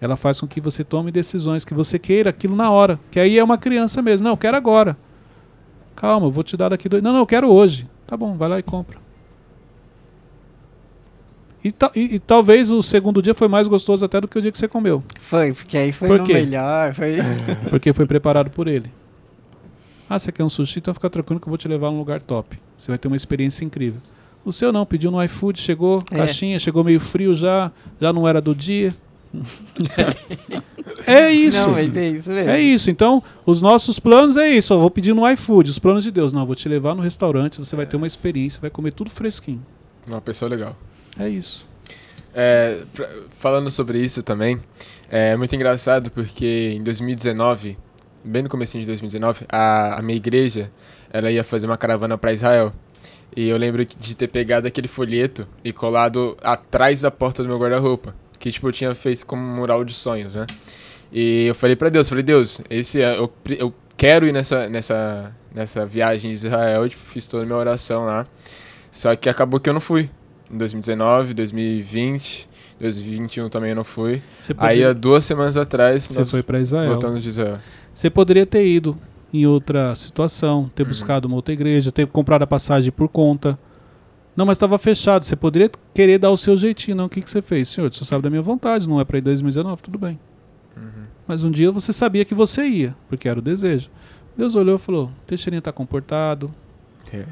ela 0.02 0.16
faz 0.16 0.40
com 0.40 0.48
que 0.48 0.60
você 0.60 0.82
tome 0.82 1.12
decisões 1.12 1.64
que 1.64 1.72
você 1.72 1.96
queira 1.96 2.30
aquilo 2.30 2.56
na 2.56 2.68
hora, 2.70 2.98
que 3.10 3.20
aí 3.20 3.38
é 3.38 3.44
uma 3.44 3.56
criança 3.56 4.02
mesmo. 4.02 4.24
Não, 4.24 4.32
eu 4.32 4.36
quero 4.36 4.56
agora. 4.56 4.96
Calma, 5.94 6.26
eu 6.26 6.30
vou 6.30 6.42
te 6.42 6.56
dar 6.56 6.70
daqui 6.70 6.88
dois. 6.88 7.00
Não, 7.02 7.12
não, 7.12 7.20
eu 7.20 7.26
quero 7.26 7.48
hoje. 7.48 7.88
Tá 8.06 8.16
bom, 8.16 8.36
vai 8.36 8.48
lá 8.48 8.58
e 8.58 8.62
compra. 8.64 8.98
E, 11.64 11.70
ta- 11.70 11.92
e- 11.94 12.16
e 12.16 12.18
talvez 12.18 12.70
o 12.70 12.82
segundo 12.82 13.22
dia 13.22 13.34
foi 13.34 13.46
mais 13.46 13.68
gostoso 13.68 14.04
até 14.04 14.20
do 14.20 14.26
que 14.26 14.36
o 14.36 14.42
dia 14.42 14.50
que 14.50 14.58
você 14.58 14.66
comeu. 14.66 15.02
foi, 15.20 15.52
porque 15.52 15.78
aí 15.78 15.92
foi 15.92 16.08
Por 16.08 16.26
melhor. 16.26 16.92
Foi... 16.92 17.12
Porque 17.70 17.92
foi 17.92 18.04
preparado 18.04 18.50
por 18.50 18.66
ele. 18.66 18.90
Ah, 20.10 20.18
você 20.18 20.32
quer 20.32 20.42
um 20.42 20.48
sushi? 20.48 20.80
Então 20.80 20.92
fica 20.92 21.08
tranquilo 21.08 21.38
que 21.38 21.46
eu 21.46 21.50
vou 21.50 21.56
te 21.56 21.68
levar 21.68 21.90
num 21.92 21.98
lugar 21.98 22.20
top. 22.20 22.58
Você 22.76 22.90
vai 22.90 22.98
ter 22.98 23.06
uma 23.06 23.16
experiência 23.16 23.64
incrível. 23.64 24.00
O 24.44 24.50
seu 24.50 24.72
não, 24.72 24.84
pediu 24.84 25.12
no 25.12 25.22
iFood, 25.22 25.60
chegou, 25.60 26.02
É. 26.10 26.16
caixinha, 26.16 26.58
chegou 26.58 26.82
meio 26.82 26.98
frio 26.98 27.32
já, 27.32 27.70
já 28.00 28.12
não 28.12 28.26
era 28.26 28.40
do 28.40 28.52
dia. 28.56 28.92
É 31.06 31.30
isso. 31.32 31.58
Não, 31.58 31.72
mas 31.72 31.96
é 31.96 32.08
isso 32.08 32.30
mesmo. 32.30 32.50
É 32.50 32.60
isso. 32.60 32.90
Então, 32.90 33.22
os 33.46 33.60
nossos 33.62 33.98
planos 33.98 34.36
é 34.36 34.48
isso. 34.48 34.72
Eu 34.72 34.78
vou 34.80 34.90
pedir 34.90 35.14
no 35.14 35.28
iFood, 35.30 35.70
os 35.70 35.78
planos 35.78 36.04
de 36.04 36.10
Deus. 36.10 36.32
Não, 36.32 36.40
eu 36.42 36.46
vou 36.46 36.54
te 36.54 36.68
levar 36.68 36.94
no 36.94 37.02
restaurante, 37.02 37.58
você 37.58 37.74
vai 37.76 37.86
ter 37.86 37.96
uma 37.96 38.06
experiência, 38.06 38.60
vai 38.60 38.70
comer 38.70 38.92
tudo 38.92 39.10
fresquinho. 39.10 39.64
Uma 40.06 40.20
pessoa 40.20 40.48
legal. 40.48 40.76
É 41.18 41.28
isso. 41.28 41.66
É, 42.34 42.82
pra- 42.94 43.08
falando 43.38 43.70
sobre 43.70 43.98
isso 43.98 44.22
também, 44.22 44.58
é 45.10 45.36
muito 45.36 45.54
engraçado 45.54 46.10
porque 46.10 46.72
em 46.74 46.82
2019, 46.82 47.76
bem 48.24 48.42
no 48.42 48.48
começo 48.48 48.78
de 48.78 48.86
2019, 48.86 49.44
a, 49.50 49.98
a 49.98 50.02
minha 50.02 50.16
igreja, 50.16 50.70
ela 51.12 51.30
ia 51.30 51.44
fazer 51.44 51.66
uma 51.66 51.76
caravana 51.76 52.16
para 52.16 52.32
Israel. 52.32 52.72
E 53.34 53.48
eu 53.48 53.56
lembro 53.56 53.84
de 53.84 54.14
ter 54.14 54.28
pegado 54.28 54.66
aquele 54.66 54.88
folheto 54.88 55.46
e 55.64 55.72
colado 55.72 56.36
atrás 56.42 57.00
da 57.00 57.10
porta 57.10 57.42
do 57.42 57.48
meu 57.48 57.58
guarda-roupa, 57.58 58.14
que 58.42 58.50
tipo 58.50 58.66
eu 58.66 58.72
tinha 58.72 58.92
feito 58.94 59.24
como 59.24 59.40
um 59.40 59.54
mural 59.54 59.84
de 59.84 59.94
sonhos, 59.94 60.34
né? 60.34 60.44
E 61.12 61.44
eu 61.46 61.54
falei 61.54 61.76
para 61.76 61.88
Deus, 61.88 62.08
falei: 62.08 62.24
"Deus, 62.24 62.60
esse 62.68 63.00
é- 63.00 63.16
eu, 63.16 63.32
eu 63.58 63.72
quero 63.96 64.26
ir 64.26 64.32
nessa 64.32 64.68
nessa 64.68 65.32
nessa 65.54 65.86
viagem 65.86 66.30
de 66.32 66.36
Israel", 66.36 66.84
e, 66.84 66.88
tipo, 66.90 67.02
fiz 67.02 67.28
toda 67.28 67.44
a 67.44 67.46
minha 67.46 67.56
oração 67.58 68.04
lá. 68.04 68.26
Só 68.90 69.14
que 69.14 69.28
acabou 69.28 69.60
que 69.60 69.68
eu 69.70 69.74
não 69.74 69.80
fui. 69.80 70.10
Em 70.50 70.58
2019, 70.58 71.32
2020, 71.34 72.48
2021 72.80 73.48
também 73.48 73.70
eu 73.70 73.76
não 73.76 73.84
fui. 73.84 74.20
Aí 74.58 74.82
há 74.84 74.92
duas 74.92 75.24
semanas 75.24 75.56
atrás 75.56 76.02
você 76.04 76.24
foi 76.24 76.42
para 76.42 76.58
Israel. 76.60 76.90
voltamos 76.90 77.22
de 77.22 77.28
Israel. 77.28 77.58
Você 77.94 78.10
poderia 78.10 78.44
ter 78.44 78.66
ido 78.66 78.98
em 79.32 79.46
outra 79.46 79.94
situação, 79.94 80.68
ter 80.74 80.82
Uhum. 80.82 80.88
buscado 80.88 81.26
uma 81.28 81.36
outra 81.36 81.54
igreja, 81.54 81.92
ter 81.92 82.06
comprado 82.06 82.42
a 82.42 82.46
passagem 82.46 82.90
por 82.90 83.08
conta. 83.08 83.56
Não, 84.36 84.46
mas 84.46 84.56
estava 84.56 84.78
fechado. 84.78 85.24
Você 85.24 85.36
poderia 85.36 85.70
querer 85.92 86.18
dar 86.18 86.30
o 86.30 86.36
seu 86.36 86.56
jeitinho. 86.56 86.96
Não, 86.96 87.04
o 87.04 87.08
que, 87.08 87.20
que 87.20 87.30
você 87.30 87.42
fez? 87.42 87.68
Senhor, 87.68 87.92
você 87.92 88.04
sabe 88.04 88.22
da 88.22 88.30
minha 88.30 88.42
vontade, 88.42 88.88
não 88.88 88.98
é 89.00 89.04
para 89.04 89.18
ir 89.18 89.20
em 89.20 89.24
2019, 89.24 89.82
tudo 89.82 89.98
bem. 89.98 90.18
Uhum. 90.76 91.04
Mas 91.26 91.44
um 91.44 91.50
dia 91.50 91.70
você 91.70 91.92
sabia 91.92 92.24
que 92.24 92.34
você 92.34 92.66
ia, 92.66 92.96
porque 93.08 93.28
era 93.28 93.38
o 93.38 93.42
desejo. 93.42 93.90
Deus 94.36 94.54
olhou 94.54 94.76
e 94.76 94.78
falou: 94.78 95.10
Teixeirinha 95.26 95.60
tá 95.60 95.70
comportado, 95.72 96.52
É. 97.12 97.26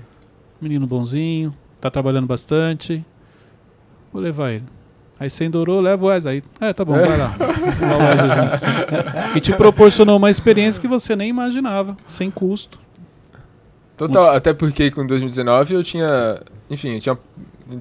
menino 0.60 0.86
bonzinho, 0.86 1.54
tá 1.80 1.90
trabalhando 1.90 2.26
bastante. 2.26 3.04
Vou 4.12 4.20
levar 4.20 4.50
ele. 4.52 4.64
Aí 5.18 5.28
você 5.30 5.44
endorou, 5.44 5.80
leva 5.80 6.04
o 6.04 6.08
Wesley. 6.08 6.42
Aí, 6.60 6.68
é, 6.68 6.72
tá 6.72 6.84
bom, 6.84 6.92
vai 6.94 7.16
lá. 7.16 7.34
E 9.34 9.40
te 9.40 9.52
proporcionou 9.52 10.16
uma 10.16 10.30
experiência 10.30 10.80
que 10.80 10.88
você 10.88 11.14
nem 11.14 11.28
imaginava, 11.28 11.96
sem 12.06 12.30
custo. 12.30 12.78
Total, 14.00 14.34
até 14.34 14.54
porque 14.54 14.90
com 14.90 15.06
2019 15.06 15.74
eu 15.74 15.84
tinha, 15.84 16.40
enfim, 16.70 16.94
eu 16.94 17.00
tinha 17.00 17.18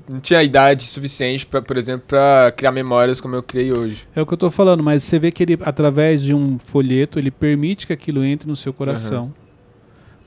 não 0.07 0.19
tinha 0.19 0.43
idade 0.43 0.83
suficiente 0.83 1.45
para, 1.45 1.61
por 1.61 1.77
exemplo, 1.77 2.05
para 2.07 2.51
criar 2.51 2.73
memórias 2.73 3.21
como 3.21 3.35
eu 3.35 3.41
criei 3.41 3.71
hoje. 3.71 4.05
É 4.13 4.21
o 4.21 4.25
que 4.25 4.33
eu 4.33 4.37
tô 4.37 4.51
falando, 4.51 4.83
mas 4.83 5.01
você 5.01 5.17
vê 5.17 5.31
que 5.31 5.41
ele, 5.41 5.57
através 5.61 6.21
de 6.21 6.33
um 6.33 6.59
folheto, 6.59 7.17
ele 7.17 7.31
permite 7.31 7.87
que 7.87 7.93
aquilo 7.93 8.23
entre 8.23 8.49
no 8.49 8.55
seu 8.55 8.73
coração. 8.73 9.33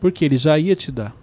Porque 0.01 0.25
ele 0.25 0.39
já 0.39 0.59
ia 0.59 0.75
te 0.75 0.91
dar. 0.91 1.15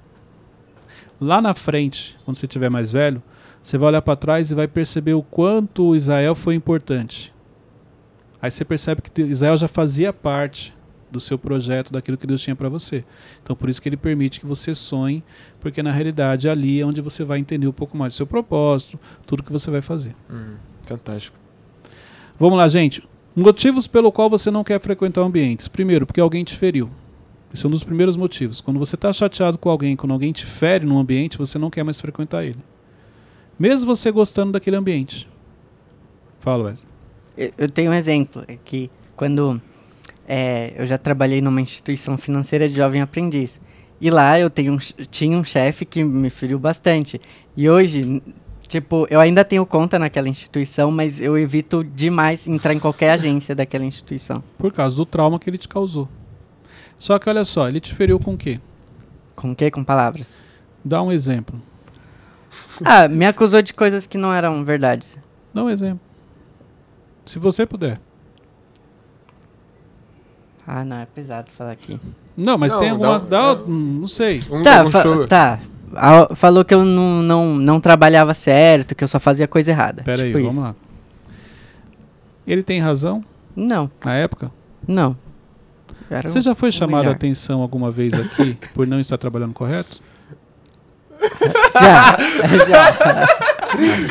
Lá 1.19 1.41
na 1.41 1.55
frente, 1.55 2.15
quando 2.23 2.37
você 2.37 2.45
estiver 2.45 2.69
mais 2.69 2.91
velho, 2.91 3.21
você 3.61 3.75
vai 3.75 3.89
olhar 3.89 4.03
para 4.03 4.15
trás 4.15 4.51
e 4.51 4.55
vai 4.55 4.67
perceber 4.67 5.15
o 5.15 5.23
quanto 5.23 5.95
Israel 5.95 6.35
foi 6.35 6.53
importante. 6.53 7.33
Aí 8.39 8.51
você 8.51 8.63
percebe 8.63 9.01
que 9.01 9.21
Israel 9.23 9.57
já 9.57 9.67
fazia 9.67 10.13
parte 10.13 10.73
do 11.11 11.19
seu 11.19 11.37
projeto, 11.37 11.91
daquilo 11.91 12.17
que 12.17 12.27
Deus 12.27 12.41
tinha 12.41 12.55
para 12.55 12.69
você. 12.69 13.03
Então 13.43 13.55
por 13.55 13.69
isso 13.69 13.81
que 13.81 13.89
ele 13.89 13.97
permite 13.97 14.39
que 14.39 14.45
você 14.45 14.73
sonhe, 14.75 15.23
porque 15.59 15.81
na 15.81 15.91
realidade 15.91 16.47
ali 16.47 16.79
é 16.79 16.85
onde 16.85 17.01
você 17.01 17.23
vai 17.23 17.39
entender 17.39 17.67
um 17.67 17.71
pouco 17.71 17.97
mais 17.97 18.13
do 18.13 18.17
seu 18.17 18.27
propósito, 18.27 18.99
tudo 19.25 19.43
que 19.43 19.51
você 19.51 19.69
vai 19.71 19.81
fazer. 19.81 20.15
Uhum. 20.29 20.55
Fantástico. 20.83 21.37
Vamos 22.39 22.57
lá, 22.57 22.67
gente. 22.67 23.03
Motivos 23.35 23.87
pelo 23.87 24.11
qual 24.11 24.29
você 24.29 24.49
não 24.49 24.63
quer 24.63 24.79
frequentar 24.79 25.21
ambientes. 25.21 25.67
Primeiro, 25.67 26.05
porque 26.05 26.19
alguém 26.19 26.43
te 26.43 26.55
feriu. 26.55 26.89
Esse 27.53 27.65
é 27.65 27.67
um 27.67 27.71
dos 27.71 27.83
primeiros 27.83 28.15
motivos. 28.15 28.61
Quando 28.61 28.79
você 28.79 28.95
está 28.95 29.11
chateado 29.11 29.57
com 29.57 29.69
alguém, 29.69 29.95
quando 29.95 30.11
alguém 30.11 30.31
te 30.31 30.45
fere 30.45 30.85
num 30.85 30.99
ambiente, 30.99 31.37
você 31.37 31.57
não 31.57 31.69
quer 31.69 31.83
mais 31.83 31.99
frequentar 31.99 32.43
ele. 32.43 32.59
Mesmo 33.57 33.85
você 33.85 34.11
gostando 34.11 34.51
daquele 34.51 34.75
ambiente. 34.75 35.27
Fala, 36.37 36.65
Wesley. 36.65 36.91
Eu, 37.37 37.51
eu 37.57 37.69
tenho 37.69 37.91
um 37.91 37.93
exemplo, 37.93 38.43
é 38.47 38.57
que 38.63 38.89
quando 39.15 39.61
é, 40.31 40.73
eu 40.77 40.85
já 40.85 40.95
trabalhei 40.95 41.41
numa 41.41 41.59
instituição 41.59 42.15
financeira 42.15 42.69
de 42.69 42.75
jovem 42.75 43.01
aprendiz. 43.01 43.59
E 43.99 44.11
lá 44.11 44.39
eu 44.39 44.47
um 44.47 44.77
tinha 45.09 45.35
um 45.35 45.43
chefe 45.43 45.85
que 45.85 46.03
me 46.03 46.29
feriu 46.29 46.59
bastante. 46.59 47.19
E 47.57 47.67
hoje, 47.67 48.21
tipo, 48.67 49.07
eu 49.09 49.19
ainda 49.19 49.43
tenho 49.43 49.65
conta 49.65 49.97
naquela 49.97 50.29
instituição, 50.29 50.91
mas 50.91 51.19
eu 51.19 51.35
evito 51.35 51.83
demais 51.83 52.47
entrar 52.47 52.75
em 52.75 52.79
qualquer 52.79 53.13
agência 53.13 53.55
daquela 53.55 53.83
instituição. 53.83 54.43
Por 54.55 54.71
causa 54.71 54.95
do 54.95 55.03
trauma 55.03 55.39
que 55.39 55.49
ele 55.49 55.57
te 55.57 55.67
causou. 55.67 56.07
Só 56.95 57.17
que 57.17 57.27
olha 57.27 57.43
só, 57.43 57.67
ele 57.67 57.79
te 57.79 57.95
feriu 57.95 58.19
com 58.19 58.35
o 58.35 58.37
quê? 58.37 58.59
Com 59.35 59.51
o 59.51 59.55
quê? 59.55 59.71
Com 59.71 59.83
palavras. 59.83 60.35
Dá 60.85 61.01
um 61.01 61.11
exemplo. 61.11 61.59
Ah, 62.85 63.07
me 63.07 63.25
acusou 63.25 63.63
de 63.63 63.73
coisas 63.73 64.05
que 64.05 64.17
não 64.17 64.31
eram 64.31 64.63
verdades. 64.63 65.17
Dá 65.51 65.63
um 65.63 65.69
exemplo. 65.71 66.01
Se 67.25 67.39
você 67.39 67.65
puder. 67.65 67.99
Ah, 70.71 70.83
não, 70.85 70.97
é 70.97 71.07
pesado 71.07 71.47
falar 71.57 71.71
aqui. 71.71 71.99
Não, 72.37 72.55
mas 72.55 72.73
Não, 72.73 72.79
tem 72.79 72.89
alguma. 72.91 73.17
dá 73.19 73.25
um- 73.25 73.55
Dá, 73.55 73.61
é- 73.63 73.67
não 73.67 74.07
sei. 74.07 74.43
Um, 74.51 74.61
tá, 74.61 74.77
algum 74.81 74.91
fa- 74.91 75.27
tá. 75.27 75.59
a- 75.95 76.35
falou 76.35 76.63
que 76.63 76.73
eu 76.75 76.85
não, 76.85 77.23
não, 77.23 77.55
não 77.55 77.79
trabalhava 77.79 78.35
certo, 78.35 78.93
que 78.93 79.03
eu 79.03 79.07
só 79.07 79.19
fazia 79.19 79.47
coisa 79.47 79.71
errada. 79.71 80.03
Pera 80.03 80.21
aí, 80.21 80.27
tipo 80.27 80.37
vamos 80.37 80.53
isso. 80.53 80.61
lá. 80.61 80.75
Ele 82.45 82.61
tem 82.61 82.79
razão 82.79 83.23
Não, 83.55 83.89
na 84.05 84.13
época? 84.15 84.51
não. 84.87 85.17
Era 86.07 86.27
Você 86.29 86.41
já 86.41 86.53
foi 86.55 86.71
chamado 86.71 87.07
a 87.07 87.11
atenção 87.11 87.61
alguma 87.61 87.91
vez 87.91 88.13
aqui 88.13 88.55
por 88.73 88.85
não 88.87 88.99
estar 88.99 89.17
trabalhando 89.17 89.53
correto? 89.53 90.01
Já, 91.73 92.17
já. 92.67 92.91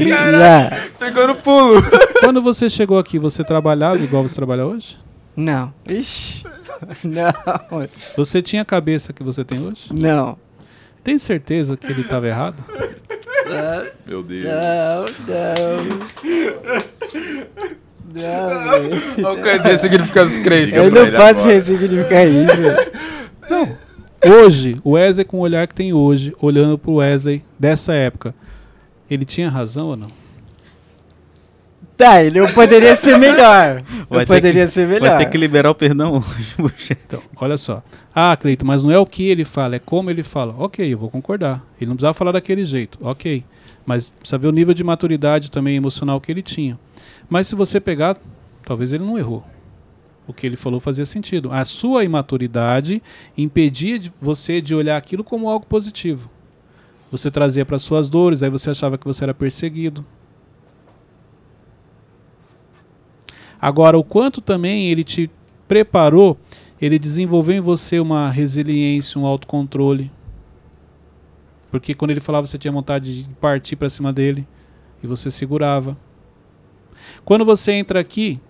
já. 0.01 0.71
Pegou 0.99 1.27
no 1.27 1.35
pulo. 1.37 1.81
Quando 2.21 2.41
você 2.43 2.69
chegou 2.71 2.99
aqui, 2.99 3.19
você 3.19 3.43
trabalhava 3.43 3.99
igual 3.99 4.23
você 4.23 4.35
trabalha 4.37 4.65
hoje? 4.67 4.97
Não. 5.39 5.72
Ixi. 5.89 6.45
Não, 7.05 7.32
Você 8.16 8.43
tinha 8.43 8.62
a 8.62 8.64
cabeça 8.64 9.12
que 9.12 9.22
você 9.22 9.45
tem 9.45 9.64
hoje? 9.64 9.89
não. 9.93 10.36
Tem 11.03 11.16
certeza 11.18 11.76
que 11.76 11.86
ele 11.86 12.03
estava 12.03 12.26
errado? 12.28 12.62
Meu 14.07 14.22
Deus. 14.22 14.45
Não, 14.45 15.07
não. 15.26 15.84
Não, 18.14 18.70
velho. 18.70 19.03
Olha 19.26 19.39
o 19.39 19.43
Cleiton 19.43 19.76
significando 19.76 20.26
os 20.28 20.39
crentes. 20.39 20.74
Eu 20.74 20.91
não 20.91 21.03
ele 21.07 21.16
posso 21.16 21.47
ressignificar 21.47 22.24
isso. 22.26 22.53
Hoje, 24.24 24.80
o 24.84 24.91
Wesley 24.93 25.24
com 25.24 25.39
o 25.39 25.41
olhar 25.41 25.66
que 25.66 25.74
tem 25.74 25.93
hoje, 25.93 26.34
olhando 26.41 26.76
pro 26.76 26.95
Wesley 26.95 27.45
dessa 27.59 27.93
época, 27.95 28.34
ele 29.11 29.24
tinha 29.24 29.49
razão 29.49 29.86
ou 29.86 29.97
não? 29.97 30.09
Tá, 31.99 32.23
ele 32.23 32.39
eu 32.39 32.49
poderia 32.55 32.95
ser 32.97 33.19
melhor. 33.19 33.83
Vai 34.09 34.23
Eu 34.23 34.27
ter 34.27 34.27
poderia 34.27 34.65
que- 34.67 34.71
ser 34.73 34.87
melhor. 34.87 35.09
Vai 35.11 35.19
ter 35.19 35.27
que 35.31 35.37
liberar 35.37 35.69
o 35.71 35.75
perdão 35.75 36.23
hoje. 36.59 36.97
Então, 37.05 37.21
olha 37.37 37.57
só. 37.59 37.83
Ah, 38.15 38.37
Cleito, 38.37 38.65
mas 38.65 38.85
não 38.85 38.91
é 38.93 38.99
o 38.99 39.05
que 39.05 39.29
ele 39.29 39.45
fala, 39.45 39.77
é 39.77 39.79
como 39.79 40.09
ele 40.09 40.23
fala. 40.23 40.55
Ok, 40.57 40.91
eu 40.91 40.97
vou 40.97 41.11
concordar. 41.11 41.63
Ele 41.81 41.89
não 41.89 41.97
precisava 41.97 42.15
falar 42.15 42.33
daquele 42.33 42.65
jeito. 42.65 42.99
Ok. 43.03 43.45
Mas 43.85 44.11
precisa 44.13 44.39
ver 44.39 44.47
o 44.49 44.53
nível 44.53 44.73
de 44.73 44.85
maturidade 44.85 45.51
também 45.51 45.75
emocional 45.77 46.21
que 46.21 46.31
ele 46.31 46.43
tinha. 46.43 46.79
Mas 47.29 47.47
se 47.49 47.55
você 47.57 47.81
pegar, 47.81 48.17
talvez 48.65 48.93
ele 48.93 49.05
não 49.05 49.19
errou. 49.19 49.45
O 50.27 50.33
que 50.33 50.47
ele 50.47 50.57
falou 50.57 50.79
fazia 50.79 51.05
sentido. 51.07 51.51
A 51.53 51.65
sua 51.65 52.05
imaturidade 52.05 53.03
impedia 53.37 53.99
de 53.99 54.13
você 54.21 54.61
de 54.61 54.75
olhar 54.75 54.97
aquilo 54.97 55.25
como 55.25 55.49
algo 55.49 55.67
positivo. 55.67 56.31
Você 57.11 57.31
trazia 57.31 57.65
para 57.65 57.79
suas 57.79 58.09
dores, 58.11 58.43
aí 58.43 58.51
você 58.51 58.71
achava 58.71 58.99
que 58.99 59.07
você 59.07 59.25
era 59.25 59.33
perseguido. 59.35 60.05
Agora, 63.61 63.99
o 63.99 64.05
quanto 64.05 64.41
também 64.41 64.89
ele 64.91 65.03
te 65.03 65.31
preparou, 65.67 66.39
ele 66.81 66.99
desenvolveu 66.99 67.57
em 67.57 67.61
você 67.61 67.99
uma 67.99 68.31
resiliência, 68.31 69.21
um 69.21 69.27
autocontrole. 69.27 70.11
Porque 71.71 71.95
quando 71.95 72.13
ele 72.13 72.21
falava, 72.21 72.47
você 72.47 72.57
tinha 72.57 72.73
vontade 72.73 73.25
de 73.25 73.31
partir 73.35 73.77
para 73.77 73.91
cima 73.91 74.13
dele 74.13 74.47
e 75.03 75.07
você 75.07 75.31
segurava. 75.31 75.97
Quando 77.25 77.45
você 77.45 77.73
entra 77.73 78.01
aqui 78.01 78.41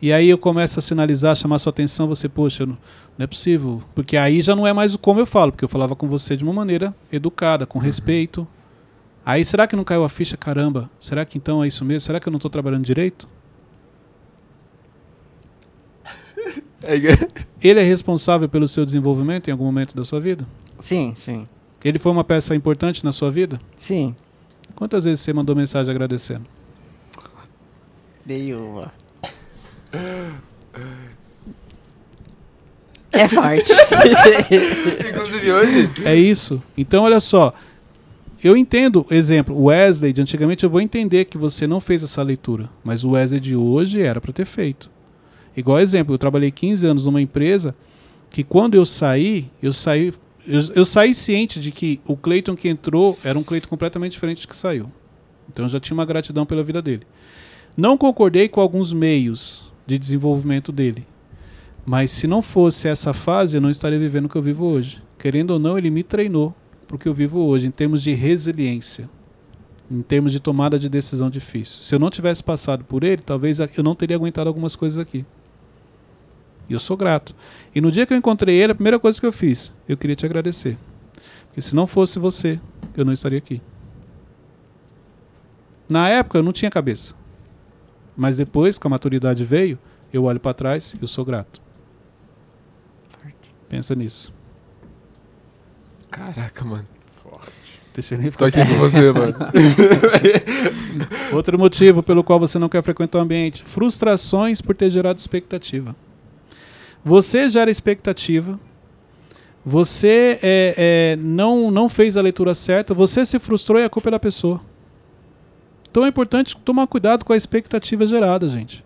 e 0.00 0.12
aí 0.12 0.28
eu 0.28 0.38
começo 0.38 0.78
a 0.78 0.82
sinalizar, 0.82 1.36
chamar 1.36 1.58
sua 1.58 1.70
atenção, 1.70 2.08
você, 2.08 2.28
poxa, 2.28 2.64
não, 2.66 2.76
não 3.16 3.24
é 3.24 3.26
possível. 3.26 3.82
Porque 3.94 4.16
aí 4.16 4.42
já 4.42 4.56
não 4.56 4.66
é 4.66 4.72
mais 4.72 4.94
o 4.94 4.98
como 4.98 5.20
eu 5.20 5.26
falo, 5.26 5.52
porque 5.52 5.64
eu 5.64 5.68
falava 5.68 5.94
com 5.94 6.08
você 6.08 6.36
de 6.36 6.44
uma 6.44 6.52
maneira 6.52 6.94
educada, 7.12 7.66
com 7.66 7.78
respeito. 7.78 8.46
Aí 9.24 9.44
será 9.44 9.66
que 9.66 9.76
não 9.76 9.84
caiu 9.84 10.04
a 10.04 10.08
ficha? 10.08 10.36
Caramba, 10.36 10.90
será 11.00 11.24
que 11.24 11.38
então 11.38 11.62
é 11.62 11.68
isso 11.68 11.84
mesmo? 11.84 12.00
Será 12.00 12.18
que 12.18 12.26
eu 12.26 12.32
não 12.32 12.38
estou 12.38 12.50
trabalhando 12.50 12.84
direito? 12.84 13.28
Ele 17.62 17.80
é 17.80 17.82
responsável 17.82 18.48
pelo 18.48 18.66
seu 18.66 18.84
desenvolvimento 18.84 19.48
em 19.48 19.52
algum 19.52 19.64
momento 19.64 19.94
da 19.94 20.04
sua 20.04 20.20
vida? 20.20 20.46
Sim, 20.80 21.14
sim. 21.16 21.46
Ele 21.84 21.98
foi 21.98 22.12
uma 22.12 22.24
peça 22.24 22.54
importante 22.54 23.04
na 23.04 23.12
sua 23.12 23.30
vida? 23.30 23.58
Sim. 23.76 24.14
Quantas 24.74 25.04
vezes 25.04 25.20
você 25.20 25.32
mandou 25.32 25.54
mensagem 25.54 25.90
agradecendo? 25.90 26.44
Dei 28.24 28.54
uma. 28.54 28.92
É 33.10 33.28
forte. 33.28 33.72
Inclusive 35.10 35.52
hoje. 35.52 35.90
É 36.04 36.14
isso. 36.14 36.62
Então, 36.76 37.04
olha 37.04 37.20
só. 37.20 37.52
Eu 38.42 38.56
entendo, 38.56 39.06
exemplo, 39.10 39.56
o 39.56 39.64
Wesley 39.64 40.12
de 40.12 40.20
antigamente, 40.20 40.64
eu 40.64 40.70
vou 40.70 40.80
entender 40.80 41.26
que 41.26 41.38
você 41.38 41.66
não 41.66 41.80
fez 41.80 42.02
essa 42.02 42.22
leitura. 42.22 42.68
Mas 42.82 43.04
o 43.04 43.10
Wesley 43.10 43.40
de 43.40 43.54
hoje 43.54 44.00
era 44.00 44.20
para 44.20 44.32
ter 44.32 44.46
feito. 44.46 44.90
Igual 45.56 45.80
exemplo, 45.80 46.14
eu 46.14 46.18
trabalhei 46.18 46.50
15 46.50 46.86
anos 46.86 47.06
numa 47.06 47.20
empresa 47.20 47.74
que 48.30 48.42
quando 48.42 48.74
eu 48.74 48.86
saí, 48.86 49.50
eu 49.62 49.72
saí, 49.72 50.12
eu, 50.46 50.60
eu 50.74 50.84
saí 50.84 51.14
ciente 51.14 51.60
de 51.60 51.70
que 51.70 52.00
o 52.06 52.16
Cleiton 52.16 52.56
que 52.56 52.68
entrou 52.68 53.18
era 53.22 53.38
um 53.38 53.42
Cleiton 53.42 53.68
completamente 53.68 54.12
diferente 54.12 54.42
do 54.42 54.48
que 54.48 54.56
saiu. 54.56 54.90
Então 55.48 55.66
eu 55.66 55.68
já 55.68 55.78
tinha 55.78 55.94
uma 55.94 56.06
gratidão 56.06 56.46
pela 56.46 56.62
vida 56.62 56.80
dele. 56.80 57.06
Não 57.76 57.96
concordei 57.98 58.48
com 58.48 58.60
alguns 58.60 58.92
meios 58.92 59.70
de 59.86 59.98
desenvolvimento 59.98 60.72
dele. 60.72 61.06
Mas 61.84 62.10
se 62.10 62.26
não 62.26 62.40
fosse 62.40 62.88
essa 62.88 63.12
fase, 63.12 63.56
eu 63.56 63.60
não 63.60 63.70
estaria 63.70 63.98
vivendo 63.98 64.26
o 64.26 64.28
que 64.28 64.36
eu 64.36 64.42
vivo 64.42 64.64
hoje. 64.64 65.02
Querendo 65.18 65.52
ou 65.52 65.58
não, 65.58 65.76
ele 65.76 65.90
me 65.90 66.02
treinou 66.02 66.54
para 66.86 66.96
o 66.96 66.98
que 66.98 67.08
eu 67.08 67.14
vivo 67.14 67.40
hoje, 67.40 67.66
em 67.66 67.70
termos 67.70 68.02
de 68.02 68.12
resiliência, 68.12 69.08
em 69.90 70.02
termos 70.02 70.32
de 70.32 70.40
tomada 70.40 70.78
de 70.78 70.88
decisão 70.88 71.28
difícil. 71.28 71.82
Se 71.82 71.94
eu 71.94 71.98
não 71.98 72.10
tivesse 72.10 72.42
passado 72.42 72.84
por 72.84 73.02
ele, 73.02 73.22
talvez 73.22 73.58
eu 73.58 73.82
não 73.82 73.94
teria 73.94 74.16
aguentado 74.16 74.48
algumas 74.48 74.76
coisas 74.76 74.98
aqui. 74.98 75.24
E 76.68 76.72
eu 76.72 76.80
sou 76.80 76.96
grato. 76.96 77.34
E 77.74 77.80
no 77.80 77.90
dia 77.90 78.06
que 78.06 78.12
eu 78.12 78.18
encontrei 78.18 78.56
ele, 78.56 78.72
a 78.72 78.74
primeira 78.74 78.98
coisa 78.98 79.20
que 79.20 79.26
eu 79.26 79.32
fiz, 79.32 79.72
eu 79.88 79.96
queria 79.96 80.16
te 80.16 80.24
agradecer. 80.24 80.76
Porque 81.46 81.60
se 81.60 81.74
não 81.74 81.86
fosse 81.86 82.18
você, 82.18 82.60
eu 82.96 83.04
não 83.04 83.12
estaria 83.12 83.38
aqui. 83.38 83.60
Na 85.88 86.08
época 86.08 86.38
eu 86.38 86.42
não 86.42 86.52
tinha 86.52 86.70
cabeça. 86.70 87.14
Mas 88.16 88.36
depois, 88.36 88.78
que 88.78 88.86
a 88.86 88.90
maturidade 88.90 89.44
veio, 89.44 89.78
eu 90.12 90.24
olho 90.24 90.40
para 90.40 90.54
trás 90.54 90.94
e 90.94 91.02
eu 91.02 91.08
sou 91.08 91.24
grato. 91.24 91.60
Pensa 93.68 93.94
nisso. 93.94 94.32
Caraca, 96.10 96.62
mano. 96.62 96.86
Deixa 97.94 98.14
eu 98.14 98.18
nem 98.18 98.30
Tô 98.30 98.46
ficar 98.46 98.62
aqui 98.62 98.70
com 98.70 98.78
você, 98.78 99.12
mano. 99.12 99.34
Outro 101.32 101.58
motivo 101.58 102.02
pelo 102.02 102.24
qual 102.24 102.38
você 102.38 102.58
não 102.58 102.68
quer 102.68 102.82
frequentar 102.82 103.18
o 103.18 103.22
ambiente: 103.22 103.62
frustrações 103.64 104.60
por 104.60 104.74
ter 104.74 104.90
gerado 104.90 105.18
expectativa. 105.18 105.94
Você 107.04 107.48
gera 107.48 107.70
expectativa, 107.70 108.58
você 109.64 110.38
é, 110.42 110.74
é, 110.76 111.16
não, 111.16 111.70
não 111.70 111.88
fez 111.88 112.16
a 112.16 112.22
leitura 112.22 112.54
certa, 112.54 112.94
você 112.94 113.24
se 113.24 113.38
frustrou 113.38 113.80
e 113.80 113.84
a 113.84 113.90
culpa 113.90 114.08
é 114.08 114.12
da 114.12 114.20
pessoa. 114.20 114.60
Então 115.90 116.04
é 116.04 116.08
importante 116.08 116.56
tomar 116.56 116.86
cuidado 116.86 117.24
com 117.24 117.32
a 117.32 117.36
expectativa 117.36 118.06
gerada, 118.06 118.48
gente. 118.48 118.84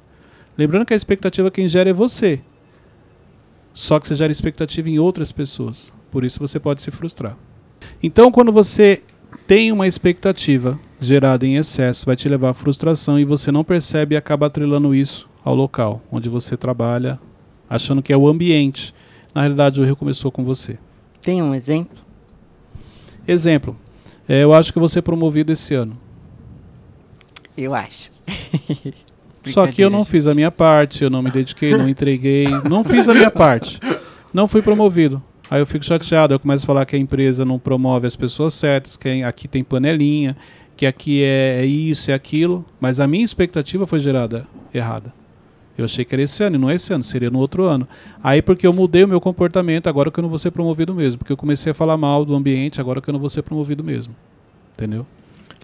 Lembrando 0.59 0.87
que 0.87 0.93
a 0.93 0.97
expectativa 0.97 1.51
quem 1.51 1.69
gera 1.69 1.91
é 1.91 1.93
você. 1.93 2.41
Só 3.73 4.01
que 4.01 4.07
você 4.07 4.15
gera 4.15 4.33
expectativa 4.33 4.89
em 4.89 4.99
outras 4.99 5.31
pessoas. 5.31 5.93
Por 6.11 6.25
isso 6.25 6.41
você 6.41 6.59
pode 6.59 6.83
se 6.83 6.91
frustrar. 6.91 7.37
Então, 8.03 8.33
quando 8.33 8.51
você 8.51 9.03
tem 9.47 9.71
uma 9.71 9.87
expectativa 9.87 10.79
gerada 11.01 11.47
em 11.47 11.57
excesso, 11.57 12.07
vai 12.07 12.17
te 12.17 12.29
levar 12.29 12.51
à 12.51 12.55
frustração 12.55 13.21
e 13.21 13.25
você 13.25 13.53
não 13.53 13.63
percebe 13.63 14.15
e 14.15 14.19
acaba 14.19 14.47
atrelando 14.47 14.95
isso 14.95 15.29
ao 15.45 15.55
local 15.55 16.03
onde 16.11 16.29
você 16.29 16.57
trabalha, 16.57 17.21
achando 17.69 18.03
que 18.03 18.13
é 18.13 18.17
o 18.17 18.27
ambiente. 18.27 18.95
Na 19.35 19.43
realidade, 19.43 19.81
o 19.81 19.85
erro 19.85 19.97
começou 19.97 20.31
com 20.31 20.45
você. 20.45 20.79
Tem 21.21 21.43
um 21.43 21.55
exemplo? 21.55 21.99
Exemplo, 23.27 23.77
é, 24.29 24.43
eu 24.43 24.53
acho 24.53 24.73
que 24.73 24.79
vou 24.79 24.89
ser 24.89 25.03
promovido 25.03 25.53
esse 25.53 25.75
ano. 25.75 25.99
Eu 27.57 27.75
acho. 27.75 28.11
Só 29.47 29.67
que 29.67 29.81
eu 29.81 29.91
não 29.91 30.05
fiz 30.05 30.27
a 30.27 30.35
minha 30.35 30.51
parte, 30.51 31.05
eu 31.05 31.11
não 31.11 31.23
me 31.23 31.31
dediquei, 31.31 31.77
não 31.77 31.89
entreguei, 31.89 32.49
não 32.69 32.83
fiz 32.83 33.09
a 33.09 33.15
minha 33.15 33.31
parte. 33.31 33.79
Não 34.33 34.49
fui 34.49 34.61
promovido. 34.61 35.23
Aí 35.49 35.61
eu 35.61 35.67
fico 35.67 35.85
chateado, 35.85 36.35
eu 36.35 36.41
começo 36.41 36.65
a 36.65 36.67
falar 36.67 36.85
que 36.85 36.97
a 36.97 36.99
empresa 36.99 37.45
não 37.45 37.59
promove 37.59 38.07
as 38.07 38.17
pessoas 38.17 38.55
certas, 38.55 38.97
que 38.97 39.23
aqui 39.23 39.47
tem 39.47 39.63
panelinha, 39.63 40.37
que 40.77 40.85
aqui 40.85 41.23
é 41.23 41.65
isso, 41.65 42.11
é 42.11 42.15
aquilo, 42.15 42.65
mas 42.81 42.99
a 42.99 43.07
minha 43.07 43.25
expectativa 43.25 43.87
foi 43.87 44.01
gerada 44.01 44.47
errada. 44.75 45.15
Eu 45.79 45.85
achei 45.85 46.05
que 46.05 46.15
era 46.15 46.23
esse 46.23 46.43
ano, 46.43 46.57
e 46.57 46.59
não 46.59 46.71
é 46.71 46.75
esse 46.75 46.93
ano, 46.93 47.05
seria 47.05 47.31
no 47.31 47.39
outro 47.39 47.65
ano. 47.65 47.87
Aí 48.23 48.41
porque 48.41 48.67
eu 48.67 48.73
mudei 48.73 49.05
o 49.05 49.09
meu 49.09 49.21
comportamento, 49.21 49.89
agora 49.89 50.11
que 50.11 50.19
eu 50.19 50.23
não 50.23 50.29
vou 50.29 50.39
ser 50.39 50.51
promovido 50.51 50.95
mesmo, 50.95 51.19
porque 51.19 51.33
eu 51.33 51.37
comecei 51.37 51.71
a 51.71 51.75
falar 51.75 51.97
mal 51.97 52.25
do 52.25 52.35
ambiente, 52.35 52.81
agora 52.81 53.01
que 53.01 53.09
eu 53.11 53.13
não 53.13 53.21
vou 53.21 53.29
ser 53.29 53.43
promovido 53.43 53.85
mesmo. 53.85 54.15
Entendeu? 54.75 55.07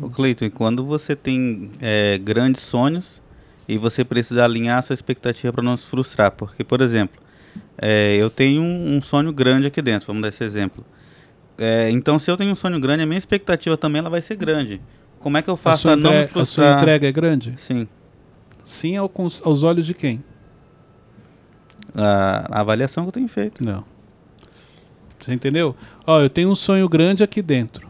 Ô 0.02 0.08
Cleiton, 0.08 0.44
e 0.46 0.50
quando 0.50 0.84
você 0.84 1.14
tem 1.16 1.70
é, 1.80 2.18
grandes 2.18 2.62
sonhos 2.62 3.22
e 3.68 3.78
você 3.78 4.04
precisa 4.04 4.44
alinhar 4.44 4.78
a 4.78 4.82
sua 4.82 4.94
expectativa 4.94 5.52
para 5.52 5.62
não 5.62 5.76
se 5.76 5.84
frustrar, 5.86 6.30
porque, 6.32 6.62
por 6.64 6.80
exemplo, 6.80 7.20
é, 7.78 8.16
eu 8.18 8.28
tenho 8.28 8.60
um, 8.62 8.96
um 8.96 9.00
sonho 9.00 9.32
grande 9.32 9.66
aqui 9.66 9.80
dentro, 9.80 10.06
vamos 10.06 10.22
dar 10.22 10.28
esse 10.28 10.42
exemplo. 10.44 10.84
É, 11.58 11.90
então, 11.90 12.18
se 12.18 12.30
eu 12.30 12.36
tenho 12.36 12.50
um 12.52 12.54
sonho 12.54 12.80
grande, 12.80 13.02
a 13.02 13.06
minha 13.06 13.18
expectativa 13.18 13.76
também 13.76 14.00
ela 14.00 14.10
vai 14.10 14.20
ser 14.22 14.36
grande. 14.36 14.80
Como 15.18 15.36
é 15.36 15.42
que 15.42 15.48
eu 15.50 15.54
A 15.54 15.56
faço 15.58 15.82
sua, 15.82 15.92
a 15.92 15.96
não 15.96 16.10
me 16.10 16.16
entre- 16.22 16.30
a 16.30 16.32
sua 16.32 16.34
frustrar? 16.44 16.78
entrega 16.78 17.06
é 17.06 17.12
grande? 17.12 17.54
Sim, 17.58 17.86
Sim, 18.64 18.96
ao 18.96 19.08
cons- 19.08 19.42
aos 19.44 19.62
olhos 19.62 19.86
de 19.86 19.94
quem? 19.94 20.22
a, 21.94 22.46
a 22.58 22.60
avaliação 22.60 23.04
que 23.04 23.08
eu 23.08 23.12
tenho 23.12 23.28
feito. 23.28 23.64
Não. 23.64 23.84
Você 25.18 25.32
entendeu? 25.32 25.74
Ó, 26.06 26.20
eu 26.20 26.30
tenho 26.30 26.50
um 26.50 26.54
sonho 26.54 26.88
grande 26.88 27.22
aqui 27.22 27.42
dentro. 27.42 27.86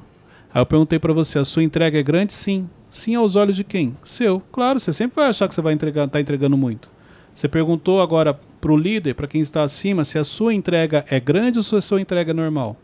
Aí 0.52 0.60
eu 0.60 0.66
perguntei 0.66 0.98
para 0.98 1.12
você, 1.12 1.38
a 1.38 1.44
sua 1.44 1.62
entrega 1.62 1.98
é 1.98 2.02
grande? 2.02 2.32
Sim. 2.32 2.68
Sim 2.90 3.14
aos 3.14 3.36
olhos 3.36 3.56
de 3.56 3.64
quem? 3.64 3.96
Seu. 4.04 4.40
Claro, 4.52 4.78
você 4.78 4.92
sempre 4.92 5.16
vai 5.16 5.28
achar 5.28 5.48
que 5.48 5.54
você 5.54 5.62
vai 5.62 5.72
entregar, 5.72 6.08
tá 6.08 6.20
entregando 6.20 6.56
muito. 6.56 6.90
Você 7.34 7.48
perguntou 7.48 8.02
agora 8.02 8.38
para 8.60 8.72
o 8.72 8.76
líder, 8.76 9.14
para 9.14 9.26
quem 9.26 9.40
está 9.40 9.62
acima, 9.62 10.04
se 10.04 10.18
a 10.18 10.24
sua 10.24 10.52
entrega 10.52 11.04
é 11.08 11.18
grande 11.18 11.58
ou 11.58 11.62
se 11.62 11.74
a 11.74 11.80
sua 11.80 12.00
entrega 12.00 12.32
é 12.32 12.34
normal. 12.34 12.76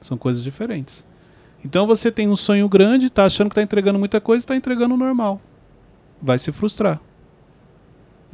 São 0.00 0.18
coisas 0.18 0.42
diferentes. 0.42 1.04
Então 1.64 1.86
você 1.86 2.10
tem 2.10 2.28
um 2.28 2.34
sonho 2.36 2.68
grande, 2.68 3.06
está 3.06 3.24
achando 3.26 3.48
que 3.48 3.52
está 3.52 3.62
entregando 3.62 3.98
muita 3.98 4.20
coisa, 4.20 4.42
está 4.42 4.56
entregando 4.56 4.96
normal. 4.96 5.40
Vai 6.20 6.38
se 6.38 6.50
frustrar. 6.50 7.00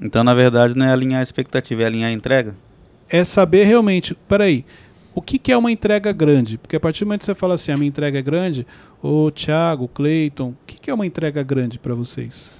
Então, 0.01 0.25
na 0.25 0.35
verdade, 0.35 0.75
não 0.75 0.87
é 0.87 0.93
alinhar 0.93 1.21
a 1.21 1.23
expectativa, 1.23 1.83
é 1.83 1.87
alinhar 1.87 2.11
a 2.11 2.13
entrega? 2.13 2.57
É 3.09 3.25
saber 3.25 3.65
realmente, 3.65 4.15
peraí, 4.15 4.65
o 5.15 5.21
que, 5.21 5.39
que 5.39 5.53
é 5.53 5.57
uma 5.57 5.71
entrega 5.71 6.13
grande? 6.13 6.57
Porque 6.57 6.77
a 6.77 6.81
partir 6.81 7.05
do 7.05 7.09
momento 7.09 7.21
que 7.21 7.27
você 7.27 7.35
fala 7.35 7.55
assim, 7.55 7.73
a 7.73 7.77
minha 7.77 7.89
entrega 7.89 8.19
é 8.19 8.23
grande, 8.23 8.67
ô 9.03 9.31
Thiago, 9.31 9.89
Cleiton, 9.89 10.51
o 10.51 10.57
que, 10.67 10.79
que 10.79 10.91
é 10.91 10.95
uma 10.95 11.07
entrega 11.07 11.43
grande 11.43 11.79
para 11.79 11.95
vocês? 11.95 12.53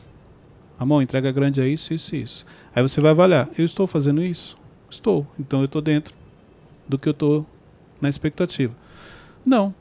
Amor, 0.79 1.03
entrega 1.03 1.31
grande 1.31 1.61
é 1.61 1.69
isso, 1.69 1.95
isso, 1.95 2.17
isso. 2.17 2.47
Aí 2.75 2.83
você 2.83 3.01
vai 3.01 3.13
avaliar, 3.13 3.49
eu 3.57 3.65
estou 3.65 3.87
fazendo 3.87 4.23
isso? 4.23 4.59
Estou. 4.91 5.27
Então 5.39 5.61
eu 5.61 5.67
estou 5.67 5.81
dentro 5.81 6.15
do 6.89 6.99
que 6.99 7.09
eu 7.09 7.13
estou 7.13 7.47
na 8.01 8.09
expectativa. 8.09 8.75
Não. 9.45 9.75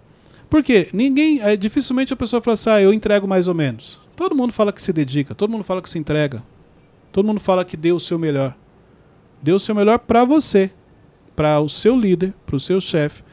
Por 0.49 0.63
quê? 0.63 0.89
Ninguém. 0.93 1.41
É, 1.41 1.55
dificilmente 1.55 2.13
a 2.13 2.17
pessoa 2.17 2.41
fala 2.41 2.53
assim, 2.53 2.69
ah, 2.69 2.81
eu 2.81 2.93
entrego 2.93 3.27
mais 3.27 3.47
ou 3.47 3.55
menos. 3.55 3.99
Todo 4.15 4.35
mundo 4.35 4.51
fala 4.51 4.73
que 4.73 4.81
se 4.81 4.91
dedica, 4.91 5.33
todo 5.33 5.49
mundo 5.49 5.63
fala 5.63 5.81
que 5.81 5.89
se 5.89 5.97
entrega. 5.97 6.43
Todo 7.11 7.25
mundo 7.25 7.39
fala 7.39 7.65
que 7.65 7.75
deu 7.75 7.95
o 7.95 7.99
seu 7.99 8.19
melhor. 8.19 8.55
Deu 9.41 9.55
o 9.55 9.59
seu 9.59 9.73
melhor 9.73 9.99
para 9.99 10.23
você, 10.25 10.71
para 11.35 11.59
o 11.59 11.69
seu 11.69 11.95
líder, 11.95 12.33
para 12.45 12.55
o 12.55 12.59
seu 12.59 12.79
chefe. 12.79 13.23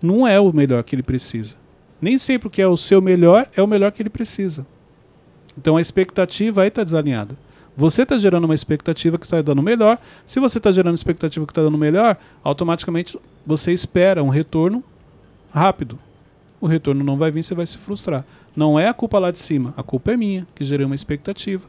Não 0.00 0.26
é 0.26 0.40
o 0.40 0.52
melhor 0.52 0.82
que 0.82 0.94
ele 0.94 1.02
precisa. 1.02 1.54
Nem 2.00 2.16
sempre 2.16 2.48
o 2.48 2.50
que 2.50 2.62
é 2.62 2.66
o 2.66 2.76
seu 2.76 3.00
melhor 3.02 3.48
é 3.54 3.62
o 3.62 3.66
melhor 3.66 3.92
que 3.92 4.02
ele 4.02 4.10
precisa. 4.10 4.66
Então 5.56 5.76
a 5.76 5.80
expectativa 5.80 6.62
aí 6.62 6.68
está 6.68 6.82
desalinhada. 6.82 7.36
Você 7.76 8.02
está 8.02 8.18
gerando 8.18 8.44
uma 8.44 8.54
expectativa 8.54 9.18
que 9.18 9.26
está 9.26 9.40
dando 9.40 9.62
melhor. 9.62 9.98
Se 10.26 10.40
você 10.40 10.58
está 10.58 10.72
gerando 10.72 10.94
expectativa 10.94 11.46
que 11.46 11.52
está 11.52 11.62
dando 11.62 11.78
melhor, 11.78 12.16
automaticamente 12.42 13.18
você 13.46 13.72
espera 13.72 14.22
um 14.22 14.28
retorno 14.28 14.82
rápido. 15.52 15.98
O 16.60 16.66
retorno 16.66 17.04
não 17.04 17.16
vai 17.16 17.30
vir, 17.30 17.42
você 17.42 17.54
vai 17.54 17.66
se 17.66 17.78
frustrar. 17.78 18.24
Não 18.56 18.78
é 18.78 18.88
a 18.88 18.94
culpa 18.94 19.18
lá 19.18 19.30
de 19.30 19.38
cima, 19.38 19.72
a 19.76 19.82
culpa 19.82 20.12
é 20.12 20.16
minha, 20.16 20.46
que 20.54 20.64
gerei 20.64 20.84
uma 20.84 20.94
expectativa 20.94 21.66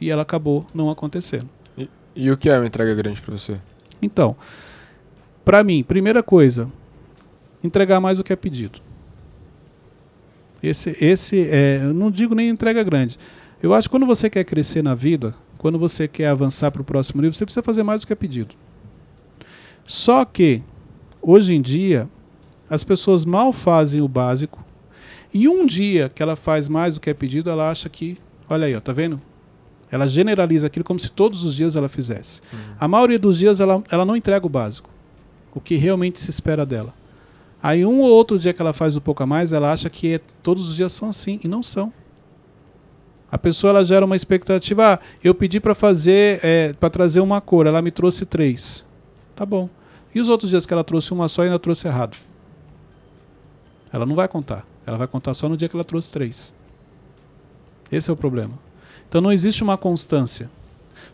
e 0.00 0.10
ela 0.10 0.22
acabou 0.22 0.66
não 0.74 0.90
acontecendo. 0.90 1.48
E, 1.76 1.88
e 2.14 2.30
o 2.30 2.36
que 2.36 2.48
é 2.48 2.58
uma 2.58 2.66
entrega 2.66 2.94
grande 2.94 3.20
para 3.20 3.36
você? 3.36 3.58
Então, 4.00 4.36
para 5.44 5.64
mim, 5.64 5.82
primeira 5.82 6.22
coisa, 6.22 6.70
entregar 7.62 8.00
mais 8.00 8.18
do 8.18 8.24
que 8.24 8.32
é 8.32 8.36
pedido. 8.36 8.80
Esse, 10.62 10.96
esse 11.00 11.48
é, 11.48 11.80
eu 11.82 11.94
não 11.94 12.10
digo 12.10 12.34
nem 12.34 12.48
entrega 12.48 12.82
grande. 12.82 13.16
Eu 13.62 13.74
acho 13.74 13.88
que 13.88 13.92
quando 13.92 14.06
você 14.06 14.28
quer 14.28 14.44
crescer 14.44 14.82
na 14.82 14.94
vida, 14.94 15.34
quando 15.56 15.78
você 15.78 16.06
quer 16.06 16.28
avançar 16.28 16.70
para 16.70 16.82
o 16.82 16.84
próximo 16.84 17.20
nível, 17.20 17.32
você 17.32 17.44
precisa 17.44 17.62
fazer 17.62 17.82
mais 17.82 18.00
do 18.00 18.06
que 18.06 18.12
é 18.12 18.16
pedido. 18.16 18.54
Só 19.86 20.24
que, 20.24 20.62
hoje 21.22 21.54
em 21.54 21.62
dia, 21.62 22.08
as 22.68 22.84
pessoas 22.84 23.24
mal 23.24 23.52
fazem 23.52 24.00
o 24.00 24.08
básico. 24.08 24.64
E 25.32 25.48
um 25.48 25.66
dia 25.66 26.08
que 26.08 26.22
ela 26.22 26.36
faz 26.36 26.68
mais 26.68 26.94
do 26.94 27.00
que 27.00 27.10
é 27.10 27.14
pedido, 27.14 27.50
ela 27.50 27.70
acha 27.70 27.88
que, 27.88 28.18
olha 28.48 28.66
aí, 28.66 28.76
ó, 28.76 28.80
tá 28.80 28.92
vendo? 28.92 29.20
Ela 29.90 30.06
generaliza 30.06 30.66
aquilo 30.66 30.84
como 30.84 30.98
se 30.98 31.10
todos 31.10 31.44
os 31.44 31.54
dias 31.54 31.76
ela 31.76 31.88
fizesse. 31.88 32.40
Uhum. 32.52 32.58
A 32.78 32.88
maioria 32.88 33.18
dos 33.18 33.38
dias 33.38 33.60
ela, 33.60 33.82
ela 33.90 34.04
não 34.04 34.16
entrega 34.16 34.46
o 34.46 34.50
básico, 34.50 34.90
o 35.54 35.60
que 35.60 35.76
realmente 35.76 36.20
se 36.20 36.30
espera 36.30 36.66
dela. 36.66 36.94
Aí 37.62 37.84
um 37.84 38.00
ou 38.00 38.10
outro 38.10 38.38
dia 38.38 38.52
que 38.52 38.60
ela 38.60 38.72
faz 38.72 38.96
um 38.96 39.00
pouco 39.00 39.22
a 39.22 39.26
mais, 39.26 39.52
ela 39.52 39.72
acha 39.72 39.90
que 39.90 40.14
é, 40.14 40.20
todos 40.42 40.68
os 40.68 40.76
dias 40.76 40.92
são 40.92 41.08
assim, 41.08 41.40
e 41.42 41.48
não 41.48 41.62
são. 41.62 41.92
A 43.30 43.36
pessoa 43.36 43.70
ela 43.70 43.84
gera 43.84 44.06
uma 44.06 44.16
expectativa. 44.16 44.94
Ah, 44.94 44.98
eu 45.22 45.34
pedi 45.34 45.60
para 45.60 45.74
fazer, 45.74 46.40
é, 46.42 46.72
para 46.72 46.88
trazer 46.88 47.20
uma 47.20 47.40
cor, 47.40 47.66
ela 47.66 47.82
me 47.82 47.90
trouxe 47.90 48.24
três. 48.24 48.86
Tá 49.36 49.44
bom. 49.44 49.68
E 50.14 50.20
os 50.20 50.28
outros 50.28 50.50
dias 50.50 50.64
que 50.64 50.72
ela 50.72 50.84
trouxe 50.84 51.12
uma 51.12 51.28
só 51.28 51.42
e 51.42 51.46
ainda 51.46 51.58
trouxe 51.58 51.86
errado? 51.86 52.16
Ela 53.92 54.06
não 54.06 54.14
vai 54.14 54.28
contar. 54.28 54.66
Ela 54.86 54.96
vai 54.96 55.06
contar 55.06 55.34
só 55.34 55.48
no 55.48 55.56
dia 55.56 55.68
que 55.68 55.76
ela 55.76 55.84
trouxe 55.84 56.10
três. 56.10 56.54
Esse 57.92 58.08
é 58.08 58.12
o 58.12 58.16
problema. 58.16 58.58
Então 59.08 59.20
não 59.20 59.32
existe 59.32 59.62
uma 59.62 59.76
constância. 59.76 60.50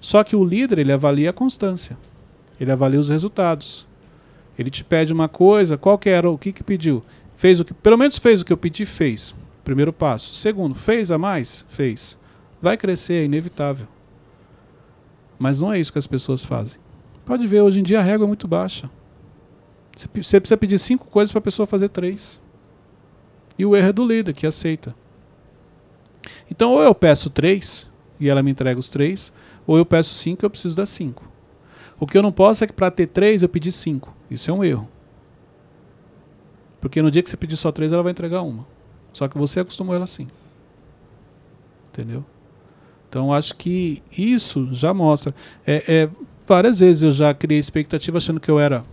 Só 0.01 0.22
que 0.24 0.36
o 0.36 0.45
líder 0.45 0.78
ele 0.78 0.92
avalia 0.92 1.30
a 1.30 1.32
constância. 1.32 1.97
Ele 2.61 2.70
avalia 2.70 3.01
os 3.01 3.09
resultados. 3.09 3.86
Ele 4.59 4.70
te 4.70 4.84
pede 4.84 5.12
uma 5.12 5.28
coisa, 5.28 5.78
qual 5.78 5.99
que 5.99 6.09
era, 6.09 6.30
o 6.30 6.38
que 6.38 6.53
que 6.53 6.62
pediu? 6.62 7.03
Fez 7.36 7.61
o 7.61 7.64
que, 7.64 7.74
pelo 7.74 7.99
menos 7.99 8.18
fez 8.18 8.42
o 8.42 8.45
que 8.45 8.53
eu 8.53 8.57
pedi, 8.57 8.84
fez. 8.84 9.34
Primeiro 9.64 9.92
passo. 9.92 10.34
Segundo, 10.34 10.74
fez 10.74 11.11
a 11.11 11.18
mais? 11.18 11.64
Fez. 11.68 12.18
Vai 12.61 12.76
crescer, 12.76 13.14
é 13.14 13.24
inevitável. 13.24 13.86
Mas 15.38 15.61
não 15.61 15.72
é 15.72 15.80
isso 15.80 15.92
que 15.92 15.99
as 15.99 16.07
pessoas 16.07 16.45
fazem. 16.45 16.78
Pode 17.24 17.47
ver, 17.47 17.62
hoje 17.62 17.80
em 17.80 17.82
dia 17.82 18.01
a 18.01 18.03
régua 18.03 18.26
é 18.26 18.28
muito 18.28 18.47
baixa. 18.47 18.88
Você 19.97 20.40
precisa 20.40 20.57
pedir 20.57 20.78
cinco 20.78 21.07
coisas 21.07 21.32
para 21.32 21.38
a 21.38 21.42
pessoa 21.42 21.66
fazer 21.66 21.88
três. 21.88 22.40
E 23.59 23.64
o 23.64 23.74
erro 23.74 23.88
é 23.88 23.92
do 23.92 24.07
líder, 24.07 24.34
que 24.34 24.47
aceita. 24.47 24.95
Então, 26.50 26.72
ou 26.72 26.82
eu 26.82 26.94
peço 26.94 27.30
três 27.30 27.90
e 28.18 28.28
ela 28.28 28.42
me 28.42 28.50
entrega 28.50 28.78
os 28.78 28.88
três, 28.88 29.32
ou 29.66 29.76
eu 29.76 29.84
peço 29.84 30.14
cinco 30.14 30.44
e 30.44 30.46
eu 30.46 30.50
preciso 30.50 30.76
das 30.76 30.88
cinco. 30.88 31.28
O 31.98 32.06
que 32.06 32.18
eu 32.18 32.22
não 32.22 32.32
posso 32.32 32.64
é 32.64 32.66
que 32.66 32.72
para 32.72 32.90
ter 32.90 33.06
três 33.06 33.42
eu 33.42 33.48
pedir 33.48 33.72
cinco. 33.72 34.14
Isso 34.30 34.50
é 34.50 34.54
um 34.54 34.64
erro. 34.64 34.88
Porque 36.80 37.00
no 37.00 37.10
dia 37.10 37.22
que 37.22 37.30
você 37.30 37.36
pedir 37.36 37.56
só 37.56 37.72
três, 37.72 37.92
ela 37.92 38.02
vai 38.02 38.12
entregar 38.12 38.42
uma. 38.42 38.66
Só 39.12 39.28
que 39.28 39.38
você 39.38 39.60
acostumou 39.60 39.94
ela 39.94 40.04
assim. 40.04 40.28
Entendeu? 41.92 42.24
Então 43.08 43.32
acho 43.32 43.54
que 43.54 44.02
isso 44.16 44.68
já 44.72 44.92
mostra. 44.92 45.34
É, 45.66 45.84
é, 45.86 46.10
várias 46.46 46.80
vezes 46.80 47.02
eu 47.02 47.12
já 47.12 47.32
criei 47.32 47.60
expectativa 47.60 48.18
achando 48.18 48.40
que 48.40 48.50
eu 48.50 48.58
era 48.58 48.84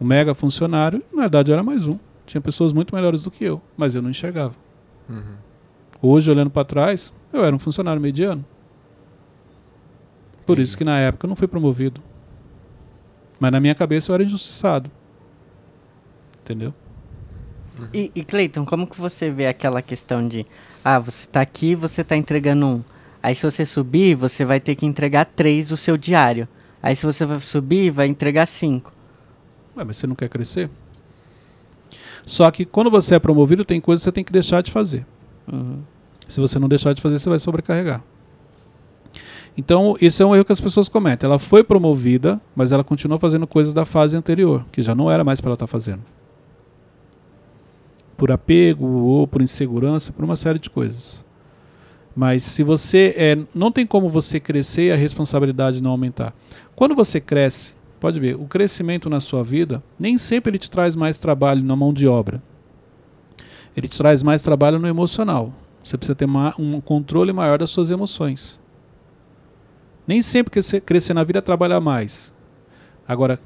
um 0.00 0.04
mega 0.04 0.34
funcionário. 0.34 1.02
Na 1.12 1.22
verdade, 1.22 1.50
eu 1.50 1.52
era 1.52 1.62
mais 1.62 1.86
um. 1.86 1.98
Tinha 2.26 2.40
pessoas 2.40 2.72
muito 2.72 2.94
melhores 2.94 3.22
do 3.22 3.30
que 3.30 3.44
eu, 3.44 3.60
mas 3.76 3.94
eu 3.94 4.00
não 4.00 4.08
enxergava. 4.08 4.54
Uhum. 5.08 5.34
Hoje, 6.02 6.30
olhando 6.30 6.50
para 6.50 6.64
trás, 6.64 7.12
eu 7.32 7.44
era 7.44 7.54
um 7.54 7.58
funcionário 7.58 8.00
mediano. 8.00 8.44
Por 10.46 10.56
Sim. 10.56 10.62
isso 10.62 10.78
que 10.78 10.84
na 10.84 10.98
época 10.98 11.26
eu 11.26 11.28
não 11.28 11.36
fui 11.36 11.46
promovido. 11.46 12.00
Mas 13.38 13.52
na 13.52 13.60
minha 13.60 13.74
cabeça 13.74 14.10
eu 14.10 14.14
era 14.14 14.24
injustiçado. 14.24 14.90
Entendeu? 16.40 16.74
E, 17.94 18.10
e 18.14 18.24
Cleiton, 18.24 18.66
como 18.66 18.86
que 18.86 19.00
você 19.00 19.30
vê 19.30 19.46
aquela 19.46 19.80
questão 19.80 20.26
de 20.26 20.46
ah, 20.84 20.98
você 20.98 21.24
está 21.24 21.40
aqui, 21.40 21.74
você 21.74 22.02
está 22.02 22.16
entregando 22.16 22.66
um. 22.66 22.84
Aí 23.22 23.34
se 23.34 23.44
você 23.44 23.64
subir, 23.64 24.14
você 24.14 24.44
vai 24.44 24.60
ter 24.60 24.74
que 24.74 24.86
entregar 24.86 25.24
três 25.24 25.70
o 25.70 25.76
seu 25.76 25.96
diário. 25.96 26.48
Aí 26.82 26.96
se 26.96 27.04
você 27.04 27.24
vai 27.24 27.40
subir, 27.40 27.90
vai 27.90 28.06
entregar 28.06 28.46
cinco. 28.46 28.92
Ué, 29.76 29.84
mas 29.84 29.96
você 29.96 30.06
não 30.06 30.14
quer 30.14 30.28
crescer? 30.28 30.70
Só 32.26 32.50
que 32.50 32.64
quando 32.64 32.90
você 32.90 33.14
é 33.14 33.18
promovido, 33.18 33.64
tem 33.64 33.80
coisas 33.80 34.02
que 34.02 34.04
você 34.04 34.12
tem 34.12 34.24
que 34.24 34.32
deixar 34.32 34.62
de 34.62 34.70
fazer. 34.70 35.06
Uhum. 35.50 35.80
Se 36.26 36.40
você 36.40 36.58
não 36.58 36.68
deixar 36.68 36.92
de 36.92 37.02
fazer, 37.02 37.18
você 37.18 37.28
vai 37.28 37.38
sobrecarregar. 37.38 38.02
Então, 39.56 39.96
esse 40.00 40.22
é 40.22 40.26
um 40.26 40.34
erro 40.34 40.44
que 40.44 40.52
as 40.52 40.60
pessoas 40.60 40.88
cometem. 40.88 41.26
Ela 41.26 41.38
foi 41.38 41.64
promovida, 41.64 42.40
mas 42.54 42.72
ela 42.72 42.84
continuou 42.84 43.18
fazendo 43.18 43.46
coisas 43.46 43.74
da 43.74 43.84
fase 43.84 44.16
anterior, 44.16 44.64
que 44.70 44.82
já 44.82 44.94
não 44.94 45.10
era 45.10 45.24
mais 45.24 45.40
para 45.40 45.48
ela 45.48 45.54
estar 45.54 45.66
tá 45.66 45.70
fazendo 45.70 46.02
por 48.20 48.30
apego 48.30 48.86
ou 48.86 49.26
por 49.26 49.40
insegurança, 49.40 50.12
por 50.12 50.22
uma 50.22 50.36
série 50.36 50.58
de 50.58 50.68
coisas. 50.68 51.24
Mas 52.14 52.42
se 52.42 52.62
você 52.62 53.14
é, 53.16 53.38
não 53.54 53.72
tem 53.72 53.86
como 53.86 54.10
você 54.10 54.38
crescer 54.38 54.88
e 54.88 54.92
a 54.92 54.96
responsabilidade 54.96 55.80
não 55.80 55.92
aumentar. 55.92 56.34
Quando 56.76 56.94
você 56.94 57.18
cresce, 57.18 57.74
pode 57.98 58.20
ver, 58.20 58.36
o 58.36 58.44
crescimento 58.44 59.08
na 59.08 59.20
sua 59.20 59.42
vida 59.42 59.82
nem 59.98 60.18
sempre 60.18 60.50
ele 60.50 60.58
te 60.58 60.70
traz 60.70 60.94
mais 60.94 61.18
trabalho 61.18 61.64
na 61.64 61.74
mão 61.74 61.94
de 61.94 62.06
obra. 62.06 62.42
Ele 63.76 63.88
te 63.88 63.98
traz 63.98 64.22
mais 64.22 64.42
trabalho 64.42 64.78
no 64.78 64.88
emocional. 64.88 65.52
Você 65.82 65.96
precisa 65.96 66.14
ter 66.14 66.28
um 66.58 66.80
controle 66.80 67.32
maior 67.32 67.58
das 67.58 67.70
suas 67.70 67.90
emoções. 67.90 68.60
Nem 70.06 70.20
sempre 70.22 70.60
você 70.60 70.80
crescer 70.80 71.14
na 71.14 71.24
vida 71.24 71.38
é 71.38 71.42
trabalhar 71.42 71.80
mais. 71.80 72.34
Agora, 73.06 73.38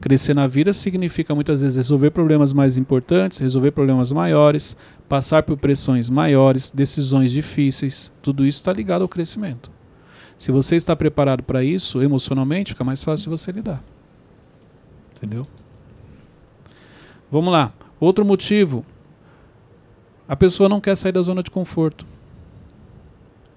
Crescer 0.00 0.32
na 0.32 0.46
vida 0.46 0.72
significa 0.72 1.34
muitas 1.34 1.60
vezes 1.60 1.76
resolver 1.76 2.12
problemas 2.12 2.52
mais 2.52 2.78
importantes, 2.78 3.38
resolver 3.38 3.72
problemas 3.72 4.12
maiores, 4.12 4.76
passar 5.08 5.42
por 5.42 5.56
pressões 5.56 6.08
maiores, 6.08 6.70
decisões 6.70 7.32
difíceis. 7.32 8.12
Tudo 8.22 8.46
isso 8.46 8.58
está 8.58 8.72
ligado 8.72 9.02
ao 9.02 9.08
crescimento. 9.08 9.72
Se 10.38 10.52
você 10.52 10.76
está 10.76 10.94
preparado 10.94 11.42
para 11.42 11.64
isso 11.64 12.00
emocionalmente, 12.00 12.74
fica 12.74 12.84
mais 12.84 13.02
fácil 13.02 13.24
de 13.24 13.30
você 13.30 13.50
lidar. 13.50 13.82
Entendeu? 15.16 15.44
Vamos 17.28 17.52
lá. 17.52 17.72
Outro 17.98 18.24
motivo. 18.24 18.86
A 20.28 20.36
pessoa 20.36 20.68
não 20.68 20.80
quer 20.80 20.94
sair 20.94 21.12
da 21.12 21.22
zona 21.22 21.42
de 21.42 21.50
conforto. 21.50 22.06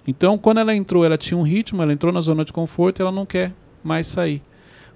Então, 0.08 0.38
quando 0.38 0.60
ela 0.60 0.74
entrou, 0.74 1.04
ela 1.04 1.18
tinha 1.18 1.38
um 1.38 1.44
ritmo, 1.44 1.84
ela 1.84 1.92
entrou 1.92 2.14
na 2.14 2.22
zona 2.22 2.46
de 2.46 2.54
conforto 2.54 3.00
e 3.00 3.02
ela 3.02 3.12
não 3.12 3.26
quer 3.26 3.54
mais 3.84 4.08
sair. 4.08 4.42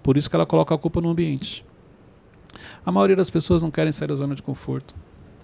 Por 0.01 0.17
isso 0.17 0.29
que 0.29 0.35
ela 0.35 0.45
coloca 0.45 0.73
a 0.73 0.77
culpa 0.77 1.01
no 1.01 1.09
ambiente. 1.09 1.65
A 2.85 2.91
maioria 2.91 3.15
das 3.15 3.29
pessoas 3.29 3.61
não 3.61 3.69
querem 3.69 3.91
sair 3.91 4.07
da 4.07 4.15
zona 4.15 4.35
de 4.35 4.41
conforto. 4.41 4.95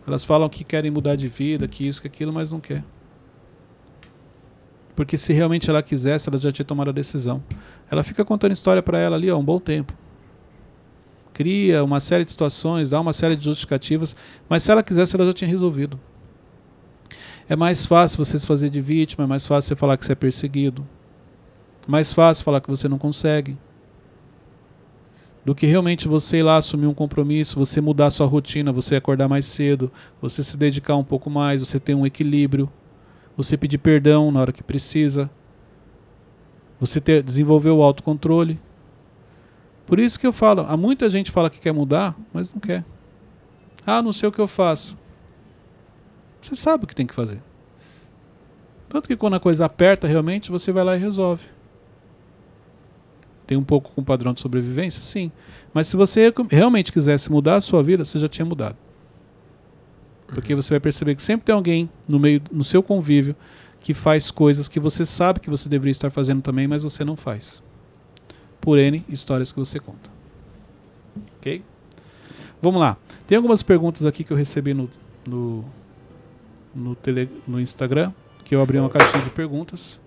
Elas 0.07 0.23
falam 0.23 0.47
que 0.49 0.63
querem 0.63 0.89
mudar 0.89 1.15
de 1.15 1.27
vida, 1.27 1.67
que 1.67 1.87
isso, 1.87 2.01
que 2.01 2.07
aquilo, 2.07 2.31
mas 2.31 2.51
não 2.51 2.59
quer. 2.59 2.83
Porque 4.95 5.17
se 5.17 5.33
realmente 5.33 5.69
ela 5.69 5.83
quisesse, 5.83 6.29
ela 6.29 6.39
já 6.39 6.51
tinha 6.51 6.65
tomado 6.65 6.89
a 6.89 6.93
decisão. 6.93 7.43
Ela 7.89 8.03
fica 8.03 8.23
contando 8.23 8.51
história 8.51 8.81
para 8.81 8.97
ela 8.97 9.15
ali 9.15 9.29
há 9.29 9.35
um 9.35 9.43
bom 9.43 9.59
tempo. 9.59 9.93
Cria 11.33 11.83
uma 11.83 11.99
série 11.99 12.25
de 12.25 12.31
situações, 12.31 12.89
dá 12.89 12.99
uma 12.99 13.13
série 13.13 13.35
de 13.35 13.45
justificativas, 13.45 14.15
mas 14.49 14.63
se 14.63 14.71
ela 14.71 14.83
quisesse, 14.83 15.15
ela 15.15 15.25
já 15.25 15.33
tinha 15.33 15.49
resolvido. 15.49 15.99
É 17.51 17.55
mais 17.57 17.85
fácil 17.85 18.23
você 18.23 18.39
se 18.39 18.47
fazer 18.47 18.69
de 18.69 18.79
vítima, 18.79 19.25
é 19.25 19.27
mais 19.27 19.45
fácil 19.45 19.67
você 19.67 19.75
falar 19.75 19.97
que 19.97 20.05
você 20.05 20.13
é 20.13 20.15
perseguido. 20.15 20.87
Mais 21.85 22.13
fácil 22.13 22.45
falar 22.45 22.61
que 22.61 22.69
você 22.69 22.87
não 22.87 22.97
consegue. 22.97 23.57
Do 25.43 25.53
que 25.53 25.65
realmente 25.65 26.07
você 26.07 26.37
ir 26.37 26.43
lá 26.43 26.55
assumir 26.55 26.87
um 26.87 26.93
compromisso, 26.93 27.59
você 27.59 27.81
mudar 27.81 28.09
sua 28.09 28.25
rotina, 28.25 28.71
você 28.71 28.95
acordar 28.95 29.27
mais 29.27 29.45
cedo, 29.45 29.91
você 30.21 30.41
se 30.45 30.55
dedicar 30.55 30.95
um 30.95 31.03
pouco 31.03 31.29
mais, 31.29 31.59
você 31.59 31.77
ter 31.77 31.93
um 31.93 32.05
equilíbrio, 32.05 32.71
você 33.35 33.57
pedir 33.57 33.79
perdão 33.79 34.31
na 34.31 34.39
hora 34.39 34.53
que 34.53 34.63
precisa, 34.63 35.29
você 36.79 37.01
ter, 37.01 37.21
desenvolver 37.21 37.71
o 37.71 37.83
autocontrole. 37.83 38.61
Por 39.85 39.99
isso 39.99 40.17
que 40.17 40.25
eu 40.25 40.31
falo, 40.31 40.65
há 40.69 40.77
muita 40.77 41.09
gente 41.09 41.29
fala 41.29 41.49
que 41.49 41.59
quer 41.59 41.73
mudar, 41.73 42.15
mas 42.33 42.53
não 42.53 42.61
quer. 42.61 42.85
Ah, 43.85 44.01
não 44.01 44.13
sei 44.13 44.29
o 44.29 44.31
que 44.31 44.39
eu 44.39 44.47
faço. 44.47 45.00
Você 46.41 46.55
sabe 46.55 46.83
o 46.83 46.87
que 46.87 46.95
tem 46.95 47.05
que 47.05 47.13
fazer. 47.13 47.41
Tanto 48.89 49.07
que 49.07 49.15
quando 49.15 49.35
a 49.35 49.39
coisa 49.39 49.65
aperta 49.65 50.07
realmente, 50.07 50.51
você 50.51 50.71
vai 50.71 50.83
lá 50.83 50.97
e 50.97 50.99
resolve. 50.99 51.45
Tem 53.47 53.57
um 53.57 53.63
pouco 53.63 53.91
com 53.91 54.01
o 54.01 54.03
padrão 54.03 54.33
de 54.33 54.41
sobrevivência? 54.41 55.03
Sim. 55.03 55.31
Mas 55.73 55.87
se 55.87 55.95
você 55.95 56.33
realmente 56.49 56.91
quisesse 56.91 57.31
mudar 57.31 57.55
a 57.55 57.61
sua 57.61 57.83
vida, 57.83 58.03
você 58.03 58.17
já 58.17 58.27
tinha 58.27 58.45
mudado. 58.45 58.77
Porque 60.27 60.55
você 60.55 60.73
vai 60.73 60.79
perceber 60.79 61.15
que 61.15 61.21
sempre 61.21 61.45
tem 61.45 61.53
alguém 61.53 61.89
no 62.07 62.17
meio 62.17 62.41
no 62.51 62.63
seu 62.63 62.81
convívio 62.81 63.35
que 63.81 63.93
faz 63.93 64.31
coisas 64.31 64.67
que 64.67 64.79
você 64.79 65.05
sabe 65.05 65.39
que 65.39 65.49
você 65.49 65.67
deveria 65.67 65.91
estar 65.91 66.09
fazendo 66.09 66.41
também, 66.41 66.67
mas 66.67 66.83
você 66.83 67.03
não 67.03 67.15
faz. 67.15 67.61
Por 68.61 68.77
N 68.77 69.03
histórias 69.09 69.51
que 69.51 69.59
você 69.59 69.79
conta. 69.79 70.09
Ok? 71.37 71.63
Vamos 72.61 72.79
lá. 72.79 72.95
Tem 73.27 73.35
algumas 73.35 73.63
perguntas 73.63 74.05
aqui 74.05 74.23
que 74.23 74.31
eu 74.31 74.37
recebi 74.37 74.73
no, 74.73 74.89
no, 75.27 75.65
no, 76.75 76.95
tele, 76.95 77.29
no 77.47 77.59
Instagram, 77.59 78.11
que 78.43 78.55
eu 78.55 78.61
abri 78.61 78.77
uma 78.79 78.89
caixinha 78.89 79.23
de 79.23 79.29
perguntas. 79.29 79.99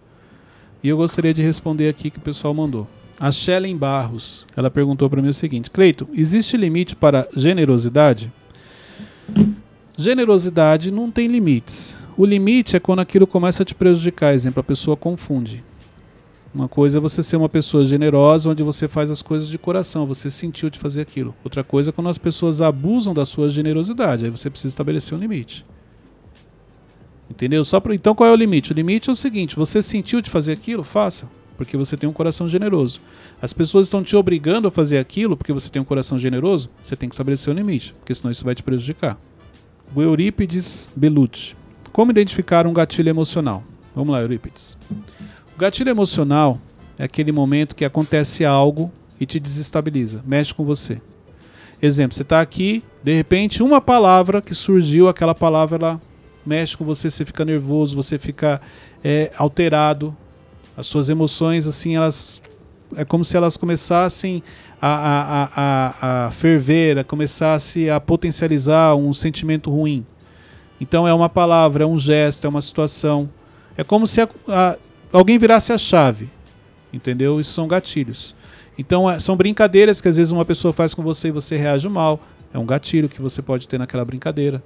E 0.82 0.88
eu 0.88 0.96
gostaria 0.96 1.32
de 1.32 1.42
responder 1.42 1.88
aqui 1.88 2.10
que 2.10 2.18
o 2.18 2.22
pessoal 2.22 2.52
mandou. 2.52 2.86
A 3.18 3.30
Shellen 3.30 3.76
Barros, 3.76 4.46
ela 4.56 4.70
perguntou 4.70 5.08
para 5.08 5.22
mim 5.22 5.28
o 5.28 5.34
seguinte: 5.34 5.70
Cleito, 5.70 6.08
existe 6.12 6.56
limite 6.56 6.96
para 6.96 7.28
generosidade? 7.34 8.32
Generosidade 9.96 10.90
não 10.90 11.10
tem 11.10 11.28
limites. 11.28 12.02
O 12.16 12.26
limite 12.26 12.74
é 12.76 12.80
quando 12.80 12.98
aquilo 12.98 13.26
começa 13.26 13.62
a 13.62 13.66
te 13.66 13.74
prejudicar. 13.74 14.34
Exemplo, 14.34 14.60
a 14.60 14.64
pessoa 14.64 14.96
confunde. 14.96 15.62
Uma 16.52 16.68
coisa 16.68 16.98
é 16.98 17.00
você 17.00 17.22
ser 17.22 17.36
uma 17.36 17.48
pessoa 17.48 17.84
generosa, 17.84 18.48
onde 18.48 18.62
você 18.62 18.86
faz 18.86 19.10
as 19.10 19.22
coisas 19.22 19.48
de 19.48 19.58
coração, 19.58 20.06
você 20.06 20.30
sentiu 20.30 20.70
de 20.70 20.78
fazer 20.78 21.00
aquilo. 21.00 21.34
Outra 21.42 21.64
coisa 21.64 21.90
é 21.90 21.92
quando 21.92 22.08
as 22.08 22.18
pessoas 22.18 22.60
abusam 22.60 23.12
da 23.12 23.24
sua 23.24 23.50
generosidade. 23.50 24.24
Aí 24.24 24.30
você 24.30 24.48
precisa 24.48 24.70
estabelecer 24.70 25.16
um 25.16 25.20
limite. 25.20 25.64
Entendeu? 27.30 27.64
Só 27.64 27.80
pra... 27.80 27.94
Então 27.94 28.14
qual 28.14 28.28
é 28.28 28.32
o 28.32 28.36
limite? 28.36 28.72
O 28.72 28.74
limite 28.74 29.08
é 29.08 29.12
o 29.12 29.16
seguinte: 29.16 29.56
você 29.56 29.82
sentiu 29.82 30.20
de 30.20 30.30
fazer 30.30 30.52
aquilo, 30.52 30.84
faça 30.84 31.28
porque 31.56 31.76
você 31.76 31.96
tem 31.96 32.08
um 32.08 32.12
coração 32.12 32.48
generoso. 32.48 33.00
As 33.40 33.52
pessoas 33.52 33.86
estão 33.86 34.02
te 34.02 34.16
obrigando 34.16 34.68
a 34.68 34.70
fazer 34.70 34.98
aquilo 34.98 35.36
porque 35.36 35.52
você 35.52 35.68
tem 35.68 35.80
um 35.80 35.84
coração 35.84 36.18
generoso, 36.18 36.70
você 36.82 36.96
tem 36.96 37.08
que 37.08 37.14
estabelecer 37.14 37.52
um 37.52 37.56
limite, 37.56 37.94
porque 37.94 38.14
senão 38.14 38.30
isso 38.30 38.44
vai 38.44 38.54
te 38.54 38.62
prejudicar. 38.62 39.18
O 39.94 40.02
Eurípides 40.02 40.88
Belucci. 40.94 41.54
Como 41.92 42.10
identificar 42.10 42.66
um 42.66 42.72
gatilho 42.72 43.08
emocional? 43.08 43.62
Vamos 43.94 44.12
lá, 44.12 44.20
Eurípides. 44.20 44.76
O 45.54 45.58
gatilho 45.58 45.90
emocional 45.90 46.60
é 46.98 47.04
aquele 47.04 47.30
momento 47.30 47.76
que 47.76 47.84
acontece 47.84 48.44
algo 48.44 48.90
e 49.20 49.26
te 49.26 49.38
desestabiliza, 49.38 50.22
mexe 50.26 50.52
com 50.52 50.64
você. 50.64 51.00
Exemplo, 51.80 52.16
você 52.16 52.22
está 52.22 52.40
aqui, 52.40 52.82
de 53.02 53.14
repente, 53.14 53.62
uma 53.62 53.80
palavra 53.80 54.40
que 54.40 54.54
surgiu, 54.54 55.08
aquela 55.08 55.34
palavra 55.34 55.76
ela 55.76 56.00
mexe 56.44 56.76
com 56.76 56.84
você, 56.84 57.10
você 57.10 57.24
fica 57.24 57.44
nervoso, 57.44 57.96
você 57.96 58.18
fica 58.18 58.60
é, 59.02 59.30
alterado, 59.36 60.16
as 60.76 60.86
suas 60.86 61.08
emoções, 61.08 61.66
assim, 61.66 61.96
elas 61.96 62.42
é 62.96 63.04
como 63.04 63.24
se 63.24 63.36
elas 63.36 63.56
começassem 63.56 64.42
a, 64.80 64.88
a, 64.88 65.50
a, 65.56 66.26
a 66.26 66.30
ferver, 66.30 66.98
a 66.98 67.04
começasse 67.04 67.88
a 67.90 67.98
potencializar 67.98 68.94
um 68.94 69.12
sentimento 69.12 69.70
ruim. 69.70 70.04
Então 70.80 71.06
é 71.06 71.14
uma 71.14 71.28
palavra, 71.28 71.84
é 71.84 71.86
um 71.86 71.98
gesto, 71.98 72.46
é 72.46 72.50
uma 72.50 72.60
situação. 72.60 73.28
É 73.76 73.82
como 73.82 74.06
se 74.06 74.20
a, 74.20 74.76
alguém 75.12 75.38
virasse 75.38 75.72
a 75.72 75.78
chave. 75.78 76.28
Entendeu? 76.92 77.40
Isso 77.40 77.52
são 77.52 77.66
gatilhos. 77.66 78.34
Então 78.78 79.10
é, 79.10 79.18
são 79.18 79.36
brincadeiras 79.36 80.00
que 80.00 80.08
às 80.08 80.16
vezes 80.16 80.30
uma 80.30 80.44
pessoa 80.44 80.72
faz 80.72 80.94
com 80.94 81.02
você 81.02 81.28
e 81.28 81.32
você 81.32 81.56
reage 81.56 81.88
mal. 81.88 82.20
É 82.52 82.58
um 82.58 82.66
gatilho 82.66 83.08
que 83.08 83.20
você 83.20 83.42
pode 83.42 83.66
ter 83.66 83.78
naquela 83.78 84.04
brincadeira. 84.04 84.62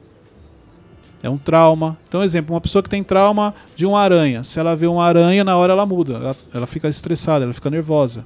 É 1.22 1.28
um 1.28 1.36
trauma. 1.36 1.98
Então, 2.08 2.22
exemplo, 2.22 2.54
uma 2.54 2.60
pessoa 2.60 2.82
que 2.82 2.88
tem 2.88 3.02
trauma 3.02 3.54
de 3.74 3.84
uma 3.84 4.00
aranha. 4.00 4.44
Se 4.44 4.60
ela 4.60 4.76
vê 4.76 4.86
uma 4.86 5.04
aranha, 5.04 5.42
na 5.42 5.56
hora 5.56 5.72
ela 5.72 5.84
muda. 5.84 6.14
Ela, 6.14 6.36
ela 6.54 6.66
fica 6.66 6.88
estressada, 6.88 7.44
ela 7.44 7.52
fica 7.52 7.70
nervosa. 7.70 8.24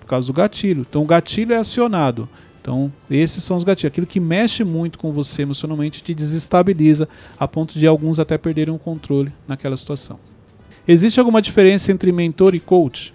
Por 0.00 0.06
causa 0.06 0.26
do 0.26 0.32
gatilho. 0.32 0.84
Então, 0.88 1.02
o 1.02 1.06
gatilho 1.06 1.52
é 1.52 1.58
acionado. 1.58 2.28
Então, 2.60 2.92
esses 3.10 3.42
são 3.42 3.56
os 3.56 3.64
gatilhos. 3.64 3.92
Aquilo 3.92 4.06
que 4.06 4.20
mexe 4.20 4.64
muito 4.64 4.98
com 4.98 5.12
você 5.12 5.42
emocionalmente 5.42 6.02
te 6.02 6.14
desestabiliza, 6.14 7.08
a 7.38 7.46
ponto 7.46 7.78
de 7.78 7.86
alguns 7.86 8.18
até 8.20 8.36
perderem 8.38 8.74
o 8.74 8.78
controle 8.78 9.32
naquela 9.46 9.76
situação. 9.76 10.18
Existe 10.86 11.20
alguma 11.20 11.40
diferença 11.40 11.92
entre 11.92 12.10
mentor 12.10 12.54
e 12.54 12.60
coach? 12.60 13.14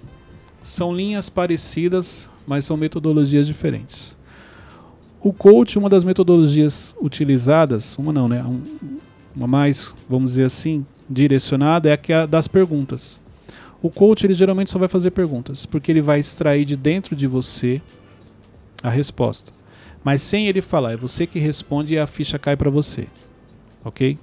São 0.64 0.94
linhas 0.94 1.30
parecidas, 1.30 2.30
mas 2.46 2.66
são 2.66 2.76
metodologias 2.76 3.48
diferentes. 3.48 4.17
O 5.22 5.34
coach, 5.34 5.78
uma 5.78 5.90
das 5.90 6.04
metodologias 6.04 6.96
utilizadas, 7.02 7.98
uma 7.98 8.14
não, 8.14 8.28
né? 8.28 8.44
uma 9.36 9.48
mais, 9.48 9.94
vamos 10.10 10.32
dizer 10.32 10.46
assim, 10.46 10.86
direcionada, 11.10 11.90
é 11.90 12.14
a 12.14 12.26
das 12.26 12.48
perguntas. 12.48 13.20
O 13.82 13.90
coach, 13.90 14.26
ele 14.26 14.34
geralmente 14.34 14.72
só 14.72 14.80
vai 14.80 14.88
fazer 14.88 15.12
perguntas, 15.12 15.66
porque 15.66 15.92
ele 15.92 16.02
vai 16.02 16.20
extrair 16.20 16.66
de 16.66 16.76
dentro 16.76 17.16
de 17.16 17.28
você 17.28 17.82
a 18.82 18.90
resposta. 18.90 19.52
Mas 20.04 20.22
sem 20.22 20.48
ele 20.48 20.62
falar, 20.62 20.94
é 20.94 20.98
você 20.98 21.28
que 21.28 21.38
responde 21.38 21.94
e 21.94 22.00
a 22.00 22.08
ficha 22.08 22.40
cai 22.40 22.56
para 22.56 22.70
você. 22.70 23.08
Ok? 23.84 24.18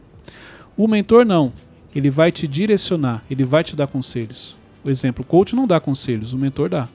O 0.77 0.89
mentor 0.89 1.25
não. 1.25 1.53
Ele 1.95 2.11
vai 2.11 2.33
te 2.33 2.49
direcionar, 2.49 3.23
ele 3.31 3.45
vai 3.45 3.63
te 3.63 3.77
dar 3.77 3.87
conselhos. 3.87 4.57
Por 4.83 4.91
exemplo, 4.91 5.25
o 5.25 5.27
coach 5.27 5.55
não 5.55 5.67
dá 5.67 5.79
conselhos, 5.79 6.33
o 6.33 6.39
mentor 6.39 6.69
dá. 6.69 6.89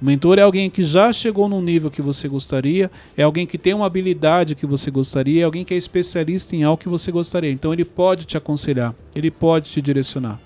O 0.00 0.04
mentor 0.04 0.38
é 0.38 0.42
alguém 0.42 0.70
que 0.70 0.82
já 0.82 1.12
chegou 1.12 1.48
num 1.48 1.60
nível 1.60 1.90
que 1.90 2.00
você 2.00 2.26
gostaria, 2.26 2.90
é 3.16 3.22
alguém 3.22 3.46
que 3.46 3.58
tem 3.58 3.74
uma 3.74 3.84
habilidade 3.84 4.54
que 4.54 4.64
você 4.64 4.90
gostaria, 4.90 5.42
é 5.42 5.44
alguém 5.44 5.64
que 5.64 5.74
é 5.74 5.76
especialista 5.76 6.56
em 6.56 6.64
algo 6.64 6.82
que 6.82 6.88
você 6.88 7.12
gostaria. 7.12 7.50
Então 7.50 7.72
ele 7.72 7.84
pode 7.84 8.24
te 8.24 8.36
aconselhar, 8.36 8.94
ele 9.14 9.30
pode 9.30 9.68
te 9.70 9.82
direcionar. 9.82 10.40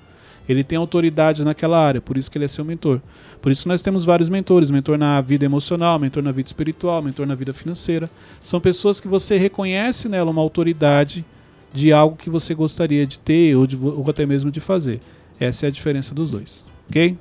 Ele 0.48 0.62
tem 0.62 0.76
autoridade 0.76 1.44
naquela 1.44 1.78
área, 1.78 2.00
por 2.00 2.18
isso 2.18 2.30
que 2.30 2.36
ele 2.36 2.44
é 2.44 2.48
seu 2.48 2.64
mentor. 2.64 3.00
Por 3.40 3.50
isso 3.50 3.66
nós 3.68 3.80
temos 3.80 4.04
vários 4.04 4.28
mentores, 4.28 4.70
mentor 4.70 4.98
na 4.98 5.20
vida 5.20 5.44
emocional, 5.44 5.98
mentor 5.98 6.22
na 6.22 6.32
vida 6.32 6.46
espiritual, 6.46 7.00
mentor 7.00 7.26
na 7.26 7.34
vida 7.34 7.52
financeira. 7.54 8.10
São 8.42 8.60
pessoas 8.60 9.00
que 9.00 9.08
você 9.08 9.38
reconhece 9.38 10.08
nela 10.08 10.30
uma 10.30 10.42
autoridade 10.42 11.24
de 11.72 11.92
algo 11.92 12.16
que 12.16 12.28
você 12.28 12.54
gostaria 12.54 13.06
de 13.06 13.18
ter 13.18 13.56
ou, 13.56 13.66
de, 13.66 13.76
ou 13.76 14.04
até 14.08 14.26
mesmo 14.26 14.50
de 14.50 14.60
fazer. 14.60 15.00
Essa 15.40 15.66
é 15.66 15.68
a 15.68 15.72
diferença 15.72 16.14
dos 16.14 16.30
dois, 16.30 16.64
ok? 16.88 17.16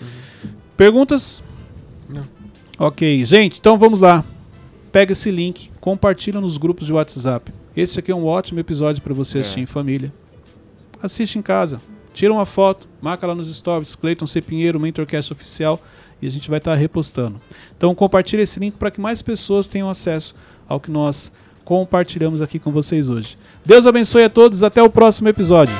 Uhum. 0.00 0.50
Perguntas? 0.76 1.42
Ok, 2.82 3.26
gente, 3.26 3.58
então 3.60 3.78
vamos 3.78 4.00
lá. 4.00 4.24
Pega 4.90 5.12
esse 5.12 5.30
link, 5.30 5.70
compartilha 5.82 6.40
nos 6.40 6.56
grupos 6.56 6.86
de 6.86 6.94
WhatsApp. 6.94 7.52
Esse 7.76 7.98
aqui 7.98 8.10
é 8.10 8.14
um 8.14 8.24
ótimo 8.24 8.58
episódio 8.58 9.02
para 9.02 9.12
você 9.12 9.36
é. 9.36 9.40
assistir 9.42 9.60
em 9.60 9.66
família. 9.66 10.10
Assiste 11.02 11.38
em 11.38 11.42
casa. 11.42 11.78
Tira 12.14 12.32
uma 12.32 12.46
foto, 12.46 12.88
marca 13.02 13.26
lá 13.26 13.34
nos 13.34 13.54
stories, 13.54 13.94
Cleiton 13.94 14.26
C. 14.26 14.40
Pinheiro, 14.40 14.80
Mentorcast 14.80 15.30
Oficial, 15.30 15.78
e 16.22 16.26
a 16.26 16.30
gente 16.30 16.48
vai 16.48 16.56
estar 16.56 16.70
tá 16.70 16.76
repostando. 16.78 17.38
Então 17.76 17.94
compartilha 17.94 18.40
esse 18.40 18.58
link 18.58 18.78
para 18.78 18.90
que 18.90 18.98
mais 18.98 19.20
pessoas 19.20 19.68
tenham 19.68 19.90
acesso 19.90 20.34
ao 20.66 20.80
que 20.80 20.90
nós 20.90 21.30
compartilhamos 21.66 22.40
aqui 22.40 22.58
com 22.58 22.72
vocês 22.72 23.10
hoje. 23.10 23.36
Deus 23.62 23.86
abençoe 23.86 24.24
a 24.24 24.30
todos, 24.30 24.62
até 24.62 24.82
o 24.82 24.88
próximo 24.88 25.28
episódio. 25.28 25.74